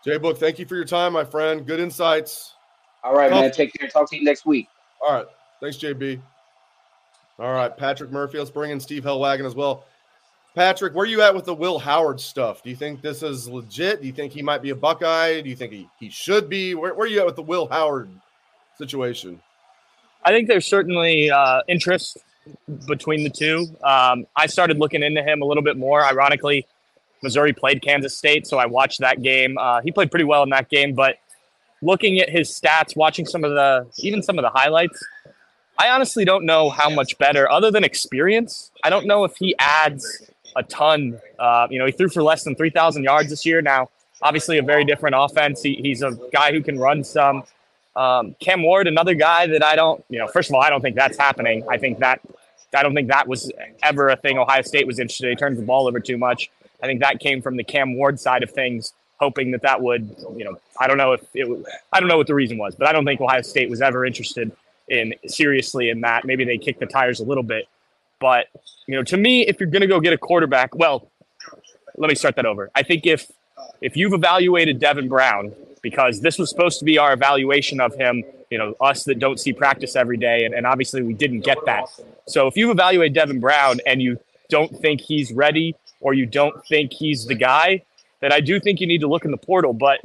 Jay 0.05 0.17
Book, 0.17 0.39
thank 0.39 0.57
you 0.57 0.65
for 0.65 0.75
your 0.75 0.85
time, 0.85 1.13
my 1.13 1.25
friend. 1.25 1.65
Good 1.65 1.79
insights. 1.79 2.55
All 3.03 3.13
right, 3.13 3.29
Tough. 3.29 3.39
man. 3.39 3.51
Take 3.51 3.73
care. 3.73 3.89
Talk 3.89 4.09
to 4.11 4.17
you 4.17 4.23
next 4.23 4.45
week. 4.45 4.67
All 5.01 5.13
right. 5.13 5.25
Thanks, 5.61 5.77
JB. 5.77 6.21
All 7.39 7.53
right, 7.53 7.75
Patrick 7.75 8.11
Murphy. 8.11 8.37
Let's 8.37 8.51
bring 8.51 8.71
in 8.71 8.79
Steve 8.79 9.03
Helwagen 9.03 9.45
as 9.45 9.55
well. 9.55 9.85
Patrick, 10.55 10.93
where 10.93 11.03
are 11.03 11.07
you 11.07 11.21
at 11.21 11.33
with 11.33 11.45
the 11.45 11.53
Will 11.53 11.79
Howard 11.79 12.19
stuff? 12.19 12.61
Do 12.63 12.69
you 12.69 12.75
think 12.75 13.01
this 13.01 13.23
is 13.23 13.47
legit? 13.47 14.01
Do 14.01 14.07
you 14.07 14.13
think 14.13 14.33
he 14.33 14.41
might 14.41 14.61
be 14.61 14.71
a 14.71 14.75
Buckeye? 14.75 15.39
Do 15.39 15.49
you 15.49 15.55
think 15.55 15.71
he, 15.71 15.87
he 15.99 16.09
should 16.09 16.49
be? 16.49 16.75
Where, 16.75 16.93
where 16.93 17.05
are 17.05 17.09
you 17.09 17.19
at 17.19 17.25
with 17.25 17.37
the 17.37 17.43
Will 17.43 17.67
Howard 17.67 18.09
situation? 18.77 19.41
I 20.25 20.31
think 20.31 20.49
there's 20.49 20.67
certainly 20.67 21.31
uh, 21.31 21.61
interest 21.69 22.17
between 22.87 23.23
the 23.23 23.29
two. 23.29 23.67
Um, 23.83 24.25
I 24.35 24.47
started 24.47 24.77
looking 24.77 25.01
into 25.01 25.23
him 25.23 25.41
a 25.41 25.45
little 25.45 25.63
bit 25.63 25.77
more. 25.77 26.03
Ironically, 26.03 26.67
Missouri 27.23 27.53
played 27.53 27.81
Kansas 27.81 28.17
State, 28.17 28.47
so 28.47 28.57
I 28.57 28.65
watched 28.65 28.99
that 28.99 29.21
game. 29.21 29.57
Uh, 29.57 29.81
he 29.81 29.91
played 29.91 30.11
pretty 30.11 30.25
well 30.25 30.43
in 30.43 30.49
that 30.49 30.69
game, 30.69 30.93
but 30.93 31.17
looking 31.81 32.19
at 32.19 32.29
his 32.29 32.49
stats, 32.49 32.95
watching 32.95 33.25
some 33.25 33.43
of 33.43 33.51
the 33.51 33.87
even 33.99 34.23
some 34.23 34.37
of 34.37 34.43
the 34.43 34.49
highlights, 34.49 35.01
I 35.79 35.91
honestly 35.91 36.25
don't 36.25 36.45
know 36.45 36.69
how 36.69 36.89
much 36.89 37.17
better, 37.17 37.49
other 37.49 37.71
than 37.71 37.85
experience. 37.85 38.69
I 38.83 38.89
don't 38.89 39.07
know 39.07 39.23
if 39.23 39.37
he 39.37 39.55
adds 39.59 40.29
a 40.57 40.61
ton. 40.61 41.21
Uh, 41.39 41.67
you 41.71 41.79
know, 41.79 41.85
he 41.85 41.93
threw 41.93 42.09
for 42.09 42.21
less 42.21 42.43
than 42.43 42.53
3,000 42.53 43.03
yards 43.03 43.29
this 43.29 43.45
year. 43.45 43.61
Now, 43.61 43.89
obviously, 44.21 44.57
a 44.57 44.61
very 44.61 44.83
different 44.83 45.15
offense. 45.17 45.63
He, 45.63 45.75
he's 45.75 46.01
a 46.01 46.19
guy 46.33 46.51
who 46.51 46.61
can 46.61 46.77
run 46.77 47.05
some. 47.05 47.43
Um, 47.95 48.35
Cam 48.41 48.61
Ward, 48.61 48.87
another 48.87 49.13
guy 49.13 49.47
that 49.47 49.63
I 49.63 49.77
don't, 49.77 50.03
you 50.09 50.19
know, 50.19 50.27
first 50.27 50.49
of 50.49 50.55
all, 50.55 50.61
I 50.61 50.69
don't 50.69 50.81
think 50.81 50.97
that's 50.97 51.17
happening. 51.17 51.65
I 51.69 51.77
think 51.77 51.99
that, 51.99 52.19
I 52.73 52.83
don't 52.83 52.93
think 52.93 53.07
that 53.07 53.29
was 53.29 53.49
ever 53.81 54.09
a 54.09 54.17
thing 54.17 54.37
Ohio 54.37 54.61
State 54.63 54.85
was 54.85 54.99
interested 54.99 55.27
in. 55.27 55.31
He 55.31 55.35
turns 55.37 55.57
the 55.57 55.65
ball 55.65 55.87
over 55.87 56.01
too 56.01 56.17
much. 56.17 56.51
I 56.83 56.87
think 56.87 56.99
that 56.99 57.21
came 57.21 57.41
from 57.41 57.55
the 57.55 57.63
Cam 57.63 57.95
Ward 57.95 58.19
side 58.19 58.43
of 58.43 58.51
things, 58.51 58.91
hoping 59.17 59.51
that 59.51 59.61
that 59.61 59.81
would, 59.81 60.13
you 60.35 60.43
know, 60.43 60.59
I 60.77 60.87
don't 60.87 60.97
know 60.97 61.13
if 61.13 61.21
it 61.33 61.47
I 61.91 61.99
don't 62.01 62.09
know 62.09 62.17
what 62.17 62.27
the 62.27 62.35
reason 62.35 62.57
was, 62.57 62.75
but 62.75 62.87
I 62.87 62.91
don't 62.91 63.05
think 63.05 63.21
Ohio 63.21 63.41
State 63.41 63.69
was 63.69 63.81
ever 63.81 64.05
interested 64.05 64.51
in 64.89 65.13
seriously 65.27 65.89
in 65.89 66.01
that. 66.01 66.25
Maybe 66.25 66.45
they 66.45 66.57
kick 66.57 66.79
the 66.79 66.85
tires 66.85 67.19
a 67.19 67.23
little 67.23 67.43
bit. 67.43 67.67
But, 68.19 68.47
you 68.85 68.95
know, 68.95 69.03
to 69.03 69.17
me, 69.17 69.47
if 69.47 69.59
you're 69.59 69.69
going 69.69 69.81
to 69.81 69.87
go 69.87 69.99
get 69.99 70.13
a 70.13 70.17
quarterback, 70.17 70.75
well, 70.75 71.09
let 71.97 72.09
me 72.09 72.15
start 72.15 72.35
that 72.35 72.45
over. 72.45 72.69
I 72.75 72.83
think 72.83 73.05
if 73.05 73.31
if 73.81 73.95
you've 73.95 74.13
evaluated 74.13 74.79
Devin 74.79 75.07
Brown, 75.07 75.53
because 75.81 76.21
this 76.21 76.37
was 76.37 76.49
supposed 76.49 76.79
to 76.79 76.85
be 76.85 76.97
our 76.97 77.13
evaluation 77.13 77.79
of 77.79 77.95
him, 77.95 78.23
you 78.49 78.57
know, 78.57 78.75
us 78.81 79.03
that 79.05 79.19
don't 79.19 79.39
see 79.39 79.53
practice 79.53 79.95
every 79.95 80.17
day, 80.17 80.45
and, 80.45 80.53
and 80.53 80.65
obviously 80.65 81.01
we 81.01 81.13
didn't 81.13 81.41
get 81.41 81.57
that. 81.65 81.85
So 82.27 82.47
if 82.47 82.57
you've 82.57 82.69
evaluated 82.69 83.13
Devin 83.13 83.39
Brown 83.39 83.79
and 83.85 84.01
you 84.01 84.19
don't 84.49 84.75
think 84.77 85.01
he's 85.01 85.31
ready 85.31 85.75
or 86.01 86.13
you 86.13 86.25
don't 86.25 86.65
think 86.67 86.93
he's 86.93 87.25
the 87.25 87.35
guy, 87.35 87.83
then 88.19 88.31
I 88.33 88.39
do 88.39 88.59
think 88.59 88.81
you 88.81 88.87
need 88.87 89.01
to 89.01 89.07
look 89.07 89.25
in 89.25 89.31
the 89.31 89.37
portal. 89.37 89.73
But 89.73 89.99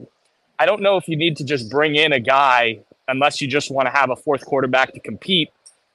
I 0.59 0.67
don't 0.67 0.83
know 0.83 0.97
if 0.97 1.09
you 1.09 1.17
need 1.17 1.37
to 1.39 1.45
just 1.45 1.71
bring 1.71 1.97
in 1.97 2.13
a 2.13 2.21
guy 2.21 2.81
unless 3.09 3.41
you 3.41 3.49
just 3.49 3.71
want 3.71 3.87
to 3.87 3.93
have 3.93 4.11
a 4.11 4.17
fourth 4.17 4.45
quarterback 4.45 4.93
to 4.95 5.01
compete. 5.01 5.51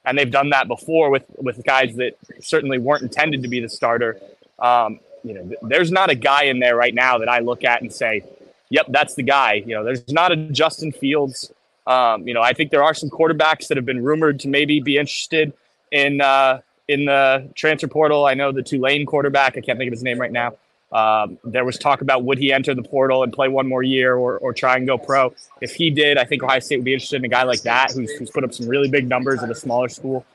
And 0.06 0.18
they've 0.18 0.32
done 0.32 0.52
that 0.52 0.68
before 0.68 1.10
with 1.10 1.24
with 1.38 1.64
guys 1.64 1.96
that 1.96 2.18
certainly 2.40 2.78
weren't 2.78 3.04
intended 3.04 3.44
to 3.44 3.50
be 3.50 3.60
the 3.60 3.70
starter. 3.70 4.20
Um, 4.58 5.00
you 5.24 5.34
know, 5.34 5.52
there's 5.62 5.92
not 5.92 6.10
a 6.10 6.16
guy 6.16 6.44
in 6.44 6.60
there 6.60 6.76
right 6.76 6.94
now 6.94 7.18
that 7.18 7.30
I 7.30 7.40
look 7.40 7.64
at 7.64 7.82
and 7.82 7.92
say, 7.92 8.24
"Yep, 8.70 8.88
that's 8.90 9.16
the 9.16 9.24
guy." 9.24 9.56
You 9.66 9.76
know, 9.76 9.84
there's 9.84 10.08
not 10.10 10.32
a 10.32 10.36
Justin 10.36 10.92
Fields. 10.92 11.52
Um, 11.86 12.28
you 12.28 12.34
know, 12.34 12.42
I 12.42 12.54
think 12.54 12.72
there 12.72 12.84
are 12.84 12.94
some 12.94 13.10
quarterbacks 13.10 13.68
that 13.68 13.78
have 13.78 13.86
been 13.86 14.04
rumored 14.04 14.40
to 14.42 14.48
maybe 14.48 14.80
be 14.80 14.98
interested 14.98 15.54
in 15.92 16.22
uh, 16.22 16.62
in 16.88 17.06
the 17.06 17.50
transfer 17.56 17.88
portal. 17.88 18.26
I 18.26 18.34
know 18.34 18.52
the 18.52 18.64
Tulane 18.64 19.06
quarterback. 19.06 19.58
I 19.58 19.62
can't 19.62 19.78
think 19.78 19.90
of 19.90 19.94
his 19.94 20.04
name 20.04 20.20
right 20.20 20.32
now. 20.32 20.54
Um, 20.92 21.38
there 21.44 21.64
was 21.64 21.78
talk 21.78 22.02
about 22.02 22.24
would 22.24 22.40
he 22.40 22.52
enter 22.52 22.74
the 22.74 22.82
portal 22.82 23.22
and 23.22 23.32
play 23.32 23.48
one 23.48 23.68
more 23.68 23.84
year 23.84 24.16
or, 24.16 24.38
or 24.40 24.54
try 24.54 24.76
and 24.76 24.88
go 24.88 24.98
pro. 24.98 25.34
If 25.62 25.76
he 25.76 25.92
did, 25.92 26.18
I 26.18 26.26
think 26.26 26.42
Ohio 26.42 26.60
State 26.60 26.78
would 26.78 26.86
be 26.86 26.94
interested 26.94 27.18
in 27.18 27.26
a 27.26 27.30
guy 27.30 27.44
like 27.44 27.62
that 27.62 27.92
who's, 27.92 28.12
who's 28.14 28.32
put 28.32 28.44
up 28.44 28.54
some 28.54 28.68
really 28.68 28.90
big 28.90 29.08
numbers 29.08 29.44
at 29.44 29.52
a 29.52 29.56
smaller 29.56 29.90
school. 29.90 30.26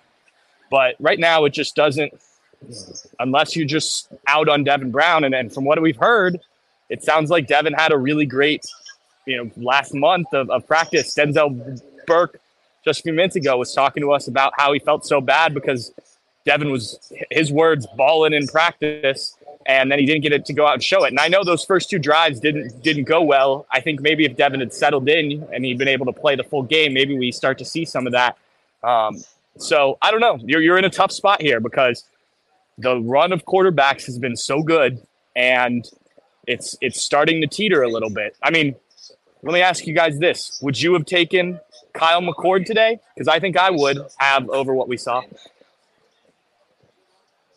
But 0.71 0.95
right 1.01 1.19
now, 1.19 1.45
it 1.45 1.51
just 1.51 1.75
doesn't, 1.75 2.13
unless 3.19 3.57
you're 3.57 3.67
just 3.67 4.09
out 4.29 4.49
on 4.49 4.63
Devin 4.63 4.93
Brown. 4.93 5.25
And, 5.25 5.35
and 5.35 5.53
from 5.53 5.65
what 5.65 5.81
we've 5.83 5.97
heard, 5.97 6.41
it 6.89 7.03
sounds 7.03 7.31
like 7.31 7.49
Devin 7.49 7.73
had 7.73 7.91
a 7.91 7.99
really 7.99 8.27
great, 8.27 8.65
you 9.27 9.37
know, 9.37 9.51
last 9.57 9.93
month 9.93 10.33
of, 10.33 10.51
of 10.51 10.67
practice. 10.69 11.15
Denzel 11.15 11.81
Burke 12.07 12.41
just 12.85 13.01
a 13.01 13.03
few 13.03 13.13
minutes 13.13 13.35
ago 13.35 13.57
was 13.57 13.75
talking 13.75 14.03
to 14.03 14.13
us 14.13 14.29
about 14.29 14.53
how 14.57 14.73
he 14.73 14.79
felt 14.79 15.05
so 15.05 15.21
bad 15.21 15.53
because 15.53 15.93
Devin 16.45 16.71
was, 16.71 17.13
his 17.31 17.51
words, 17.51 17.87
balling 17.97 18.35
in 18.35 18.47
practice 18.47 19.37
and 19.67 19.91
then 19.91 19.99
he 19.99 20.07
didn't 20.07 20.23
get 20.23 20.33
it 20.33 20.45
to 20.47 20.53
go 20.53 20.67
out 20.67 20.75
and 20.75 20.83
show 20.83 21.05
it. 21.05 21.09
And 21.09 21.21
I 21.21 21.29
know 21.29 21.43
those 21.45 21.65
first 21.65 21.91
two 21.91 21.99
drives 21.99 22.41
didn't 22.41 22.83
didn't 22.83 23.05
go 23.05 23.23
well. 23.23 23.67
I 23.71 23.81
think 23.81 24.01
maybe 24.01 24.25
if 24.25 24.37
Devin 24.37 24.61
had 24.61 24.73
settled 24.73 25.09
in 25.09 25.47
and 25.53 25.65
he'd 25.65 25.79
been 25.79 25.89
able 25.89 26.07
to 26.07 26.13
play 26.13 26.37
the 26.37 26.45
full 26.45 26.63
game, 26.63 26.93
maybe 26.93 27.17
we 27.17 27.33
start 27.33 27.59
to 27.59 27.65
see 27.65 27.85
some 27.85 28.07
of 28.07 28.13
that. 28.13 28.37
Um, 28.83 29.23
so 29.57 29.99
I 30.03 30.11
don't 30.11 30.21
know. 30.21 30.39
You're 30.43 30.61
you're 30.61 30.79
in 30.79 30.85
a 30.85 30.91
tough 30.91 31.13
spot 31.13 31.41
here 31.41 31.61
because 31.61 32.05
the 32.79 33.01
run 33.01 33.33
of 33.33 33.45
quarterbacks 33.45 34.07
has 34.07 34.19
been 34.19 34.37
so 34.37 34.63
good, 34.63 35.01
and 35.35 35.89
it's 36.47 36.77
it's 36.81 37.03
starting 37.03 37.41
to 37.41 37.47
teeter 37.47 37.83
a 37.83 37.89
little 37.89 38.11
bit. 38.11 38.37
I 38.43 38.51
mean, 38.51 38.75
let 39.43 39.55
me 39.55 39.61
ask 39.61 39.87
you 39.87 39.95
guys 39.95 40.19
this: 40.19 40.59
Would 40.63 40.81
you 40.81 40.93
have 40.95 41.07
taken 41.07 41.61
Kyle 41.93 42.21
McCord 42.21 42.67
today? 42.67 42.99
Because 43.15 43.29
I 43.29 43.39
think 43.39 43.57
I 43.57 43.71
would 43.71 43.99
have 44.19 44.49
over 44.51 44.75
what 44.75 44.89
we 44.89 44.97
saw. 44.97 45.23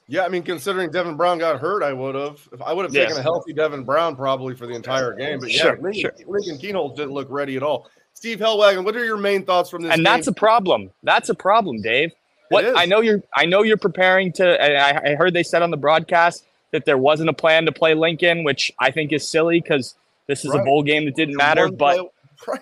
Yeah, 0.10 0.24
I 0.24 0.30
mean, 0.30 0.44
considering 0.44 0.90
Devin 0.90 1.18
Brown 1.18 1.38
got 1.38 1.60
hurt, 1.60 1.84
I 1.84 1.92
would 1.92 2.16
have. 2.16 2.40
I 2.66 2.72
would 2.74 2.86
have 2.86 2.94
Yes. 2.96 3.08
taken 3.08 3.20
a 3.20 3.24
healthy 3.24 3.52
Devin 3.52 3.84
Brown 3.84 4.16
probably 4.16 4.56
for 4.56 4.66
the 4.66 4.74
entire 4.74 5.14
game. 5.14 5.40
But 5.40 5.52
yeah, 5.52 5.62
Sure, 5.64 5.78
Lincoln, 5.82 6.02
sure. 6.02 6.12
Lincoln 6.28 6.58
Kienholz 6.58 6.96
didn't 6.96 7.12
look 7.12 7.28
ready 7.30 7.58
at 7.58 7.64
all. 7.64 7.90
Steve 8.14 8.40
Helwagen, 8.40 8.84
what 8.86 8.96
are 8.96 9.04
your 9.04 9.18
main 9.18 9.44
thoughts 9.46 9.70
from 9.70 9.84
this? 9.84 9.94
and 9.94 10.06
that's 10.06 10.28
a 10.28 10.32
problem. 10.32 10.90
That's 11.04 11.30
a 11.30 11.36
problem, 11.36 11.82
Dave. 11.82 12.12
What. 12.50 12.78
I 12.78 12.86
know 12.86 13.02
you're 13.02 13.22
I 13.36 13.46
know 13.46 13.64
you're 13.64 13.76
preparing 13.76 14.32
to 14.34 14.60
I, 14.64 15.12
I 15.12 15.16
heard 15.16 15.34
they 15.34 15.44
said 15.44 15.62
on 15.62 15.70
the 15.72 15.78
broadcast 15.78 16.46
that 16.72 16.86
there 16.86 16.98
wasn't 16.98 17.30
a 17.30 17.34
plan 17.34 17.66
to 17.66 17.74
play 17.74 17.94
Lincoln, 17.94 18.46
which 18.46 18.72
I 18.80 18.90
think 18.92 19.12
is 19.12 19.30
silly 19.30 19.60
because 19.60 19.96
this 20.28 20.46
is 20.46 20.54
a 20.54 20.60
bowl 20.60 20.82
game 20.84 21.04
that 21.06 21.16
didn't 21.16 21.36
matter. 21.36 21.70
But 21.70 21.98
play- 21.98 22.10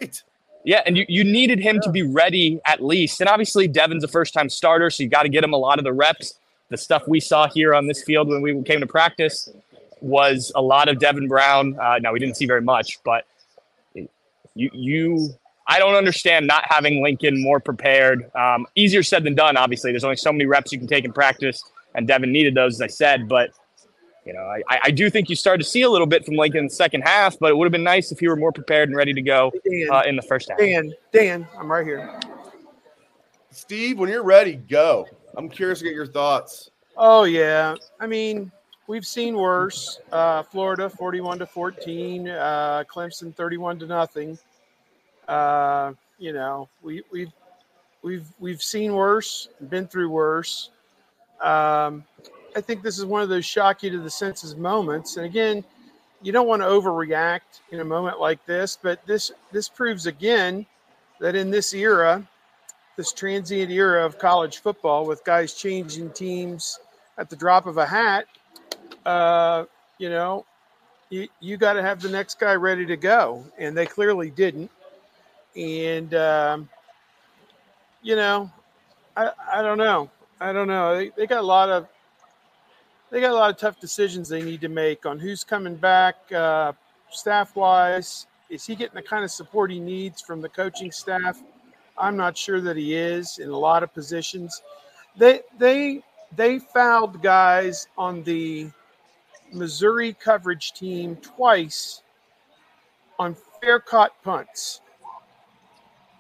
right. 0.02 0.24
yeah, 0.64 0.82
and 0.88 0.98
you, 0.98 1.06
you 1.08 1.24
needed 1.24 1.60
him 1.60 1.80
to 1.84 1.92
be 1.92 2.02
ready 2.02 2.60
at 2.66 2.84
least. 2.84 3.22
And 3.22 3.30
obviously 3.30 3.68
Devin's 3.68 4.04
a 4.04 4.08
first 4.08 4.34
time 4.34 4.50
starter, 4.50 4.90
so 4.90 5.04
you 5.04 5.10
got 5.10 5.24
to 5.24 5.30
get 5.30 5.44
him 5.44 5.54
a 5.54 5.58
lot 5.58 5.78
of 5.78 5.86
the 5.86 5.94
reps. 5.94 6.34
The 6.69 6.78
stuff 6.78 7.08
we 7.08 7.19
saw 7.19 7.47
here 7.47 7.75
on 7.75 7.88
this 7.88 8.04
field 8.04 8.28
when 8.28 8.41
we 8.41 8.62
came 8.63 8.80
to 8.80 8.88
practice 8.88 9.49
was 10.01 10.51
a 10.56 10.62
lot 10.62 10.88
of 10.88 10.99
Devin 10.99 11.28
Brown. 11.28 11.78
Uh, 11.80 11.99
now 11.99 12.12
we 12.12 12.19
didn't 12.19 12.38
see 12.38 12.45
very 12.45 12.62
much, 12.62 12.99
but 13.04 13.25
you 13.93 14.69
you 14.73 15.30
I 15.67 15.80
don't 15.80 15.95
understand 15.95 16.47
not 16.47 16.63
having 16.67 17.04
Lincoln 17.04 17.41
more 17.41 17.60
prepared. 17.60 18.30
Um, 18.36 18.67
easier 18.75 19.04
said 19.04 19.23
than 19.23 19.36
done. 19.36 19.58
Obviously, 19.58 19.91
there's 19.91 20.04
only 20.04 20.15
so 20.15 20.32
many 20.32 20.45
reps 20.45 20.71
you 20.71 20.78
can 20.78 20.88
take 20.88 21.06
in 21.06 21.13
practice, 21.13 21.63
and 21.95 22.08
Devin 22.08 22.32
needed 22.32 22.56
those, 22.56 22.75
as 22.75 22.82
I 22.82 22.88
said. 22.88 23.28
But 23.28 23.51
you 24.25 24.34
know, 24.34 24.41
I, 24.69 24.80
I 24.86 24.91
do 24.91 25.10
think 25.10 25.30
you 25.30 25.36
started 25.36 25.63
to 25.63 25.69
see 25.69 25.84
a 25.84 25.89
little 25.89 26.08
bit 26.08 26.25
from 26.25 26.36
Lincoln 26.36 26.60
in 26.60 26.65
the 26.65 26.73
second 26.73 27.01
half. 27.01 27.38
But 27.39 27.51
it 27.51 27.58
would 27.58 27.65
have 27.65 27.71
been 27.71 27.84
nice 27.84 28.12
if 28.12 28.19
he 28.19 28.28
were 28.28 28.36
more 28.36 28.51
prepared 28.51 28.89
and 28.89 28.95
ready 28.95 29.13
to 29.13 29.21
go 29.21 29.51
Dan, 29.63 29.88
uh, 29.91 30.01
in 30.06 30.15
the 30.15 30.21
first 30.23 30.49
half. 30.49 30.58
Dan, 30.58 30.93
Dan, 31.12 31.47
I'm 31.58 31.71
right 31.71 31.86
here. 31.86 32.19
Steve, 33.51 33.97
when 33.97 34.10
you're 34.10 34.23
ready, 34.23 34.56
go. 34.56 35.08
I'm 35.38 35.50
curious 35.50 35.80
to 35.80 35.86
get 35.86 35.93
your 35.93 36.08
thoughts. 36.08 36.71
Oh 36.98 37.24
yeah, 37.24 37.76
I 38.00 38.08
mean 38.08 38.52
we've 38.88 39.06
seen 39.06 39.36
worse. 39.36 40.00
Uh, 40.12 40.43
Florida 40.43 40.89
41 40.89 41.39
to 41.39 41.45
14, 41.45 42.30
uh, 42.30 42.84
Clemson 42.91 43.34
31 43.36 43.80
to 43.80 43.88
nothing. 43.88 44.38
Uh, 45.28 45.93
you 46.17 46.34
know 46.34 46.69
we 46.82 47.04
we've 47.12 47.32
we've 48.02 48.28
we've 48.39 48.62
seen 48.62 48.93
worse, 48.93 49.50
been 49.69 49.88
through 49.88 50.10
worse. 50.10 50.69
Um, 51.41 52.06
I 52.56 52.62
think 52.62 52.84
this 52.84 52.98
is 52.98 53.06
one 53.06 53.21
of 53.21 53.28
those 53.28 53.45
shock 53.45 53.84
you 53.84 53.89
to 53.89 54.00
the 54.00 54.10
senses 54.10 54.56
moments. 54.56 55.17
And 55.17 55.26
again, 55.26 55.63
you 56.21 56.32
don't 56.32 56.48
want 56.48 56.62
to 56.62 56.67
overreact 56.67 57.60
in 57.71 57.82
a 57.82 57.86
moment 57.86 58.19
like 58.19 58.45
this, 58.45 58.78
but 58.82 59.06
this 59.06 59.32
this 59.52 59.67
proves 59.67 60.06
again 60.06 60.65
that 61.19 61.36
in 61.36 61.52
this 61.52 61.74
era, 61.74 62.26
this 62.96 63.12
transient 63.12 63.72
era 63.72 64.06
of 64.06 64.18
college 64.18 64.60
football 64.60 65.06
with 65.06 65.24
guys 65.24 65.54
changing 65.54 66.12
teams 66.12 66.80
at 67.18 67.30
the 67.30 67.36
drop 67.36 67.66
of 67.66 67.78
a 67.78 67.86
hat, 67.86 68.26
uh, 69.06 69.66
you 69.98 70.10
know, 70.10 70.46
you, 71.10 71.28
you 71.40 71.58
got 71.58 71.74
to 71.74 71.82
have 71.82 72.02
the 72.02 72.10
next 72.10 72.40
guy 72.40 72.56
ready 72.56 72.86
to 72.86 72.98
go. 72.98 73.46
And 73.58 73.78
they 73.78 73.86
clearly 73.86 74.30
didn't. 74.30 74.72
And, 75.56 76.14
um, 76.14 76.70
you 78.02 78.16
know, 78.16 78.52
I, 79.16 79.32
I 79.54 79.62
don't 79.62 79.78
know. 79.78 80.10
I 80.40 80.52
don't 80.52 80.68
know. 80.68 80.98
They, 80.98 81.12
they 81.16 81.28
got 81.28 81.40
a 81.40 81.48
lot 81.48 81.70
of 81.70 81.88
they 83.12 83.22
got 83.22 83.32
a 83.32 83.36
lot 83.36 83.50
of 83.50 83.58
tough 83.58 83.80
decisions 83.80 84.28
they 84.28 84.42
need 84.42 84.62
to 84.62 84.68
make 84.68 85.06
on 85.06 85.20
who's 85.20 85.44
coming 85.44 85.76
back 85.76 86.16
uh, 86.34 86.74
staff 87.10 87.56
wise. 87.56 88.28
Is 88.50 88.66
he 88.66 88.76
getting 88.76 88.96
the 88.96 89.02
kind 89.02 89.24
of 89.24 89.32
support 89.32 89.72
he 89.72 89.80
needs 89.80 90.22
from 90.22 90.42
the 90.42 90.50
coaching 90.50 90.92
staff? 90.92 91.42
I'm 91.98 92.18
not 92.18 92.38
sure 92.38 92.62
that 92.62 92.78
he 92.78 92.96
is 92.96 93.40
in 93.40 93.50
a 93.50 93.58
lot 93.58 93.84
of 93.84 93.94
positions. 93.94 94.62
They 95.18 95.42
they 95.58 96.04
they 96.36 96.60
fouled 96.60 97.22
guys 97.22 97.88
on 97.98 98.24
the 98.24 98.70
Missouri 99.54 100.14
coverage 100.14 100.74
team 100.74 101.16
twice 101.18 102.02
on 103.18 103.36
fair 103.62 103.80
caught 103.80 104.12
punts. 104.24 104.82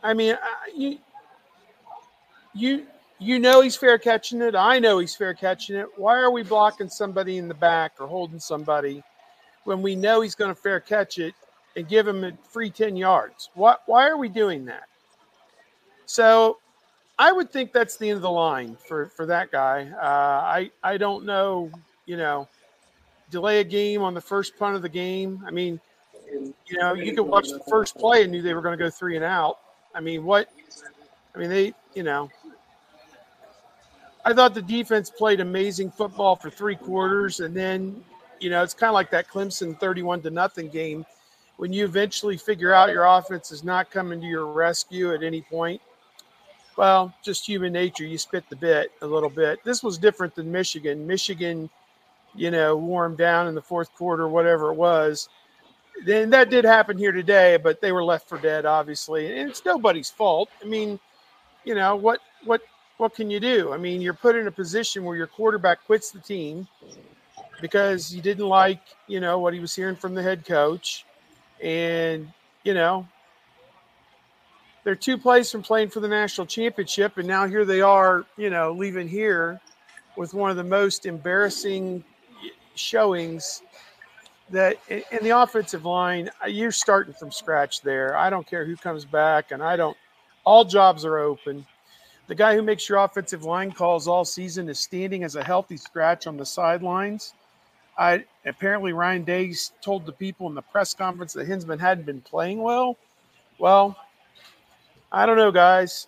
I 0.03 0.13
mean, 0.13 0.37
you 0.75 0.99
you 2.53 2.85
you 3.19 3.39
know 3.39 3.61
he's 3.61 3.75
fair 3.75 3.97
catching 3.97 4.41
it. 4.41 4.55
I 4.55 4.79
know 4.79 4.99
he's 4.99 5.15
fair 5.15 5.33
catching 5.33 5.75
it. 5.75 5.87
Why 5.97 6.17
are 6.17 6.31
we 6.31 6.43
blocking 6.43 6.89
somebody 6.89 7.37
in 7.37 7.47
the 7.47 7.53
back 7.53 7.93
or 7.99 8.07
holding 8.07 8.39
somebody 8.39 9.03
when 9.63 9.81
we 9.81 9.95
know 9.95 10.21
he's 10.21 10.35
going 10.35 10.53
to 10.53 10.59
fair 10.59 10.79
catch 10.79 11.17
it 11.17 11.33
and 11.75 11.87
give 11.87 12.07
him 12.07 12.23
a 12.23 12.31
free 12.49 12.69
10 12.69 12.95
yards? 12.95 13.49
Why, 13.53 13.75
why 13.85 14.07
are 14.07 14.17
we 14.17 14.29
doing 14.29 14.65
that? 14.65 14.87
So 16.05 16.57
I 17.17 17.31
would 17.31 17.51
think 17.51 17.73
that's 17.73 17.97
the 17.97 18.09
end 18.09 18.17
of 18.17 18.21
the 18.21 18.31
line 18.31 18.77
for, 18.87 19.07
for 19.07 19.25
that 19.25 19.51
guy. 19.51 19.89
Uh, 19.89 20.05
I, 20.45 20.71
I 20.83 20.97
don't 20.97 21.25
know, 21.25 21.71
you 22.05 22.17
know, 22.17 22.47
delay 23.31 23.59
a 23.59 23.63
game 23.63 24.01
on 24.01 24.13
the 24.13 24.21
first 24.21 24.57
punt 24.57 24.75
of 24.75 24.81
the 24.81 24.89
game. 24.89 25.43
I 25.45 25.51
mean, 25.51 25.79
you 26.67 26.77
know, 26.77 26.93
you 26.93 27.13
could 27.13 27.23
watch 27.23 27.49
the 27.49 27.61
first 27.69 27.97
play 27.97 28.23
and 28.23 28.31
knew 28.31 28.41
they 28.41 28.53
were 28.53 28.61
going 28.61 28.77
to 28.77 28.83
go 28.83 28.89
three 28.89 29.15
and 29.15 29.25
out. 29.25 29.59
I 29.93 30.01
mean, 30.01 30.25
what? 30.25 30.49
I 31.33 31.37
mean, 31.37 31.49
they, 31.49 31.73
you 31.93 32.03
know, 32.03 32.29
I 34.25 34.33
thought 34.33 34.55
the 34.55 34.61
defense 34.61 35.09
played 35.09 35.39
amazing 35.39 35.91
football 35.91 36.35
for 36.35 36.49
three 36.49 36.75
quarters, 36.75 37.41
and 37.41 37.55
then 37.55 38.03
you 38.39 38.49
know 38.49 38.63
it's 38.63 38.73
kind 38.73 38.89
of 38.89 38.95
like 38.95 39.11
that 39.11 39.29
Clemson 39.29 39.79
thirty-one 39.79 40.21
to 40.23 40.31
nothing 40.31 40.67
game. 40.67 41.05
When 41.57 41.71
you 41.71 41.85
eventually 41.85 42.35
figure 42.35 42.73
out 42.73 42.89
your 42.89 43.05
offense 43.05 43.51
is 43.51 43.63
not 43.63 43.91
coming 43.91 44.19
to 44.19 44.27
your 44.27 44.47
rescue 44.47 45.13
at 45.13 45.23
any 45.23 45.41
point, 45.41 45.79
well, 46.77 47.13
just 47.23 47.47
human 47.47 47.73
nature. 47.73 48.05
You 48.05 48.17
spit 48.17 48.49
the 48.49 48.55
bit 48.55 48.91
a 49.01 49.07
little 49.07 49.29
bit. 49.29 49.63
This 49.63 49.83
was 49.83 49.97
different 49.97 50.35
than 50.35 50.51
Michigan. 50.51 51.05
Michigan, 51.07 51.69
you 52.33 52.51
know, 52.51 52.75
warmed 52.75 53.17
down 53.17 53.47
in 53.47 53.55
the 53.55 53.61
fourth 53.61 53.93
quarter, 53.95 54.27
whatever 54.27 54.71
it 54.71 54.75
was. 54.75 55.29
Then 56.05 56.29
that 56.31 56.49
did 56.49 56.65
happen 56.65 56.97
here 56.97 57.13
today, 57.13 57.57
but 57.57 57.79
they 57.79 57.93
were 57.93 58.03
left 58.03 58.27
for 58.27 58.37
dead, 58.37 58.65
obviously, 58.65 59.39
and 59.39 59.49
it's 59.49 59.63
nobody's 59.63 60.09
fault. 60.09 60.49
I 60.61 60.67
mean, 60.67 60.99
you 61.63 61.73
know 61.73 61.95
what 61.95 62.19
what 62.43 62.61
what 62.97 63.15
can 63.15 63.29
you 63.29 63.39
do? 63.39 63.73
I 63.73 63.77
mean, 63.77 64.01
you're 64.01 64.13
put 64.13 64.35
in 64.35 64.47
a 64.47 64.51
position 64.51 65.03
where 65.03 65.17
your 65.17 65.27
quarterback 65.27 65.85
quits 65.85 66.11
the 66.11 66.19
team 66.19 66.67
because 67.61 68.09
he 68.09 68.21
didn't 68.21 68.47
like, 68.47 68.81
you 69.07 69.19
know, 69.19 69.39
what 69.39 69.53
he 69.53 69.59
was 69.59 69.75
hearing 69.75 69.95
from 69.95 70.13
the 70.13 70.23
head 70.23 70.45
coach. 70.45 71.05
And, 71.61 72.31
you 72.63 72.73
know, 72.73 73.07
they're 74.85 74.95
two 74.95 75.17
plays 75.17 75.51
from 75.51 75.63
playing 75.63 75.89
for 75.89 75.99
the 75.99 76.07
national 76.07 76.47
championship. 76.47 77.17
And 77.17 77.27
now 77.27 77.47
here 77.47 77.65
they 77.65 77.81
are, 77.81 78.25
you 78.37 78.49
know, 78.49 78.71
leaving 78.71 79.09
here 79.09 79.59
with 80.15 80.33
one 80.33 80.51
of 80.51 80.55
the 80.55 80.63
most 80.63 81.05
embarrassing 81.05 82.03
showings 82.75 83.63
that 84.51 84.77
in 84.89 85.23
the 85.23 85.31
offensive 85.31 85.85
line, 85.85 86.29
you're 86.47 86.71
starting 86.71 87.13
from 87.13 87.31
scratch 87.31 87.81
there. 87.81 88.15
I 88.15 88.29
don't 88.29 88.45
care 88.45 88.63
who 88.63 88.77
comes 88.77 89.03
back, 89.03 89.51
and 89.51 89.63
I 89.63 89.75
don't, 89.75 89.97
all 90.45 90.63
jobs 90.63 91.03
are 91.03 91.17
open. 91.17 91.65
The 92.27 92.35
guy 92.35 92.55
who 92.55 92.61
makes 92.61 92.87
your 92.87 92.99
offensive 92.99 93.43
line 93.43 93.71
calls 93.71 94.07
all 94.07 94.23
season 94.23 94.69
is 94.69 94.79
standing 94.79 95.23
as 95.23 95.35
a 95.35 95.43
healthy 95.43 95.77
scratch 95.77 96.27
on 96.27 96.37
the 96.37 96.45
sidelines. 96.45 97.33
I 97.97 98.25
apparently 98.45 98.93
Ryan 98.93 99.23
Day 99.23 99.51
told 99.81 100.05
the 100.05 100.11
people 100.11 100.47
in 100.47 100.53
the 100.53 100.61
press 100.61 100.93
conference 100.93 101.33
that 101.33 101.47
Hinzman 101.47 101.79
hadn't 101.79 102.05
been 102.05 102.21
playing 102.21 102.61
well. 102.61 102.97
Well, 103.57 103.97
I 105.15 105.25
don't 105.25 105.37
know, 105.37 105.51
guys. 105.51 106.07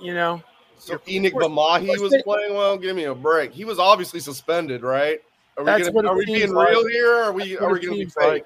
You 0.00 0.12
know, 0.12 0.42
so 0.76 0.98
Enokk 0.98 1.32
Vimahi 1.32 1.98
was 1.98 2.14
playing 2.22 2.52
well. 2.52 2.76
Give 2.76 2.94
me 2.94 3.04
a 3.04 3.14
break. 3.14 3.52
He 3.52 3.64
was 3.64 3.78
obviously 3.78 4.20
suspended, 4.20 4.82
right? 4.82 5.20
Are 5.56 5.64
we, 5.64 5.84
gonna, 5.84 6.08
are 6.08 6.16
we 6.16 6.26
being 6.26 6.52
like. 6.52 6.68
real 6.68 6.86
here? 6.86 7.14
are 7.14 7.32
we 7.32 7.56
are 7.56 7.72
we 7.72 7.80
going 7.80 7.98
to 7.98 8.04
be 8.04 8.10
fake? 8.10 8.44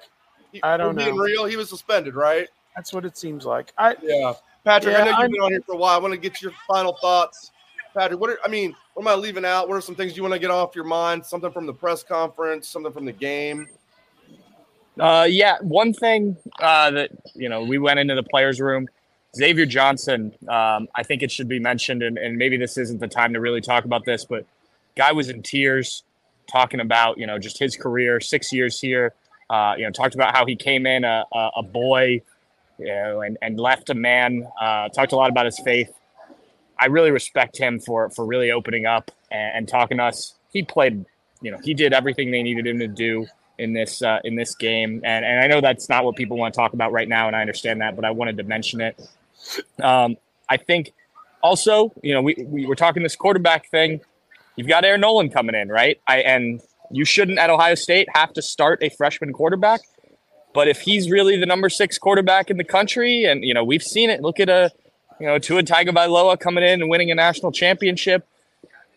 Like. 0.53 0.61
I 0.63 0.77
don't 0.77 0.95
know. 0.95 1.03
Being 1.03 1.17
real, 1.17 1.45
he 1.45 1.57
was 1.57 1.69
suspended, 1.69 2.15
right? 2.15 2.47
That's 2.73 2.93
what 2.93 3.03
it 3.03 3.17
seems 3.17 3.45
like. 3.45 3.73
I 3.77 3.95
yeah, 4.01 4.33
Patrick. 4.63 4.93
Yeah, 4.93 5.01
I 5.01 5.03
know 5.03 5.09
you've 5.11 5.19
I'm, 5.19 5.31
been 5.31 5.41
on 5.41 5.51
here 5.51 5.61
for 5.65 5.73
a 5.73 5.77
while. 5.77 5.93
I 5.93 5.99
want 5.99 6.13
to 6.13 6.19
get 6.19 6.41
your 6.41 6.53
final 6.65 6.93
thoughts, 6.93 7.51
Patrick. 7.93 8.21
What 8.21 8.29
are, 8.29 8.39
I 8.45 8.47
mean? 8.47 8.73
What 8.93 9.03
am 9.03 9.07
I 9.09 9.15
leaving 9.15 9.43
out? 9.43 9.67
What 9.67 9.75
are 9.75 9.81
some 9.81 9.95
things 9.95 10.15
you 10.15 10.23
want 10.23 10.33
to 10.33 10.39
get 10.39 10.51
off 10.51 10.73
your 10.73 10.85
mind? 10.85 11.25
Something 11.25 11.51
from 11.51 11.65
the 11.65 11.73
press 11.73 12.01
conference, 12.01 12.69
something 12.69 12.93
from 12.93 13.03
the 13.03 13.11
game. 13.11 13.67
Uh, 14.97 15.27
yeah, 15.29 15.57
one 15.61 15.93
thing 15.93 16.37
uh, 16.59 16.91
that 16.91 17.11
you 17.35 17.49
know, 17.49 17.63
we 17.63 17.77
went 17.77 17.99
into 17.99 18.15
the 18.15 18.23
players' 18.23 18.61
room. 18.61 18.87
Xavier 19.35 19.65
Johnson, 19.65 20.33
um, 20.47 20.87
I 20.95 21.03
think 21.03 21.21
it 21.21 21.31
should 21.31 21.47
be 21.47 21.59
mentioned, 21.59 22.01
and, 22.01 22.17
and 22.17 22.37
maybe 22.37 22.57
this 22.57 22.77
isn't 22.77 22.99
the 22.99 23.07
time 23.07 23.33
to 23.33 23.39
really 23.39 23.61
talk 23.61 23.85
about 23.85 24.05
this, 24.05 24.25
but 24.25 24.45
guy 24.95 25.11
was 25.11 25.29
in 25.29 25.43
tears 25.43 26.03
talking 26.49 26.79
about 26.79 27.17
you 27.17 27.27
know 27.27 27.39
just 27.39 27.59
his 27.59 27.75
career, 27.75 28.19
six 28.19 28.51
years 28.51 28.79
here. 28.79 29.13
Uh, 29.49 29.73
you 29.77 29.83
know, 29.83 29.89
talked 29.89 30.13
about 30.13 30.35
how 30.35 30.45
he 30.45 30.55
came 30.55 30.85
in 30.85 31.03
a, 31.03 31.25
a, 31.33 31.49
a 31.57 31.63
boy, 31.63 32.21
you 32.77 32.85
know, 32.85 33.21
and, 33.21 33.35
and 33.41 33.59
left 33.59 33.89
a 33.89 33.95
man. 33.95 34.47
Uh, 34.61 34.89
talked 34.89 35.11
a 35.11 35.15
lot 35.15 35.31
about 35.31 35.45
his 35.45 35.59
faith. 35.59 35.91
I 36.79 36.85
really 36.85 37.11
respect 37.11 37.57
him 37.57 37.79
for 37.79 38.09
for 38.09 38.25
really 38.25 38.51
opening 38.51 38.85
up 38.85 39.11
and, 39.31 39.57
and, 39.57 39.67
talking 39.67 39.97
to 39.97 40.03
us. 40.03 40.35
He 40.53 40.61
played, 40.63 41.03
you 41.41 41.51
know, 41.51 41.57
he 41.63 41.73
did 41.73 41.93
everything 41.93 42.29
they 42.31 42.43
needed 42.43 42.67
him 42.67 42.79
to 42.79 42.87
do 42.87 43.25
in 43.57 43.73
this 43.73 44.01
uh, 44.03 44.19
in 44.23 44.35
this 44.35 44.55
game, 44.55 45.01
and 45.03 45.25
and 45.25 45.39
I 45.39 45.47
know 45.47 45.61
that's 45.61 45.89
not 45.89 46.05
what 46.05 46.15
people 46.15 46.37
want 46.37 46.53
to 46.53 46.57
talk 46.57 46.73
about 46.73 46.91
right 46.91 47.07
now, 47.07 47.27
and 47.27 47.35
I 47.35 47.41
understand 47.41 47.81
that, 47.81 47.95
but 47.95 48.05
I 48.05 48.11
wanted 48.11 48.37
to 48.37 48.43
mention 48.43 48.81
it. 48.81 48.99
Um, 49.81 50.17
I 50.49 50.57
think 50.57 50.93
also, 51.41 51.91
you 52.01 52.13
know, 52.13 52.21
we, 52.21 52.35
we 52.47 52.65
were 52.65 52.75
talking 52.75 53.03
this 53.03 53.15
quarterback 53.15 53.69
thing. 53.69 54.01
You've 54.55 54.67
got 54.67 54.83
Air 54.83 54.97
Noland 54.97 55.33
coming 55.33 55.55
in, 55.55 55.69
right? 55.69 55.99
I 56.07 56.19
and 56.19 56.61
you 56.91 57.05
shouldn't 57.05 57.39
at 57.39 57.49
Ohio 57.49 57.75
State 57.75 58.07
have 58.13 58.33
to 58.33 58.41
start 58.41 58.83
a 58.83 58.89
freshman 58.89 59.33
quarterback. 59.33 59.81
But 60.53 60.67
if 60.67 60.81
he's 60.81 61.09
really 61.09 61.37
the 61.37 61.45
number 61.45 61.69
six 61.69 61.97
quarterback 61.97 62.49
in 62.49 62.57
the 62.57 62.63
country, 62.63 63.25
and 63.25 63.43
you 63.43 63.53
know 63.53 63.63
we've 63.63 63.83
seen 63.83 64.09
it, 64.09 64.21
look 64.21 64.39
at 64.39 64.49
a 64.49 64.71
you 65.19 65.27
know 65.27 65.37
Tua 65.39 65.63
Tagovailoa 65.63 66.39
coming 66.39 66.63
in 66.63 66.81
and 66.81 66.89
winning 66.89 67.11
a 67.11 67.15
national 67.15 67.51
championship. 67.51 68.25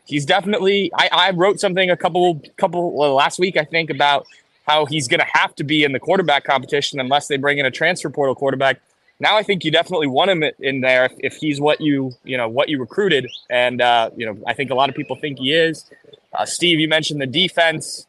He's 0.04 0.26
definitely. 0.26 0.90
I, 0.94 1.08
I 1.12 1.30
wrote 1.30 1.60
something 1.60 1.90
a 1.90 1.96
couple 1.96 2.42
couple 2.56 2.92
well, 2.92 3.14
last 3.14 3.38
week, 3.38 3.56
I 3.56 3.64
think, 3.64 3.90
about 3.90 4.26
how 4.66 4.86
he's 4.86 5.08
going 5.08 5.20
to 5.20 5.26
have 5.32 5.54
to 5.56 5.64
be 5.64 5.84
in 5.84 5.92
the 5.92 6.00
quarterback 6.00 6.44
competition 6.44 7.00
unless 7.00 7.28
they 7.28 7.36
bring 7.36 7.58
in 7.58 7.66
a 7.66 7.70
transfer 7.70 8.10
portal 8.10 8.34
quarterback. 8.34 8.80
Now 9.22 9.36
I 9.36 9.44
think 9.44 9.64
you 9.64 9.70
definitely 9.70 10.08
want 10.08 10.32
him 10.32 10.42
in 10.58 10.80
there 10.80 11.04
if, 11.04 11.12
if 11.20 11.34
he's 11.36 11.60
what 11.60 11.80
you 11.80 12.12
you 12.24 12.36
know 12.36 12.48
what 12.48 12.68
you 12.68 12.80
recruited, 12.80 13.30
and 13.48 13.80
uh, 13.80 14.10
you 14.16 14.26
know 14.26 14.36
I 14.48 14.52
think 14.52 14.72
a 14.72 14.74
lot 14.74 14.88
of 14.88 14.96
people 14.96 15.14
think 15.14 15.38
he 15.38 15.52
is. 15.52 15.88
Uh, 16.34 16.44
Steve, 16.44 16.80
you 16.80 16.88
mentioned 16.88 17.20
the 17.20 17.26
defense. 17.28 18.08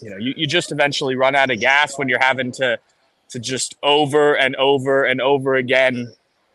You 0.00 0.10
know, 0.10 0.16
you, 0.16 0.32
you 0.36 0.46
just 0.46 0.70
eventually 0.70 1.16
run 1.16 1.34
out 1.34 1.50
of 1.50 1.58
gas 1.58 1.98
when 1.98 2.08
you're 2.08 2.22
having 2.22 2.52
to 2.52 2.78
to 3.30 3.40
just 3.40 3.74
over 3.82 4.34
and 4.34 4.54
over 4.54 5.04
and 5.04 5.20
over 5.20 5.56
again 5.56 6.12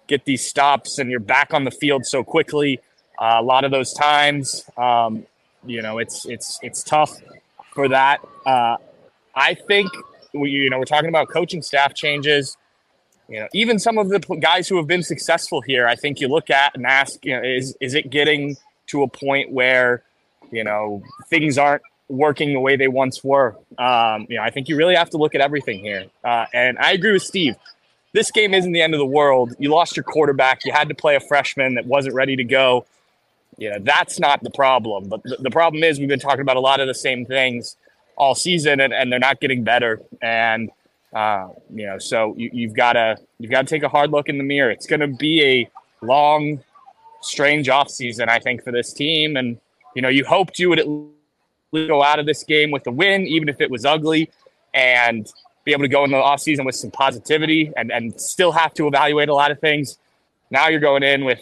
get 0.07 0.23
these 0.23 0.47
stops, 0.47 0.97
and 0.97 1.11
you're 1.11 1.19
back 1.19 1.53
on 1.53 1.65
the 1.65 1.71
field 1.71 2.05
so 2.05 2.23
quickly. 2.23 2.79
Uh, 3.21 3.35
a 3.37 3.43
lot 3.43 3.65
of 3.65 3.71
those 3.71 3.91
times, 3.91 4.63
um, 4.77 5.25
you 5.65 5.81
know, 5.81 5.97
it's 5.97 6.25
it's 6.25 6.57
it's 6.61 6.83
tough 6.83 7.17
for 7.73 7.89
that. 7.89 8.21
Uh, 8.45 8.77
I 9.35 9.55
think 9.55 9.91
we, 10.33 10.51
you 10.51 10.69
know 10.69 10.79
we're 10.79 10.85
talking 10.85 11.09
about 11.09 11.27
coaching 11.27 11.61
staff 11.61 11.93
changes. 11.93 12.55
You 13.29 13.41
know, 13.41 13.47
even 13.53 13.77
some 13.79 13.97
of 13.97 14.09
the 14.09 14.19
guys 14.39 14.67
who 14.67 14.77
have 14.77 14.87
been 14.87 15.03
successful 15.03 15.61
here, 15.61 15.87
I 15.87 15.95
think 15.95 16.19
you 16.19 16.27
look 16.27 16.49
at 16.49 16.75
and 16.75 16.85
ask, 16.85 17.23
you 17.23 17.35
know, 17.35 17.47
is 17.47 17.77
is 17.79 17.93
it 17.93 18.09
getting 18.09 18.57
to 18.87 19.03
a 19.03 19.07
point 19.07 19.51
where 19.51 20.03
you 20.51 20.63
know 20.63 21.03
things 21.29 21.57
aren't 21.57 21.83
working 22.09 22.53
the 22.53 22.59
way 22.59 22.75
they 22.75 22.87
once 22.87 23.23
were. 23.23 23.55
Um, 23.77 24.25
you 24.29 24.37
know, 24.37 24.41
I 24.41 24.49
think 24.49 24.67
you 24.67 24.75
really 24.75 24.95
have 24.95 25.11
to 25.11 25.17
look 25.17 25.35
at 25.35 25.41
everything 25.41 25.79
here. 25.79 26.05
Uh, 26.23 26.45
and 26.53 26.77
I 26.79 26.91
agree 26.91 27.11
with 27.11 27.21
Steve. 27.21 27.55
This 28.13 28.31
game 28.31 28.55
isn't 28.55 28.71
the 28.71 28.81
end 28.81 28.95
of 28.95 28.97
the 28.97 29.05
world. 29.05 29.53
You 29.59 29.69
lost 29.69 29.95
your 29.95 30.03
quarterback. 30.03 30.65
You 30.65 30.71
had 30.71 30.89
to 30.89 30.95
play 30.95 31.15
a 31.15 31.19
freshman 31.19 31.75
that 31.75 31.85
wasn't 31.85 32.15
ready 32.15 32.35
to 32.35 32.43
go. 32.43 32.87
You 33.57 33.69
know, 33.69 33.77
that's 33.79 34.19
not 34.19 34.43
the 34.43 34.49
problem. 34.49 35.07
But 35.07 35.21
the, 35.21 35.37
the 35.39 35.51
problem 35.51 35.83
is 35.83 35.99
we've 35.99 36.07
been 36.07 36.19
talking 36.19 36.41
about 36.41 36.57
a 36.57 36.61
lot 36.61 36.79
of 36.79 36.87
the 36.87 36.95
same 36.95 37.25
things 37.25 37.77
all 38.15 38.33
season, 38.33 38.79
and, 38.79 38.91
and 38.91 39.11
they're 39.11 39.19
not 39.19 39.39
getting 39.39 39.63
better. 39.63 40.01
And 40.21 40.71
uh, 41.13 41.49
you 41.73 41.85
know, 41.85 41.97
so 41.97 42.35
you, 42.37 42.49
you've 42.53 42.75
got 42.75 42.93
to 42.93 43.17
you've 43.39 43.51
got 43.51 43.67
to 43.67 43.67
take 43.67 43.83
a 43.83 43.89
hard 43.89 44.11
look 44.11 44.29
in 44.29 44.37
the 44.37 44.43
mirror. 44.43 44.71
It's 44.71 44.85
going 44.85 44.99
to 44.99 45.07
be 45.07 45.43
a 45.43 45.69
long, 46.05 46.63
strange 47.21 47.69
off 47.69 47.89
season, 47.89 48.29
I 48.29 48.39
think, 48.39 48.63
for 48.63 48.71
this 48.71 48.93
team. 48.93 49.35
And 49.35 49.59
you 49.95 50.01
know, 50.01 50.09
you 50.09 50.23
hoped 50.25 50.59
you 50.59 50.69
would 50.69 50.79
at 50.79 50.87
go 51.73 52.03
out 52.03 52.19
of 52.19 52.25
this 52.25 52.43
game 52.43 52.71
with 52.71 52.85
a 52.87 52.91
win, 52.91 53.27
even 53.27 53.49
if 53.49 53.61
it 53.61 53.69
was 53.69 53.85
ugly, 53.85 54.29
and 54.73 55.27
be 55.65 55.71
able 55.71 55.83
to 55.83 55.87
go 55.87 56.03
in 56.03 56.11
the 56.11 56.17
offseason 56.17 56.65
with 56.65 56.75
some 56.75 56.91
positivity 56.91 57.71
and, 57.75 57.91
and 57.91 58.19
still 58.19 58.51
have 58.51 58.73
to 58.73 58.87
evaluate 58.87 59.29
a 59.29 59.33
lot 59.33 59.51
of 59.51 59.59
things. 59.59 59.97
Now 60.49 60.67
you're 60.67 60.79
going 60.79 61.03
in 61.03 61.25
with 61.25 61.41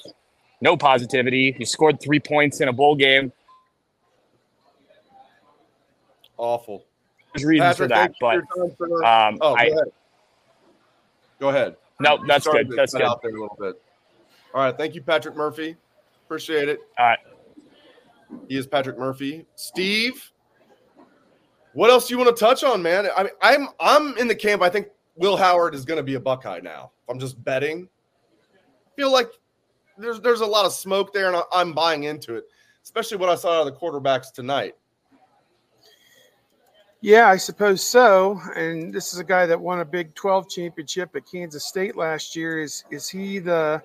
no 0.59 0.75
positivity. 0.75 1.55
You 1.57 1.65
scored 1.65 2.01
three 2.01 2.19
points 2.19 2.59
in 2.61 2.67
a 2.67 2.73
bowl 2.73 2.95
game. 2.95 3.31
Awful. 6.37 6.86
There's 7.33 7.45
reasons 7.45 7.77
for 7.77 7.87
that, 7.87 8.13
but 8.19 8.41
for, 8.77 9.05
um, 9.05 9.37
oh, 9.41 9.53
go, 9.53 9.55
I, 9.55 9.63
ahead. 9.63 9.91
go 11.39 11.49
ahead. 11.49 11.75
No, 11.99 12.19
that's 12.25 12.47
good. 12.47 12.71
That's 12.75 12.93
good. 12.93 13.03
Out 13.03 13.21
there 13.21 13.31
a 13.31 13.39
little 13.39 13.57
bit. 13.59 13.81
All 14.53 14.61
right. 14.63 14.75
Thank 14.75 14.95
you, 14.95 15.01
Patrick 15.01 15.35
Murphy. 15.35 15.75
Appreciate 16.25 16.69
it. 16.69 16.79
All 16.97 17.05
right. 17.05 17.19
He 18.47 18.57
is 18.57 18.67
Patrick 18.67 18.97
Murphy. 18.97 19.45
Steve, 19.55 20.31
what 21.73 21.89
else 21.89 22.07
do 22.07 22.13
you 22.13 22.17
want 22.17 22.35
to 22.35 22.39
touch 22.39 22.63
on, 22.63 22.81
man? 22.81 23.07
I 23.15 23.23
mean, 23.23 23.31
I'm 23.41 23.67
I'm 23.79 24.17
in 24.17 24.27
the 24.27 24.35
camp. 24.35 24.61
I 24.61 24.69
think 24.69 24.87
Will 25.15 25.37
Howard 25.37 25.73
is 25.75 25.85
going 25.85 25.97
to 25.97 26.03
be 26.03 26.15
a 26.15 26.19
Buckeye 26.19 26.59
now. 26.61 26.91
I'm 27.09 27.19
just 27.19 27.41
betting. 27.43 27.87
I 28.53 28.89
feel 28.95 29.11
like 29.11 29.29
there's 29.97 30.19
there's 30.21 30.41
a 30.41 30.45
lot 30.45 30.65
of 30.65 30.73
smoke 30.73 31.13
there, 31.13 31.31
and 31.31 31.43
I'm 31.53 31.73
buying 31.73 32.03
into 32.03 32.35
it, 32.35 32.45
especially 32.83 33.17
what 33.17 33.29
I 33.29 33.35
saw 33.35 33.61
out 33.61 33.67
of 33.67 33.73
the 33.73 33.79
quarterbacks 33.79 34.31
tonight. 34.31 34.75
Yeah, 37.01 37.27
I 37.27 37.37
suppose 37.37 37.83
so. 37.83 38.41
And 38.55 38.93
this 38.93 39.13
is 39.13 39.19
a 39.19 39.23
guy 39.23 39.45
that 39.45 39.59
won 39.59 39.79
a 39.79 39.85
Big 39.85 40.15
12 40.15 40.49
championship 40.49 41.15
at 41.15 41.29
Kansas 41.29 41.65
State 41.65 41.95
last 41.95 42.35
year. 42.35 42.61
Is 42.61 42.83
is 42.89 43.07
he 43.07 43.39
the 43.39 43.81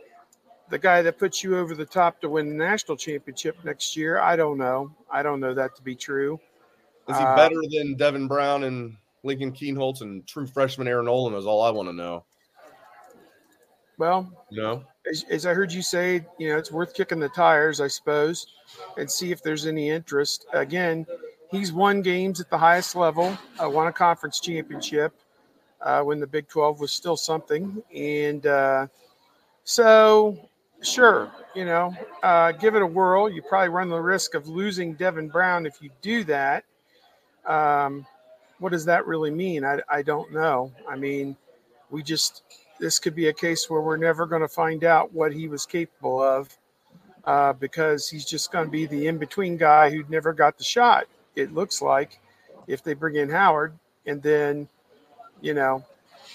the 0.71 0.79
guy 0.79 1.03
that 1.03 1.19
puts 1.19 1.45
you 1.45 1.59
over 1.59 1.75
the 1.75 1.85
top 1.85 2.21
to 2.23 2.29
win 2.31 2.49
the 2.49 2.55
national 2.55 2.97
championship 2.97 3.57
next 3.63 3.95
year. 3.95 4.19
I 4.19 4.37
don't 4.37 4.57
know. 4.57 4.91
I 5.11 5.23
don't 5.23 5.39
know 5.41 5.53
that 5.53 5.77
to 5.77 5.83
be 5.83 5.95
true. 5.95 6.41
Is 7.09 7.19
he 7.19 7.23
uh, 7.23 7.37
better 7.37 7.61
than 7.71 7.95
Devin 7.97 8.27
Brown 8.27 8.65
and 8.65 8.97
Lincoln 9.23 9.53
Kienholz 9.53 10.01
and 10.01 10.27
true 10.27 10.47
freshman 10.47 10.89
Air 10.89 11.03
Noland? 11.03 11.37
Is 11.37 11.45
all 11.45 11.61
I 11.63 11.71
want 11.71 11.89
to 11.91 11.93
know. 11.93 12.25
Well, 13.99 14.33
No. 14.51 14.85
as, 15.11 15.25
as 15.31 15.47
I 15.47 15.53
heard 15.53 15.71
you 15.71 15.83
say, 15.83 16.25
you 16.39 16.49
know, 16.49 16.57
it's 16.59 16.73
worth 16.73 16.95
kicking 16.95 17.21
the 17.21 17.29
tires, 17.29 17.81
I 17.81 17.89
suppose, 17.89 18.47
and 18.97 19.11
see 19.11 19.31
if 19.31 19.43
there's 19.43 19.67
any 19.67 19.91
interest. 19.91 20.47
Again, 20.55 21.07
he's 21.53 21.73
won 21.73 22.03
games 22.03 22.41
at 22.41 22.51
the 22.51 22.59
highest 22.59 22.97
level, 22.97 23.39
uh, 23.63 23.71
won 23.71 23.87
a 23.87 23.93
conference 23.93 24.41
championship 24.41 25.15
uh, 25.83 26.03
when 26.03 26.19
the 26.19 26.27
Big 26.27 26.49
12 26.49 26.81
was 26.81 26.93
still 26.93 27.17
something. 27.17 27.81
And 27.95 28.45
uh, 28.47 28.87
so, 29.63 30.49
sure, 30.83 31.31
you 31.55 31.65
know, 31.65 31.95
uh, 32.23 32.53
give 32.53 32.75
it 32.75 32.83
a 32.83 32.87
whirl. 32.87 33.31
You 33.31 33.43
probably 33.43 33.69
run 33.69 33.91
the 33.91 34.01
risk 34.01 34.35
of 34.35 34.49
losing 34.49 34.95
Devin 34.95 35.29
Brown 35.29 35.67
if 35.67 35.81
you 35.81 35.91
do 36.01 36.25
that. 36.25 36.65
Um, 37.47 38.07
what 38.59 38.73
does 38.73 38.85
that 38.87 39.07
really 39.07 39.31
mean? 39.31 39.65
I, 39.65 39.81
I 39.89 40.03
don't 40.03 40.33
know. 40.33 40.73
I 40.89 40.97
mean, 40.97 41.37
we 41.91 42.03
just, 42.03 42.43
this 42.81 42.99
could 42.99 43.15
be 43.15 43.29
a 43.29 43.33
case 43.33 43.69
where 43.69 43.81
we're 43.81 43.97
never 43.97 44.25
going 44.25 44.43
to 44.43 44.49
find 44.49 44.85
out 44.85 45.13
what 45.13 45.33
he 45.33 45.49
was 45.49 45.67
capable 45.67 46.23
of 46.23 46.49
uh, 47.25 47.53
because 47.53 48.09
he's 48.09 48.25
just 48.25 48.51
going 48.53 48.65
to 48.65 48.71
be 48.71 48.87
the 48.87 49.07
in 49.07 49.19
between 49.19 49.57
guy 49.57 49.91
who 49.91 50.05
never 50.09 50.33
got 50.33 50.57
the 50.59 50.65
shot, 50.65 51.07
it 51.37 51.55
looks 51.55 51.83
like, 51.83 52.21
if 52.67 52.83
they 52.83 52.95
bring 52.95 53.17
in 53.17 53.31
Howard. 53.31 53.73
And 54.07 54.23
then, 54.23 54.69
you 55.41 55.55
know, 55.55 55.85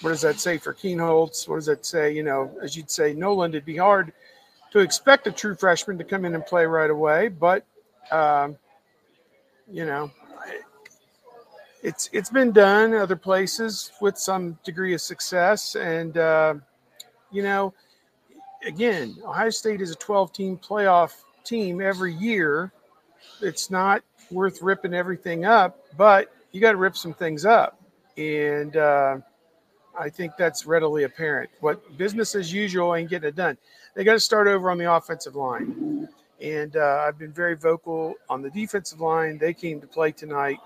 what 0.02 0.12
does 0.12 0.22
that 0.22 0.40
say 0.40 0.58
for 0.58 0.74
Kienholz? 0.74 1.48
What 1.48 1.56
does 1.56 1.66
that 1.66 1.86
say? 1.86 2.14
You 2.14 2.24
know, 2.24 2.52
as 2.62 2.76
you'd 2.76 2.92
say, 2.92 3.14
Noland, 3.14 3.56
it'd 3.56 3.66
be 3.66 3.78
hard 3.78 4.14
to 4.72 4.80
expect 4.80 5.28
a 5.28 5.32
true 5.32 5.56
freshman 5.56 5.98
to 5.98 6.04
come 6.04 6.26
in 6.26 6.36
and 6.36 6.46
play 6.46 6.66
right 6.66 6.90
away, 6.90 7.30
but, 7.30 7.66
um, 8.12 8.58
you 9.72 9.86
know, 9.86 10.12
it's 11.84 12.10
it's 12.12 12.30
been 12.30 12.52
done 12.52 12.94
other 12.94 13.16
places 13.16 13.92
with 14.02 14.18
some 14.18 14.58
degree 14.64 14.94
of 14.94 15.02
success, 15.02 15.76
and 15.76 16.18
uh, 16.18 16.56
you 17.32 17.44
know, 17.44 17.74
again, 18.66 19.16
Ohio 19.24 19.50
State 19.50 19.82
is 19.82 19.92
a 19.92 19.96
12 19.96 20.34
team 20.34 20.58
playoff 20.58 21.14
team 21.44 21.82
every 21.82 22.14
year. 22.14 22.72
It's 23.42 23.70
not 23.70 24.04
worth 24.32 24.62
ripping 24.62 24.94
everything 24.94 25.46
up, 25.46 25.80
but 25.98 26.34
you 26.52 26.62
got 26.62 26.72
to 26.72 26.78
rip 26.78 26.98
some 26.98 27.14
things 27.14 27.46
up, 27.46 27.80
and 28.18 28.78
uh, 28.78 29.18
I 29.98 30.10
think 30.10 30.34
that's 30.38 30.66
readily 30.66 31.04
apparent. 31.04 31.50
What 31.60 31.98
business 31.98 32.36
as 32.36 32.52
usual 32.52 32.96
ain't 32.96 33.10
getting 33.10 33.30
it 33.30 33.36
done. 33.36 33.58
They 33.96 34.04
got 34.04 34.14
to 34.14 34.20
start 34.20 34.48
over 34.48 34.70
on 34.70 34.78
the 34.78 34.92
offensive 34.92 35.36
line, 35.36 36.08
and 36.42 36.76
uh, 36.76 37.06
I've 37.08 37.18
been 37.18 37.34
very 37.34 37.56
vocal 37.56 38.16
on 38.30 38.42
the 38.42 38.50
defensive 38.50 39.02
line. 39.02 39.38
They 39.38 39.54
came 39.54 39.82
to 39.82 39.88
play 39.88 40.12
tonight 40.12 40.60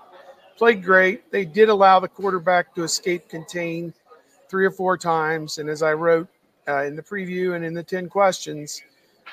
played 0.62 0.84
great. 0.84 1.28
They 1.32 1.44
did 1.44 1.68
allow 1.68 1.98
the 1.98 2.06
quarterback 2.06 2.72
to 2.74 2.84
escape 2.84 3.28
contain 3.28 3.92
three 4.48 4.64
or 4.64 4.70
four 4.70 4.96
times. 4.96 5.58
And 5.58 5.68
as 5.68 5.82
I 5.82 5.92
wrote 5.92 6.28
uh, 6.68 6.84
in 6.84 6.94
the 6.94 7.02
preview 7.02 7.56
and 7.56 7.64
in 7.64 7.74
the 7.74 7.82
10 7.82 8.08
questions, 8.08 8.80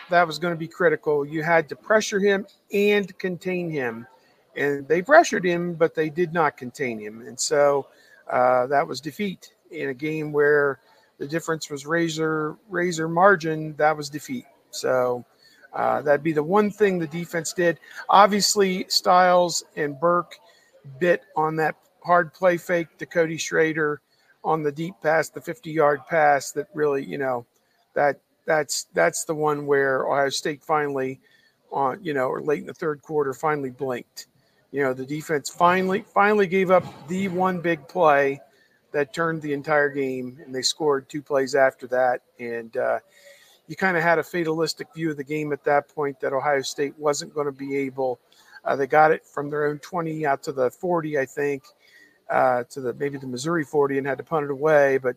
that 0.10 0.26
was 0.26 0.40
going 0.40 0.56
to 0.56 0.58
be 0.58 0.68
critical. 0.68 1.24
You 1.24 1.44
had 1.44 1.70
to 1.70 1.76
pressure 1.76 2.20
him 2.20 2.48
and 2.74 3.16
contain 3.20 3.70
him. 3.70 4.08
And 4.56 4.88
they 4.88 5.02
pressured 5.02 5.45
him, 5.45 5.76
but 5.76 5.95
they 5.95 6.10
did 6.10 6.34
not 6.34 6.58
contain 6.58 7.00
him. 7.00 7.22
And 7.22 7.39
so 7.39 7.88
uh, 8.30 8.68
that 8.68 8.88
was 8.88 9.00
defeat 9.00 9.54
in 9.72 9.89
a 9.89 9.93
game 9.93 10.32
where 10.32 10.80
the 11.18 11.28
difference 11.28 11.70
was 11.70 11.86
razor 11.86 12.58
razor 12.70 13.08
margin. 13.08 13.76
That 13.78 13.95
was 13.95 14.10
defeat. 14.10 14.45
So 14.72 15.26
uh, 15.74 16.02
that'd 16.02 16.24
be 16.24 16.34
the 16.34 16.43
one 16.43 16.72
thing 16.72 16.97
the 16.97 17.08
defense 17.08 17.54
did. 17.54 17.80
Obviously, 18.10 18.86
Styles 18.89 19.64
and 19.76 20.00
Burke 20.00 20.36
bit 21.00 21.24
on 21.36 21.56
that 21.58 21.76
hard 22.04 22.34
play 22.34 22.58
fake 22.58 22.97
to 22.97 23.06
Cody 23.06 23.38
Schrader 23.38 24.02
on 24.43 24.64
the 24.64 24.72
deep 24.72 24.95
pass, 25.02 25.30
the 25.30 25.41
50 25.41 25.72
yard 25.72 26.00
pass 26.10 26.52
that 26.54 26.68
really, 26.74 27.06
you 27.06 27.18
know, 27.18 27.45
that 27.93 28.20
that's 28.45 28.88
that's 28.93 29.26
the 29.26 29.36
one 29.36 29.68
where 29.68 30.08
Ohio 30.08 30.30
State 30.30 30.64
finally 30.64 31.20
on, 31.72 32.04
you 32.04 32.14
know, 32.14 32.28
or 32.28 32.41
late 32.41 32.62
in 32.62 32.66
the 32.66 32.74
third 32.74 33.02
quarter 33.02 33.34
finally 33.34 33.70
blinked. 33.70 34.28
You 34.72 34.84
know, 34.84 34.93
the 34.93 35.05
defense 35.05 35.49
finally 35.49 36.03
finally 36.13 36.47
gave 36.47 36.70
up 36.72 36.84
the 37.07 37.28
one 37.28 37.59
big 37.59 37.88
play 37.88 38.39
that 38.91 39.13
turned 39.13 39.41
the 39.41 39.53
entire 39.53 39.89
game, 39.89 40.39
and 40.43 40.53
they 40.53 40.61
scored 40.61 41.09
two 41.09 41.22
plays 41.22 41.55
after 41.55 41.88
that. 41.88 42.22
And 42.39 42.76
uh, 42.78 42.99
you 43.67 43.76
kind 43.76 43.97
of 43.97 44.03
had 44.03 44.20
a 44.20 44.24
fatalistic 44.24 44.93
view 44.93 45.11
of 45.11 45.17
the 45.17 45.24
game 45.24 45.53
at 45.53 45.63
that 45.63 45.93
point 45.93 46.20
that 46.20 46.34
Ohio 46.34 46.61
State 46.61 46.97
wasn't 46.97 47.34
going 47.34 47.45
to 47.45 47.51
be 47.51 47.78
able 47.78 48.20
uh, 48.63 48.76
they 48.76 48.88
got 48.88 49.11
it 49.11 49.26
from 49.26 49.49
their 49.49 49.65
own 49.67 49.80
20 49.80 50.26
out 50.26 50.43
to 50.43 50.51
the 50.51 50.70
40, 50.70 51.17
I 51.17 51.26
think, 51.26 51.63
uh, 52.30 52.63
to 52.65 52.82
the 52.82 52.93
maybe 52.93 53.17
the 53.17 53.28
Missouri 53.28 53.63
40, 53.63 53.97
and 53.97 54.07
had 54.07 54.17
to 54.17 54.24
punt 54.24 54.45
it 54.45 54.51
away, 54.51 54.97
but 54.97 55.15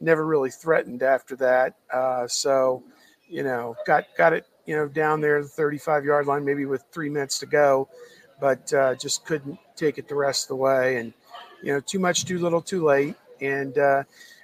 never 0.00 0.24
really 0.24 0.50
threatened 0.50 1.02
after 1.02 1.36
that. 1.36 1.74
Uh, 1.92 2.26
so, 2.26 2.82
you 3.28 3.42
know, 3.42 3.76
got 3.86 4.04
got 4.16 4.32
it, 4.32 4.46
you 4.66 4.76
know, 4.76 4.88
down 4.88 5.20
there 5.20 5.42
the 5.42 5.48
35 5.48 6.04
yard 6.04 6.26
line, 6.26 6.44
maybe 6.44 6.66
with 6.66 6.84
three 6.92 7.08
minutes 7.08 7.38
to 7.40 7.46
go, 7.46 7.88
but 8.44 8.70
uh, 8.74 8.94
just 8.94 9.24
couldn't 9.24 9.58
take 9.74 9.96
it 9.96 10.06
the 10.06 10.14
rest 10.14 10.44
of 10.44 10.48
the 10.48 10.56
way, 10.56 10.98
and 10.98 11.14
you 11.62 11.72
know, 11.72 11.80
too 11.80 11.98
much, 11.98 12.26
too 12.26 12.38
little, 12.38 12.60
too 12.60 12.84
late, 12.84 13.14
and 13.40 13.78
uh, 13.78 14.02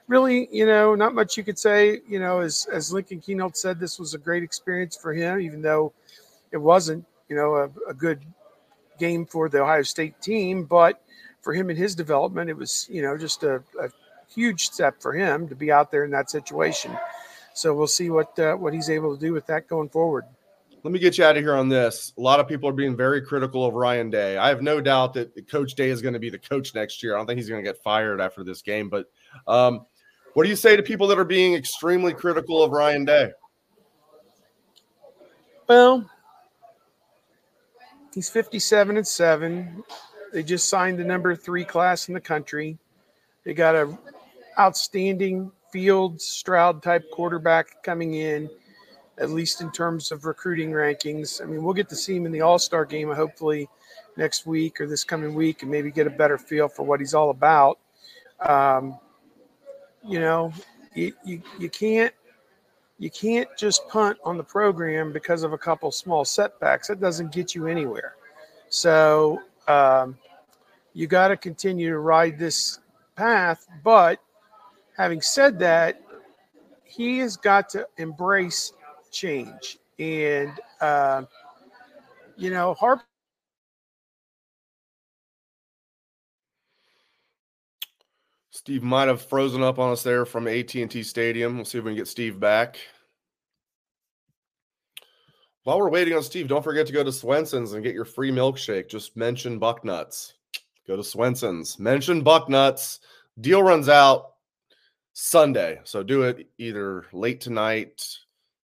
really, 0.08 0.48
you 0.50 0.64
know, 0.64 0.94
not 0.94 1.14
much 1.14 1.36
you 1.36 1.44
could 1.44 1.58
say. 1.58 2.00
You 2.08 2.18
know, 2.18 2.40
as 2.40 2.66
as 2.72 2.94
Lincoln 2.94 3.20
Kienholz 3.20 3.56
said, 3.56 3.78
this 3.78 3.98
was 3.98 4.14
a 4.14 4.18
great 4.18 4.42
experience 4.42 4.96
for 4.96 5.12
him, 5.12 5.38
even 5.42 5.60
though 5.60 5.92
it 6.50 6.56
wasn't, 6.56 7.04
you 7.28 7.36
know, 7.36 7.56
a, 7.56 7.90
a 7.90 7.92
good 7.92 8.22
game 8.98 9.26
for 9.26 9.50
the 9.50 9.60
Ohio 9.60 9.82
State 9.82 10.18
team, 10.22 10.64
but 10.64 11.02
for 11.42 11.52
him 11.52 11.68
and 11.68 11.78
his 11.78 11.94
development, 11.94 12.48
it 12.48 12.56
was 12.56 12.88
you 12.90 13.02
know 13.02 13.18
just 13.18 13.42
a, 13.42 13.56
a 13.78 13.90
huge 14.34 14.64
step 14.64 14.94
for 15.02 15.12
him 15.12 15.46
to 15.46 15.54
be 15.54 15.70
out 15.70 15.90
there 15.90 16.04
in 16.06 16.10
that 16.12 16.30
situation. 16.30 16.96
So 17.52 17.74
we'll 17.74 17.86
see 17.86 18.08
what 18.08 18.38
uh, 18.38 18.54
what 18.54 18.72
he's 18.72 18.88
able 18.88 19.14
to 19.14 19.20
do 19.20 19.34
with 19.34 19.44
that 19.48 19.68
going 19.68 19.90
forward. 19.90 20.24
Let 20.82 20.92
me 20.92 20.98
get 20.98 21.18
you 21.18 21.24
out 21.24 21.36
of 21.36 21.42
here 21.42 21.54
on 21.54 21.68
this. 21.68 22.12
A 22.16 22.20
lot 22.20 22.40
of 22.40 22.48
people 22.48 22.68
are 22.68 22.72
being 22.72 22.96
very 22.96 23.20
critical 23.20 23.66
of 23.66 23.74
Ryan 23.74 24.08
Day. 24.08 24.38
I 24.38 24.48
have 24.48 24.62
no 24.62 24.80
doubt 24.80 25.12
that 25.14 25.48
Coach 25.48 25.74
Day 25.74 25.90
is 25.90 26.00
going 26.00 26.14
to 26.14 26.20
be 26.20 26.30
the 26.30 26.38
coach 26.38 26.74
next 26.74 27.02
year. 27.02 27.14
I 27.14 27.18
don't 27.18 27.26
think 27.26 27.38
he's 27.38 27.48
going 27.48 27.62
to 27.62 27.68
get 27.68 27.82
fired 27.82 28.20
after 28.20 28.42
this 28.42 28.62
game. 28.62 28.88
But 28.88 29.06
um, 29.46 29.84
what 30.32 30.44
do 30.44 30.48
you 30.48 30.56
say 30.56 30.76
to 30.76 30.82
people 30.82 31.06
that 31.08 31.18
are 31.18 31.24
being 31.24 31.54
extremely 31.54 32.14
critical 32.14 32.62
of 32.62 32.70
Ryan 32.70 33.04
Day? 33.04 33.30
Well, 35.68 36.08
He's 38.14 38.28
57 38.28 38.96
and 38.96 39.06
7. 39.06 39.84
They 40.32 40.42
just 40.42 40.68
signed 40.68 40.98
the 40.98 41.04
number 41.04 41.36
three 41.36 41.64
class 41.64 42.08
in 42.08 42.14
the 42.14 42.20
country. 42.20 42.78
They 43.44 43.54
got 43.54 43.74
a 43.74 43.96
outstanding 44.58 45.52
field 45.72 46.20
Stroud 46.20 46.82
type 46.82 47.08
quarterback 47.12 47.82
coming 47.82 48.14
in, 48.14 48.50
at 49.20 49.30
least 49.30 49.60
in 49.60 49.70
terms 49.70 50.10
of 50.10 50.24
recruiting 50.24 50.70
rankings. 50.70 51.42
I 51.42 51.44
mean, 51.44 51.62
we'll 51.62 51.74
get 51.74 51.88
to 51.90 51.96
see 51.96 52.16
him 52.16 52.26
in 52.26 52.32
the 52.32 52.40
All 52.40 52.58
Star 52.58 52.84
game 52.84 53.10
hopefully 53.12 53.68
next 54.16 54.46
week 54.46 54.80
or 54.80 54.86
this 54.86 55.04
coming 55.04 55.34
week 55.34 55.62
and 55.62 55.70
maybe 55.70 55.90
get 55.90 56.06
a 56.06 56.10
better 56.10 56.38
feel 56.38 56.68
for 56.68 56.82
what 56.82 57.00
he's 57.00 57.14
all 57.14 57.30
about. 57.30 57.78
Um, 58.40 58.98
you 60.06 60.18
know, 60.18 60.52
you, 60.94 61.12
you, 61.24 61.42
you 61.58 61.68
can't 61.68 62.14
you 62.98 63.10
can't 63.10 63.48
just 63.56 63.88
punt 63.88 64.18
on 64.24 64.36
the 64.36 64.44
program 64.44 65.10
because 65.10 65.42
of 65.42 65.54
a 65.54 65.58
couple 65.58 65.90
small 65.90 66.24
setbacks. 66.24 66.88
That 66.88 67.00
doesn't 67.00 67.32
get 67.32 67.54
you 67.54 67.66
anywhere. 67.66 68.14
So 68.68 69.40
um, 69.66 70.18
you 70.92 71.06
got 71.06 71.28
to 71.28 71.36
continue 71.36 71.88
to 71.88 71.98
ride 71.98 72.38
this 72.38 72.78
path. 73.16 73.66
But 73.82 74.20
having 74.98 75.22
said 75.22 75.58
that, 75.60 76.02
he 76.84 77.18
has 77.20 77.38
got 77.38 77.70
to 77.70 77.86
embrace 77.96 78.74
change. 79.10 79.78
And, 79.98 80.52
uh, 80.80 81.22
you 82.36 82.50
know, 82.50 82.74
Harp. 82.74 83.02
Steve 88.50 88.82
might 88.82 89.08
have 89.08 89.22
frozen 89.22 89.62
up 89.62 89.78
on 89.78 89.90
us 89.90 90.02
there 90.02 90.26
from 90.26 90.46
AT&T 90.46 91.02
Stadium. 91.02 91.56
We'll 91.56 91.64
see 91.64 91.78
if 91.78 91.84
we 91.84 91.92
can 91.92 91.96
get 91.96 92.08
Steve 92.08 92.38
back. 92.38 92.78
While 95.64 95.78
we're 95.78 95.90
waiting 95.90 96.14
on 96.14 96.22
Steve, 96.22 96.48
don't 96.48 96.62
forget 96.62 96.86
to 96.86 96.92
go 96.92 97.04
to 97.04 97.12
Swenson's 97.12 97.72
and 97.72 97.82
get 97.82 97.94
your 97.94 98.04
free 98.04 98.30
milkshake. 98.30 98.88
Just 98.88 99.16
mention 99.16 99.60
Bucknuts. 99.60 100.32
Go 100.86 100.96
to 100.96 101.04
Swenson's. 101.04 101.78
Mention 101.78 102.22
Bucknuts. 102.22 103.00
Deal 103.40 103.62
runs 103.62 103.88
out 103.88 104.34
Sunday. 105.12 105.80
So 105.84 106.02
do 106.02 106.22
it 106.22 106.48
either 106.58 107.06
late 107.12 107.40
tonight, 107.40 108.02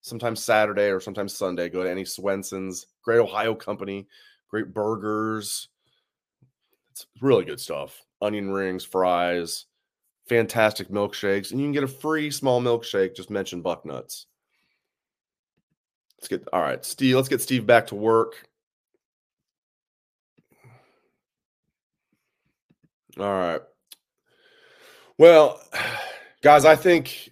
sometimes 0.07 0.43
Saturday, 0.43 0.91
or 0.91 1.01
sometimes 1.01 1.37
Sunday. 1.37 1.69
Go 1.69 1.83
to 1.83 1.91
any 1.91 2.05
Swenson's. 2.05 2.87
Great 3.03 3.19
Ohio 3.19 3.55
company. 3.55 4.07
Great 4.49 4.73
burgers. 4.73 5.69
It's 6.93 7.07
really 7.21 7.45
good 7.45 7.61
stuff. 7.61 8.03
Onion 8.23 8.51
rings, 8.51 8.85
fries 8.85 9.67
fantastic 10.27 10.89
milkshakes, 10.89 11.51
and 11.51 11.61
you 11.61 11.67
can 11.67 11.73
get 11.73 11.85
a 11.85 11.89
free 11.89 12.31
small 12.31 12.61
milkshake. 12.61 13.15
Just 13.15 13.31
mention 13.31 13.63
Bucknuts. 13.63 14.27
Let's 16.19 16.29
get 16.29 16.49
all 16.53 16.63
right, 16.63 16.85
Steve. 16.85 17.17
Let's 17.17 17.29
get 17.29 17.41
Steve 17.41 17.67
back 17.67 17.89
to 17.89 17.95
work. 17.95 18.49
All 23.19 23.25
right. 23.25 23.61
Well, 25.19 25.61
guys, 26.43 26.65
I 26.65 26.77
think 26.77 27.31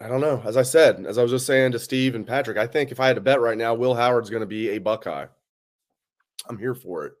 I 0.00 0.08
don't 0.08 0.20
know. 0.20 0.42
As 0.46 0.56
I 0.56 0.62
said, 0.62 1.04
as 1.06 1.18
I 1.18 1.22
was 1.22 1.30
just 1.30 1.46
saying 1.46 1.72
to 1.72 1.78
Steve 1.78 2.14
and 2.14 2.26
Patrick, 2.26 2.56
I 2.56 2.66
think 2.66 2.90
if 2.90 3.00
I 3.00 3.06
had 3.06 3.16
to 3.16 3.20
bet 3.20 3.40
right 3.40 3.58
now, 3.58 3.74
Will 3.74 3.94
Howard's 3.94 4.30
going 4.30 4.40
to 4.40 4.46
be 4.46 4.70
a 4.70 4.78
Buckeye. 4.78 5.26
I'm 6.48 6.58
here 6.58 6.74
for 6.74 7.04
it. 7.04 7.12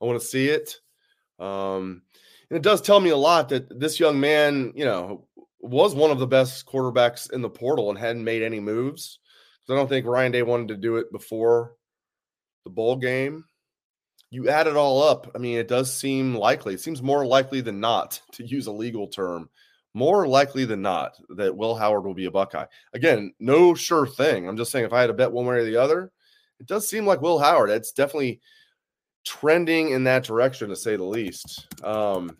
I 0.00 0.04
want 0.04 0.20
to 0.20 0.26
see 0.26 0.48
it. 0.48 0.76
Um, 1.40 2.02
and 2.48 2.56
it 2.56 2.62
does 2.62 2.80
tell 2.80 3.00
me 3.00 3.10
a 3.10 3.16
lot 3.16 3.48
that 3.48 3.80
this 3.80 3.98
young 3.98 4.20
man, 4.20 4.72
you 4.76 4.84
know, 4.84 5.26
was 5.60 5.94
one 5.94 6.10
of 6.10 6.18
the 6.18 6.26
best 6.26 6.66
quarterbacks 6.66 7.32
in 7.32 7.42
the 7.42 7.50
portal 7.50 7.90
and 7.90 7.98
hadn't 7.98 8.24
made 8.24 8.42
any 8.42 8.60
moves. 8.60 9.18
So 9.64 9.74
I 9.74 9.76
don't 9.76 9.88
think 9.88 10.06
Ryan 10.06 10.32
Day 10.32 10.42
wanted 10.42 10.68
to 10.68 10.76
do 10.76 10.96
it 10.96 11.10
before 11.12 11.74
the 12.64 12.70
bowl 12.70 12.96
game. 12.96 13.44
You 14.30 14.48
add 14.48 14.66
it 14.66 14.76
all 14.76 15.02
up. 15.02 15.30
I 15.34 15.38
mean, 15.38 15.58
it 15.58 15.68
does 15.68 15.92
seem 15.92 16.34
likely. 16.34 16.74
It 16.74 16.80
seems 16.80 17.02
more 17.02 17.26
likely 17.26 17.60
than 17.60 17.80
not, 17.80 18.20
to 18.32 18.46
use 18.46 18.66
a 18.66 18.72
legal 18.72 19.08
term, 19.08 19.50
more 19.94 20.26
likely 20.26 20.64
than 20.64 20.82
not 20.82 21.16
that 21.36 21.56
Will 21.56 21.74
Howard 21.74 22.04
will 22.04 22.14
be 22.14 22.26
a 22.26 22.30
Buckeye. 22.30 22.66
Again, 22.94 23.32
no 23.38 23.74
sure 23.74 24.06
thing. 24.06 24.48
I'm 24.48 24.56
just 24.56 24.70
saying 24.70 24.84
if 24.84 24.92
I 24.92 25.00
had 25.00 25.08
to 25.08 25.12
bet 25.12 25.32
one 25.32 25.46
way 25.46 25.56
or 25.56 25.64
the 25.64 25.76
other, 25.76 26.10
it 26.60 26.66
does 26.66 26.88
seem 26.88 27.06
like 27.06 27.20
Will 27.20 27.38
Howard. 27.38 27.70
It's 27.70 27.92
definitely 27.92 28.40
trending 29.24 29.90
in 29.90 30.04
that 30.04 30.24
direction, 30.24 30.68
to 30.68 30.76
say 30.76 30.96
the 30.96 31.04
least. 31.04 31.66
Um, 31.84 32.36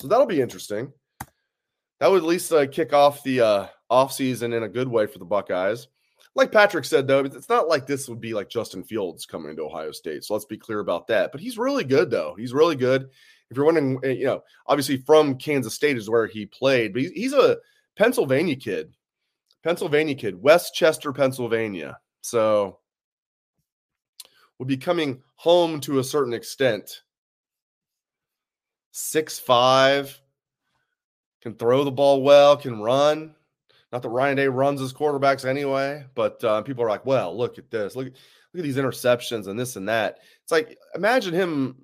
so 0.00 0.08
that'll 0.08 0.26
be 0.26 0.40
interesting. 0.40 0.92
That 2.00 2.10
would 2.10 2.22
at 2.22 2.28
least 2.28 2.52
uh, 2.52 2.66
kick 2.66 2.92
off 2.92 3.22
the 3.22 3.40
uh, 3.40 3.66
offseason 3.90 4.54
in 4.56 4.62
a 4.62 4.68
good 4.68 4.88
way 4.88 5.06
for 5.06 5.18
the 5.18 5.24
Buckeyes 5.24 5.88
like 6.34 6.52
Patrick 6.52 6.84
said, 6.84 7.06
though, 7.06 7.20
it's 7.20 7.48
not 7.48 7.68
like 7.68 7.86
this 7.86 8.08
would 8.08 8.20
be 8.20 8.34
like 8.34 8.48
Justin 8.48 8.84
Fields 8.84 9.26
coming 9.26 9.56
to 9.56 9.64
Ohio 9.64 9.90
State. 9.90 10.24
So 10.24 10.34
let's 10.34 10.44
be 10.44 10.56
clear 10.56 10.80
about 10.80 11.06
that. 11.08 11.32
But 11.32 11.40
he's 11.40 11.58
really 11.58 11.84
good, 11.84 12.10
though. 12.10 12.34
He's 12.38 12.52
really 12.52 12.76
good. 12.76 13.10
If 13.50 13.56
you're 13.56 13.66
wondering, 13.66 13.98
eh, 14.04 14.12
you 14.12 14.26
know, 14.26 14.42
obviously 14.66 14.98
from 14.98 15.36
Kansas 15.36 15.74
State 15.74 15.96
is 15.96 16.08
where 16.08 16.26
he 16.26 16.46
played, 16.46 16.92
but 16.92 17.02
he's 17.02 17.32
a 17.32 17.58
Pennsylvania 17.96 18.56
kid. 18.56 18.94
Pennsylvania 19.62 20.14
kid, 20.14 20.40
West 20.40 20.74
Chester, 20.74 21.12
Pennsylvania. 21.12 21.98
So 22.22 22.78
would 24.58 24.68
be 24.68 24.76
coming 24.76 25.22
home 25.36 25.80
to 25.80 25.98
a 25.98 26.04
certain 26.04 26.32
extent. 26.32 27.02
Six 28.92 29.38
five, 29.38 30.20
can 31.42 31.54
throw 31.54 31.84
the 31.84 31.90
ball 31.90 32.22
well, 32.22 32.56
can 32.56 32.80
run. 32.80 33.34
Not 33.92 34.02
that 34.02 34.08
Ryan 34.08 34.36
Day 34.36 34.48
runs 34.48 34.80
his 34.80 34.92
quarterbacks 34.92 35.44
anyway, 35.44 36.04
but 36.14 36.42
uh, 36.44 36.62
people 36.62 36.84
are 36.84 36.88
like, 36.88 37.06
well, 37.06 37.36
look 37.36 37.58
at 37.58 37.70
this. 37.70 37.96
Look, 37.96 38.06
look 38.06 38.14
at 38.54 38.62
these 38.62 38.76
interceptions 38.76 39.48
and 39.48 39.58
this 39.58 39.76
and 39.76 39.88
that. 39.88 40.18
It's 40.42 40.52
like, 40.52 40.78
imagine 40.94 41.34
him 41.34 41.76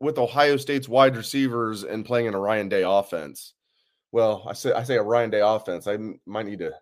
with 0.00 0.18
Ohio 0.18 0.56
State's 0.56 0.88
wide 0.88 1.16
receivers 1.16 1.84
and 1.84 2.04
playing 2.04 2.26
in 2.26 2.34
a 2.34 2.38
Ryan 2.38 2.68
Day 2.68 2.82
offense. 2.82 3.54
Well, 4.12 4.44
I 4.48 4.52
say 4.52 4.72
I 4.72 4.82
say 4.82 4.96
a 4.96 5.02
Ryan 5.02 5.30
Day 5.30 5.40
offense. 5.40 5.86
I 5.86 5.98
might 6.26 6.46
need 6.46 6.60
to 6.60 6.72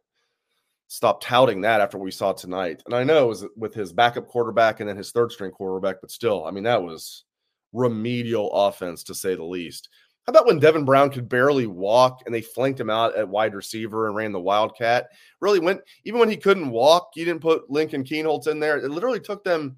stop 0.88 1.20
touting 1.20 1.60
that 1.62 1.80
after 1.80 1.98
we 1.98 2.10
saw 2.10 2.32
tonight. 2.32 2.82
And 2.86 2.94
I 2.94 3.04
know 3.04 3.24
it 3.24 3.28
was 3.28 3.46
with 3.56 3.74
his 3.74 3.92
backup 3.92 4.28
quarterback 4.28 4.80
and 4.80 4.88
then 4.88 4.96
his 4.96 5.10
third 5.10 5.32
string 5.32 5.50
quarterback, 5.50 5.96
but 6.00 6.10
still, 6.10 6.44
I 6.44 6.50
mean, 6.50 6.64
that 6.64 6.82
was 6.82 7.24
remedial 7.72 8.52
offense 8.52 9.02
to 9.04 9.14
say 9.14 9.34
the 9.34 9.44
least. 9.44 9.88
How 10.26 10.30
about 10.30 10.46
when 10.46 10.58
Devin 10.58 10.84
Brown 10.84 11.10
could 11.10 11.28
barely 11.28 11.66
walk 11.66 12.22
and 12.24 12.34
they 12.34 12.40
flanked 12.40 12.80
him 12.80 12.88
out 12.88 13.14
at 13.16 13.28
wide 13.28 13.54
receiver 13.54 14.06
and 14.06 14.16
ran 14.16 14.32
the 14.32 14.40
Wildcat? 14.40 15.08
Really 15.40 15.58
went, 15.58 15.82
even 16.04 16.18
when 16.18 16.30
he 16.30 16.36
couldn't 16.36 16.70
walk, 16.70 17.10
you 17.14 17.24
didn't 17.26 17.42
put 17.42 17.68
Lincoln 17.70 18.04
Kienholz 18.04 18.46
in 18.46 18.58
there. 18.58 18.78
It 18.78 18.90
literally 18.90 19.20
took 19.20 19.44
them 19.44 19.76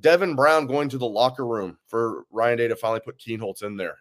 Devin 0.00 0.34
Brown 0.34 0.66
going 0.66 0.88
to 0.90 0.98
the 0.98 1.06
locker 1.06 1.46
room 1.46 1.78
for 1.86 2.24
Ryan 2.30 2.58
Day 2.58 2.68
to 2.68 2.76
finally 2.76 3.00
put 3.00 3.18
Kienholz 3.18 3.62
in 3.62 3.76
there. 3.76 3.96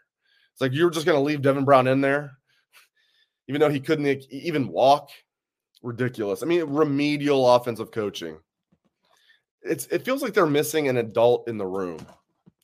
It's 0.51 0.61
like 0.61 0.73
you 0.73 0.85
were 0.85 0.91
just 0.91 1.05
going 1.05 1.17
to 1.17 1.23
leave 1.23 1.41
Devin 1.41 1.65
Brown 1.65 1.87
in 1.87 2.01
there, 2.01 2.31
even 3.47 3.59
though 3.59 3.69
he 3.69 3.79
couldn't 3.79 4.25
even 4.29 4.67
walk. 4.67 5.09
Ridiculous. 5.81 6.43
I 6.43 6.45
mean, 6.45 6.63
remedial 6.63 7.55
offensive 7.55 7.91
coaching. 7.91 8.39
It's 9.63 9.85
it 9.87 10.05
feels 10.05 10.21
like 10.21 10.33
they're 10.33 10.45
missing 10.45 10.87
an 10.87 10.97
adult 10.97 11.49
in 11.49 11.57
the 11.57 11.65
room. 11.65 12.05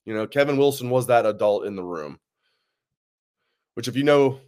You 0.06 0.14
know, 0.14 0.26
Kevin 0.26 0.58
Wilson 0.58 0.90
was 0.90 1.08
that 1.08 1.26
adult 1.26 1.66
in 1.66 1.76
the 1.76 1.84
room 1.84 2.20
which 3.80 3.88
if 3.88 3.96
you 3.96 4.04
know, 4.04 4.42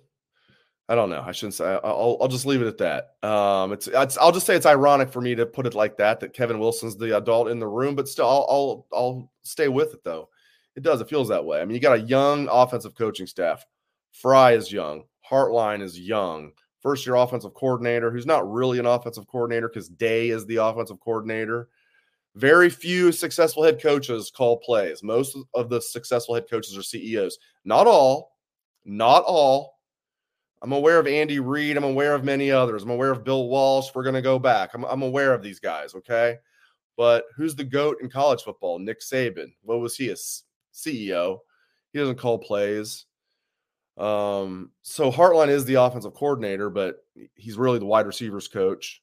I 0.92 0.96
don't 0.96 1.10
know. 1.10 1.24
I 1.26 1.32
shouldn't 1.32 1.54
say. 1.54 1.80
I'll, 1.86 2.18
I'll 2.20 2.28
just 2.28 2.46
leave 2.46 2.62
it 2.62 2.68
at 2.68 2.78
that. 2.80 3.26
Um, 3.26 3.72
it's, 3.72 3.88
it's, 3.88 4.18
I'll 4.18 4.34
just 4.34 4.46
say 4.46 4.58
it's 4.58 4.66
ironic 4.66 5.10
for 5.10 5.22
me 5.22 5.36
to 5.36 5.46
put 5.46 5.66
it 5.66 5.74
like 5.74 5.96
that. 5.96 6.20
That 6.20 6.34
Kevin 6.34 6.60
Wilson's 6.60 6.98
the 6.98 7.16
adult 7.16 7.48
in 7.48 7.60
the 7.60 7.68
room, 7.68 7.96
but 7.96 8.10
still, 8.10 8.26
I'll, 8.26 8.46
I'll, 8.50 8.88
I'll 8.92 9.32
stay 9.44 9.70
with 9.70 9.94
it 9.94 10.04
though. 10.04 10.28
It 10.76 10.84
does. 10.84 11.00
It 11.00 11.08
feels 11.08 11.30
that 11.30 11.46
way. 11.46 11.62
I 11.62 11.66
mean, 11.66 11.76
you 11.76 11.80
got 11.80 11.98
a 11.98 12.02
young 12.02 12.50
offensive 12.52 12.94
coaching 12.94 13.26
staff. 13.26 13.66
Frye 14.12 14.52
is 14.52 14.70
young. 14.70 15.04
Hartline 15.26 15.82
is 15.82 15.98
young. 15.98 16.52
First 16.82 17.06
year 17.06 17.16
offensive 17.16 17.54
coordinator, 17.54 18.12
who's 18.12 18.26
not 18.26 18.52
really 18.52 18.78
an 18.78 18.86
offensive 18.86 19.28
coordinator 19.28 19.70
because 19.70 19.88
Day 19.88 20.28
is 20.28 20.46
the 20.46 20.58
offensive 20.58 21.00
coordinator. 21.00 21.70
Very 22.36 22.70
few 22.70 23.14
successful 23.14 23.64
head 23.64 23.82
coaches 23.82 24.30
call 24.30 24.58
plays. 24.58 25.04
Most 25.04 25.38
of 25.54 25.70
the 25.70 25.82
successful 25.82 26.36
head 26.36 26.50
coaches 26.50 26.78
are 26.78 26.84
CEOs. 26.84 27.38
Not 27.64 27.88
all, 27.88 28.36
not 28.84 29.24
all. 29.26 29.71
I'm 30.62 30.74
aware 30.74 31.00
of 31.00 31.08
Andy 31.08 31.40
Reid. 31.40 31.76
I'm 31.76 31.84
aware 31.84 32.14
of 32.14 32.24
many 32.24 32.52
others. 32.52 32.84
I'm 32.84 32.92
aware 32.92 33.12
of 33.12 33.24
Bill 33.24 33.48
Walsh. 33.48 33.90
We're 33.96 34.04
going 34.04 34.16
to 34.16 34.22
go 34.22 34.38
back. 34.38 34.72
I'm, 34.74 34.84
I'm 34.86 35.02
aware 35.02 35.34
of 35.34 35.42
these 35.42 35.60
guys. 35.60 35.96
Okay. 35.96 36.38
But 36.98 37.26
who's 37.36 37.56
the 37.56 37.64
GOAT 37.64 37.98
in 38.02 38.10
college 38.10 38.44
football? 38.44 38.78
Nick 38.78 39.00
Saban. 39.00 39.54
What 39.64 39.80
was 39.80 39.96
he? 39.96 40.10
A 40.10 40.16
CEO. 40.74 41.40
He 41.94 42.00
doesn't 42.00 42.20
call 42.20 42.38
plays. 42.38 43.06
Um, 43.98 44.72
so 44.82 45.12
Hartline 45.12 45.50
is 45.50 45.66
the 45.66 45.76
offensive 45.76 46.14
coordinator, 46.14 46.70
but 46.70 47.04
he's 47.36 47.58
really 47.58 47.80
the 47.80 47.86
wide 47.86 48.08
receivers 48.08 48.48
coach. 48.48 49.02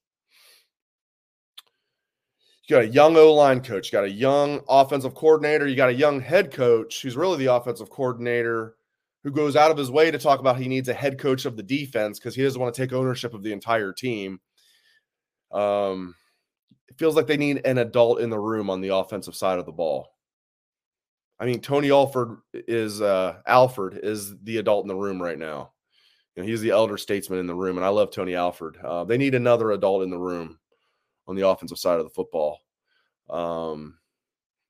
You 2.64 2.76
got 2.76 2.84
a 2.84 2.88
young 2.88 3.16
O 3.16 3.32
line 3.32 3.62
coach, 3.62 3.86
you 3.86 3.92
got 3.92 4.04
a 4.04 4.10
young 4.10 4.60
offensive 4.68 5.14
coordinator, 5.14 5.66
you 5.66 5.76
got 5.76 5.88
a 5.88 5.94
young 5.94 6.20
head 6.20 6.52
coach 6.52 7.00
who's 7.00 7.16
really 7.16 7.38
the 7.38 7.54
offensive 7.54 7.90
coordinator 7.90 8.76
who 9.28 9.34
goes 9.34 9.56
out 9.56 9.70
of 9.70 9.76
his 9.76 9.90
way 9.90 10.10
to 10.10 10.18
talk 10.18 10.40
about 10.40 10.58
he 10.58 10.68
needs 10.68 10.88
a 10.88 10.94
head 10.94 11.18
coach 11.18 11.44
of 11.44 11.54
the 11.54 11.62
defense 11.62 12.18
because 12.18 12.34
he 12.34 12.42
doesn't 12.42 12.60
want 12.60 12.74
to 12.74 12.80
take 12.80 12.94
ownership 12.94 13.34
of 13.34 13.42
the 13.42 13.52
entire 13.52 13.92
team. 13.92 14.40
Um, 15.52 16.14
it 16.88 16.98
feels 16.98 17.14
like 17.14 17.26
they 17.26 17.36
need 17.36 17.60
an 17.66 17.76
adult 17.76 18.20
in 18.20 18.30
the 18.30 18.38
room 18.38 18.70
on 18.70 18.80
the 18.80 18.94
offensive 18.94 19.36
side 19.36 19.58
of 19.58 19.66
the 19.66 19.72
ball. 19.72 20.14
I 21.38 21.44
mean, 21.44 21.60
Tony 21.60 21.90
Alford 21.90 22.38
is 22.54 23.02
uh, 23.02 23.36
Alford 23.46 24.00
is 24.02 24.34
the 24.42 24.56
adult 24.56 24.84
in 24.84 24.88
the 24.88 24.96
room 24.96 25.22
right 25.22 25.38
now. 25.38 25.72
You 26.34 26.42
know, 26.42 26.48
he's 26.48 26.62
the 26.62 26.70
elder 26.70 26.96
statesman 26.96 27.38
in 27.38 27.46
the 27.46 27.54
room, 27.54 27.76
and 27.76 27.84
I 27.84 27.90
love 27.90 28.10
Tony 28.10 28.34
Alford. 28.34 28.78
Uh, 28.82 29.04
they 29.04 29.18
need 29.18 29.34
another 29.34 29.72
adult 29.72 30.04
in 30.04 30.10
the 30.10 30.18
room 30.18 30.58
on 31.26 31.36
the 31.36 31.46
offensive 31.46 31.78
side 31.78 31.98
of 31.98 32.04
the 32.04 32.10
football. 32.10 32.60
Um, 33.28 33.98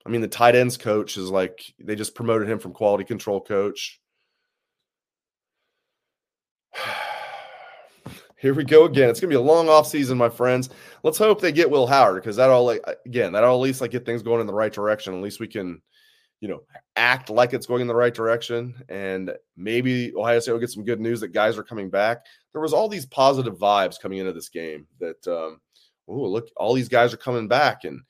I 0.05 0.09
mean, 0.09 0.21
the 0.21 0.27
tight 0.27 0.55
ends 0.55 0.75
coach 0.75 1.15
is 1.15 1.29
like 1.29 1.73
they 1.79 1.95
just 1.95 2.13
promoted 2.13 2.49
him 2.49 2.59
from 2.59 2.73
quality 2.73 3.05
control 3.05 3.39
coach 3.39 4.01
Here 8.37 8.53
we 8.53 8.63
go 8.63 8.85
again. 8.85 9.09
It's 9.09 9.19
gonna 9.19 9.29
be 9.29 9.35
a 9.35 9.41
long 9.41 9.69
off 9.69 9.87
season, 9.87 10.17
my 10.17 10.29
friends. 10.29 10.69
Let's 11.03 11.17
hope 11.17 11.41
they 11.41 11.51
get 11.51 11.69
Will 11.69 11.87
Howard 11.87 12.21
because 12.21 12.35
that'll 12.37 12.69
again 13.05 13.33
that'll 13.33 13.55
at 13.55 13.61
least 13.61 13.81
like 13.81 13.91
get 13.91 14.05
things 14.05 14.23
going 14.23 14.41
in 14.41 14.47
the 14.47 14.53
right 14.53 14.71
direction. 14.71 15.13
At 15.13 15.21
least 15.21 15.39
we 15.39 15.47
can, 15.47 15.81
you 16.39 16.47
know, 16.47 16.61
act 16.95 17.29
like 17.29 17.53
it's 17.53 17.65
going 17.65 17.81
in 17.81 17.87
the 17.87 17.95
right 17.95 18.13
direction, 18.13 18.75
and 18.87 19.31
maybe 19.57 20.13
Ohio 20.15 20.39
State 20.39 20.53
will 20.53 20.59
get 20.59 20.71
some 20.71 20.85
good 20.85 21.01
news 21.01 21.19
that 21.19 21.29
guys 21.29 21.57
are 21.57 21.63
coming 21.63 21.89
back. 21.89 22.25
There 22.53 22.61
was 22.61 22.73
all 22.73 22.87
these 22.87 23.05
positive 23.05 23.57
vibes 23.57 23.99
coming 23.99 24.19
into 24.19 24.33
this 24.33 24.49
game 24.49 24.87
that, 24.99 25.27
um, 25.27 25.59
oh 26.07 26.27
look, 26.27 26.47
all 26.55 26.73
these 26.73 26.89
guys 26.89 27.13
are 27.13 27.17
coming 27.17 27.47
back, 27.47 27.83
and 27.83 28.01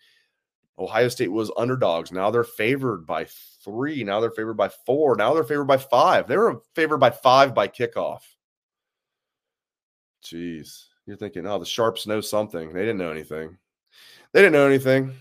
Ohio 0.79 1.09
State 1.09 1.31
was 1.31 1.51
underdogs. 1.57 2.11
Now 2.11 2.31
they're 2.31 2.43
favored 2.43 3.05
by 3.05 3.27
three. 3.63 4.03
Now 4.03 4.21
they're 4.21 4.31
favored 4.31 4.55
by 4.55 4.69
four. 4.85 5.15
Now 5.15 5.33
they're 5.33 5.43
favored 5.43 5.65
by 5.65 5.77
five. 5.77 6.27
They 6.27 6.37
were 6.37 6.61
favored 6.73 6.99
by 6.99 7.09
five 7.09 7.53
by 7.53 7.67
kickoff. 7.67 8.21
Jeez. 10.23 10.85
You're 11.05 11.17
thinking, 11.17 11.47
oh, 11.47 11.59
the 11.59 11.65
Sharps 11.65 12.05
know 12.05 12.21
something. 12.21 12.71
They 12.71 12.81
didn't 12.81 12.97
know 12.97 13.11
anything. 13.11 13.57
They 14.31 14.41
didn't 14.41 14.53
know 14.53 14.67
anything. 14.67 15.13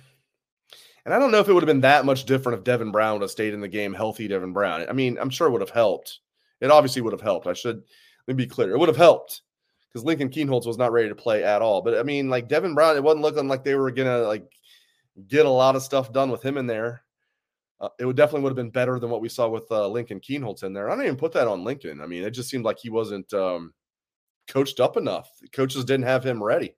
And 1.05 1.15
I 1.15 1.19
don't 1.19 1.31
know 1.31 1.41
if 1.41 1.49
it 1.49 1.55
would 1.55 1.63
have 1.63 1.69
been 1.69 1.81
that 1.81 2.05
much 2.05 2.25
different 2.25 2.59
if 2.59 2.65
Devin 2.65 2.93
Brown 2.93 3.15
would 3.15 3.23
have 3.23 3.31
stayed 3.31 3.55
in 3.55 3.61
the 3.63 3.69
game, 3.69 3.95
healthy 3.95 4.29
Devin 4.29 4.53
Brown. 4.53 4.85
I 4.89 4.93
mean, 4.93 5.17
I'm 5.19 5.31
sure 5.31 5.49
it 5.49 5.53
would 5.53 5.63
have 5.63 5.71
helped. 5.71 6.21
It 6.61 6.71
obviously 6.71 7.01
would 7.01 7.15
have 7.15 7.23
helped. 7.23 7.47
I 7.47 7.55
should 7.55 7.83
let 8.27 8.37
me 8.37 8.45
be 8.45 8.47
clear. 8.47 8.73
It 8.73 8.79
would 8.79 8.89
have 8.89 8.97
helped 8.97 9.41
because 9.89 10.05
Lincoln 10.05 10.29
Kienholz 10.29 10.67
was 10.67 10.77
not 10.77 10.93
ready 10.93 11.09
to 11.09 11.15
play 11.15 11.45
at 11.45 11.63
all. 11.63 11.81
But 11.81 11.99
I 11.99 12.03
mean, 12.03 12.29
like 12.29 12.49
Devin 12.49 12.75
Brown, 12.75 12.97
it 12.97 13.03
wasn't 13.03 13.23
looking 13.23 13.49
like 13.49 13.65
they 13.65 13.75
were 13.75 13.91
gonna 13.91 14.19
like 14.19 14.53
get 15.27 15.47
a 15.47 15.51
lot 15.51 15.77
of 15.77 15.83
stuff 15.83 16.13
done 16.13 16.31
with 16.31 16.43
him 16.43 16.59
in 16.59 16.67
there. 16.67 17.03
Uh, 17.81 17.89
it 17.99 18.05
would 18.05 18.17
definitely 18.17 18.43
would 18.43 18.51
have 18.51 18.57
been 18.57 18.71
better 18.71 18.99
than 18.99 19.09
what 19.09 19.21
we 19.21 19.29
saw 19.29 19.49
with 19.49 19.71
uh, 19.71 19.87
Lincoln 19.89 20.21
Kienholz 20.21 20.65
in 20.65 20.73
there. 20.73 20.91
I 20.91 20.95
don't 20.95 21.05
even 21.05 21.17
put 21.17 21.33
that 21.33 21.49
on 21.49 21.65
Lincoln. 21.65 22.01
I 22.01 22.07
mean, 22.07 22.25
it 22.25 22.33
just 22.33 22.51
seemed 22.51 22.65
like 22.65 22.79
he 22.79 22.91
wasn't 22.91 23.33
um, 23.33 23.73
coached 24.49 24.81
up 24.81 24.97
enough. 24.97 25.31
The 25.41 25.49
coaches 25.49 25.85
didn't 25.85 26.07
have 26.07 26.25
him 26.25 26.43
ready. 26.43 26.75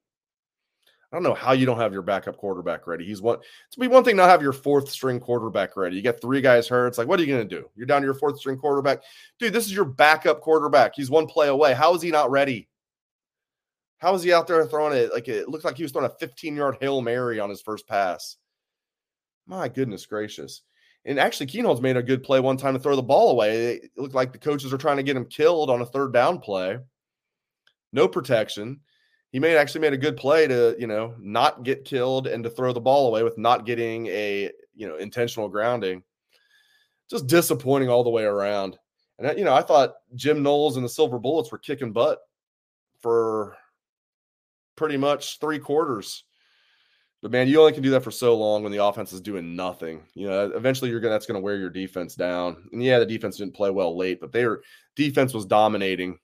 I 1.12 1.16
don't 1.16 1.24
know 1.24 1.34
how 1.34 1.52
you 1.52 1.66
don't 1.66 1.78
have 1.78 1.92
your 1.92 2.02
backup 2.02 2.36
quarterback 2.36 2.86
ready. 2.86 3.04
He's 3.04 3.20
one. 3.20 3.38
It's 3.66 3.76
be 3.76 3.88
one 3.88 4.04
thing 4.04 4.14
not 4.14 4.28
have 4.28 4.42
your 4.42 4.52
fourth 4.52 4.88
string 4.88 5.18
quarterback 5.18 5.76
ready. 5.76 5.96
You 5.96 6.02
got 6.02 6.20
three 6.20 6.40
guys 6.40 6.68
hurt. 6.68 6.86
It's 6.86 6.98
like, 6.98 7.08
what 7.08 7.18
are 7.18 7.24
you 7.24 7.34
going 7.34 7.48
to 7.48 7.56
do? 7.56 7.68
You're 7.74 7.86
down 7.86 8.02
to 8.02 8.06
your 8.06 8.14
fourth 8.14 8.38
string 8.38 8.56
quarterback, 8.56 9.02
dude. 9.38 9.52
This 9.52 9.66
is 9.66 9.72
your 9.72 9.84
backup 9.84 10.40
quarterback. 10.40 10.94
He's 10.94 11.10
one 11.10 11.26
play 11.26 11.48
away. 11.48 11.74
How 11.74 11.94
is 11.94 12.02
he 12.02 12.12
not 12.12 12.30
ready? 12.30 12.68
How 13.98 14.14
is 14.14 14.22
he 14.22 14.32
out 14.32 14.46
there 14.46 14.64
throwing 14.66 14.96
it? 14.96 15.12
Like 15.12 15.26
it 15.26 15.48
looked 15.48 15.64
like 15.64 15.76
he 15.76 15.82
was 15.82 15.90
throwing 15.90 16.10
a 16.10 16.14
15 16.14 16.54
yard 16.54 16.76
Hail 16.80 17.00
Mary 17.00 17.40
on 17.40 17.50
his 17.50 17.60
first 17.60 17.88
pass. 17.88 18.36
My 19.46 19.68
goodness 19.68 20.06
gracious. 20.06 20.62
And 21.04 21.18
actually, 21.18 21.46
Kienholz 21.46 21.80
made 21.80 21.96
a 21.96 22.02
good 22.02 22.22
play 22.22 22.40
one 22.40 22.56
time 22.56 22.74
to 22.74 22.80
throw 22.80 22.94
the 22.94 23.02
ball 23.02 23.30
away. 23.30 23.74
It 23.74 23.90
looked 23.96 24.14
like 24.14 24.32
the 24.32 24.38
coaches 24.38 24.72
are 24.72 24.78
trying 24.78 24.98
to 24.98 25.02
get 25.02 25.16
him 25.16 25.24
killed 25.24 25.70
on 25.70 25.80
a 25.80 25.86
third 25.86 26.12
down 26.12 26.38
play. 26.38 26.78
No 27.92 28.08
protection. 28.08 28.80
He 29.32 29.38
made 29.38 29.56
actually 29.56 29.82
made 29.82 29.92
a 29.92 29.98
good 29.98 30.16
play 30.16 30.46
to, 30.48 30.74
you 30.78 30.86
know, 30.86 31.14
not 31.20 31.62
get 31.62 31.84
killed 31.84 32.26
and 32.26 32.42
to 32.44 32.50
throw 32.50 32.72
the 32.72 32.80
ball 32.80 33.06
away 33.06 33.22
with 33.22 33.38
not 33.38 33.66
getting 33.66 34.06
a, 34.08 34.50
you 34.74 34.88
know, 34.88 34.96
intentional 34.96 35.48
grounding. 35.48 36.02
Just 37.08 37.26
disappointing 37.26 37.88
all 37.88 38.04
the 38.04 38.10
way 38.10 38.24
around. 38.24 38.78
And 39.18 39.38
you 39.38 39.44
know, 39.44 39.54
I 39.54 39.62
thought 39.62 39.94
Jim 40.14 40.42
Knowles 40.42 40.76
and 40.76 40.84
the 40.84 40.88
Silver 40.88 41.18
Bullets 41.18 41.52
were 41.52 41.58
kicking 41.58 41.92
butt 41.92 42.18
for 43.00 43.56
pretty 44.76 44.96
much 44.96 45.38
three 45.38 45.58
quarters. 45.58 46.24
But 47.22 47.32
man, 47.32 47.48
you 47.48 47.60
only 47.60 47.72
can 47.72 47.82
do 47.82 47.90
that 47.90 48.02
for 48.02 48.10
so 48.10 48.34
long 48.34 48.62
when 48.62 48.72
the 48.72 48.82
offense 48.82 49.12
is 49.12 49.20
doing 49.20 49.54
nothing. 49.54 50.02
You 50.14 50.28
know, 50.28 50.52
eventually 50.54 50.90
you're 50.90 51.00
gonna 51.00 51.12
that's 51.12 51.26
gonna 51.26 51.40
wear 51.40 51.56
your 51.56 51.68
defense 51.68 52.14
down. 52.14 52.68
And 52.72 52.82
yeah, 52.82 52.98
the 52.98 53.06
defense 53.06 53.36
didn't 53.36 53.54
play 53.54 53.70
well 53.70 53.96
late, 53.96 54.20
but 54.20 54.32
their 54.32 54.62
defense 54.96 55.34
was 55.34 55.44
dominating. 55.44 56.18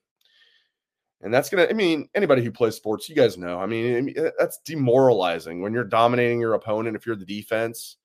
And 1.26 1.34
that's 1.34 1.50
gonna, 1.50 1.66
I 1.68 1.74
mean, 1.74 2.08
anybody 2.14 2.42
who 2.42 2.50
plays 2.50 2.76
sports, 2.76 3.08
you 3.08 3.14
guys 3.14 3.36
know. 3.36 3.58
I 3.58 3.66
mean, 3.66 4.14
that's 4.38 4.60
demoralizing 4.64 5.60
when 5.60 5.72
you're 5.72 5.84
dominating 5.84 6.40
your 6.40 6.54
opponent 6.54 6.96
if 6.96 7.04
you're 7.04 7.16
the 7.16 7.26
defense. 7.26 7.96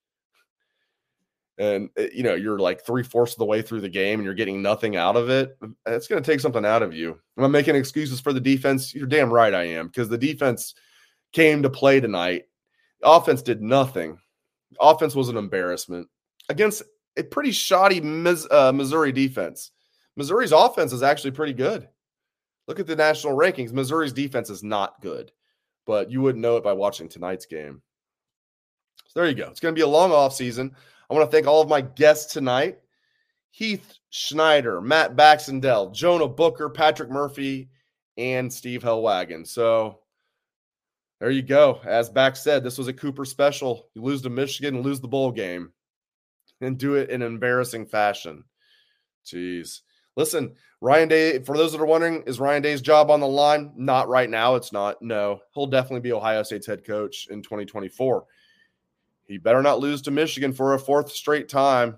And 1.57 1.89
eh, 1.97 2.09
you 2.13 2.23
know, 2.23 2.33
you're 2.33 2.59
like 2.59 2.83
three 2.83 3.03
fourths 3.03 3.33
of 3.33 3.39
the 3.39 3.45
way 3.45 3.61
through 3.61 3.81
the 3.81 3.89
game 3.89 4.19
and 4.19 4.25
you're 4.25 4.33
getting 4.33 4.61
nothing 4.61 4.97
out 4.97 5.15
of 5.15 5.29
it. 5.29 5.57
It's 5.85 6.07
gonna 6.07 6.21
take 6.21 6.39
something 6.39 6.65
out 6.65 6.83
of 6.83 6.93
you. 6.93 7.17
Am 7.37 7.43
I 7.43 7.47
making 7.47 7.75
excuses 7.75 8.19
for 8.19 8.33
the 8.33 8.41
defense? 8.41 8.93
You're 8.93 9.07
damn 9.07 9.31
right 9.31 9.53
I 9.53 9.63
am, 9.63 9.87
because 9.87 10.09
the 10.09 10.17
defense 10.17 10.73
came 11.31 11.61
to 11.61 11.69
play 11.69 12.01
tonight 12.01 12.45
offense 13.03 13.41
did 13.41 13.61
nothing. 13.61 14.17
Offense 14.79 15.15
was 15.15 15.29
an 15.29 15.37
embarrassment 15.37 16.07
against 16.49 16.83
a 17.17 17.23
pretty 17.23 17.51
shoddy 17.51 17.99
uh, 18.51 18.71
Missouri 18.71 19.11
defense. 19.11 19.71
Missouri's 20.15 20.51
offense 20.51 20.93
is 20.93 21.03
actually 21.03 21.31
pretty 21.31 21.53
good. 21.53 21.87
Look 22.71 22.79
at 22.79 22.87
the 22.87 22.95
national 22.95 23.35
rankings. 23.35 23.73
Missouri's 23.73 24.13
defense 24.13 24.49
is 24.49 24.63
not 24.63 25.01
good, 25.01 25.33
but 25.85 26.09
you 26.09 26.21
wouldn't 26.21 26.41
know 26.41 26.55
it 26.55 26.63
by 26.63 26.71
watching 26.71 27.09
tonight's 27.09 27.45
game. 27.45 27.81
So 29.07 29.19
there 29.19 29.27
you 29.27 29.35
go. 29.35 29.49
It's 29.49 29.59
going 29.59 29.75
to 29.75 29.77
be 29.77 29.83
a 29.83 29.87
long 29.87 30.13
off 30.13 30.33
season. 30.33 30.73
I 31.09 31.13
want 31.13 31.29
to 31.29 31.35
thank 31.35 31.47
all 31.47 31.61
of 31.61 31.67
my 31.67 31.81
guests 31.81 32.31
tonight 32.31 32.77
Heath 33.49 33.95
Schneider, 34.09 34.79
Matt 34.79 35.17
Baxendell, 35.17 35.93
Jonah 35.93 36.29
Booker, 36.29 36.69
Patrick 36.69 37.09
Murphy, 37.09 37.69
and 38.15 38.53
Steve 38.53 38.83
Helwagen. 38.83 39.45
So 39.45 39.99
there 41.19 41.29
you 41.29 41.41
go. 41.41 41.81
As 41.83 42.09
Bax 42.09 42.41
said, 42.41 42.63
this 42.63 42.77
was 42.77 42.87
a 42.87 42.93
Cooper 42.93 43.25
special. 43.25 43.89
You 43.95 44.01
lose 44.01 44.21
to 44.21 44.29
Michigan 44.29 44.75
and 44.75 44.85
lose 44.85 45.01
the 45.01 45.09
bowl 45.09 45.33
game 45.33 45.73
and 46.61 46.77
do 46.77 46.95
it 46.95 47.09
in 47.09 47.21
embarrassing 47.21 47.87
fashion. 47.87 48.45
Jeez. 49.25 49.81
Listen, 50.15 50.55
Ryan 50.81 51.07
Day, 51.07 51.39
for 51.43 51.55
those 51.57 51.71
that 51.71 51.81
are 51.81 51.85
wondering, 51.85 52.23
is 52.25 52.39
Ryan 52.39 52.61
Day's 52.61 52.81
job 52.81 53.09
on 53.09 53.19
the 53.19 53.27
line? 53.27 53.71
Not 53.75 54.09
right 54.09 54.29
now. 54.29 54.55
It's 54.55 54.73
not. 54.73 55.01
No. 55.01 55.39
He'll 55.53 55.67
definitely 55.67 56.01
be 56.01 56.11
Ohio 56.11 56.43
State's 56.43 56.67
head 56.67 56.83
coach 56.83 57.27
in 57.29 57.41
2024. 57.41 58.25
He 59.27 59.37
better 59.37 59.61
not 59.61 59.79
lose 59.79 60.01
to 60.03 60.11
Michigan 60.11 60.51
for 60.51 60.73
a 60.73 60.79
fourth 60.79 61.11
straight 61.11 61.47
time, 61.47 61.97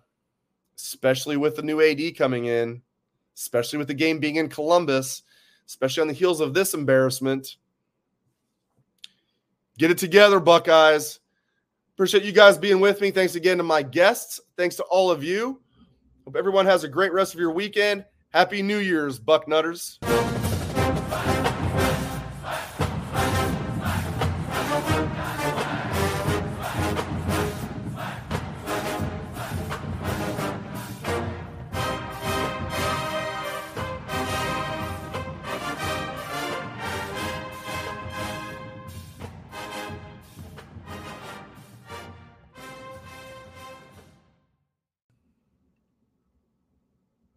especially 0.78 1.38
with 1.38 1.56
the 1.56 1.64
new 1.64 1.82
AD 1.82 2.16
coming 2.16 2.46
in, 2.46 2.84
especially 3.36 3.80
with 3.80 3.88
the 3.88 3.94
game 3.96 4.20
being 4.20 4.36
in 4.36 4.50
Columbus, 4.50 5.24
especially 5.66 6.02
on 6.02 6.08
the 6.08 6.14
heels 6.14 6.42
of 6.42 6.54
this 6.54 6.76
embarrassment. 6.76 7.56
Get 9.80 9.90
it 9.90 9.98
together, 9.98 10.40
Buckeyes. 10.40 11.20
Appreciate 11.96 12.24
you 12.24 12.32
guys 12.32 12.58
being 12.58 12.80
with 12.80 13.02
me. 13.02 13.10
Thanks 13.10 13.34
again 13.34 13.58
to 13.58 13.64
my 13.64 13.82
guests. 13.82 14.40
Thanks 14.56 14.76
to 14.76 14.84
all 14.84 15.10
of 15.10 15.24
you. 15.24 15.63
Hope 16.26 16.38
everyone 16.38 16.66
has 16.66 16.86
a 16.86 16.88
great 16.88 17.12
rest 17.12 17.34
of 17.34 17.40
your 17.40 17.52
weekend. 17.52 18.06
Happy 18.30 18.62
New 18.62 18.78
Year's, 18.78 19.20
Bucknutters. 19.20 19.98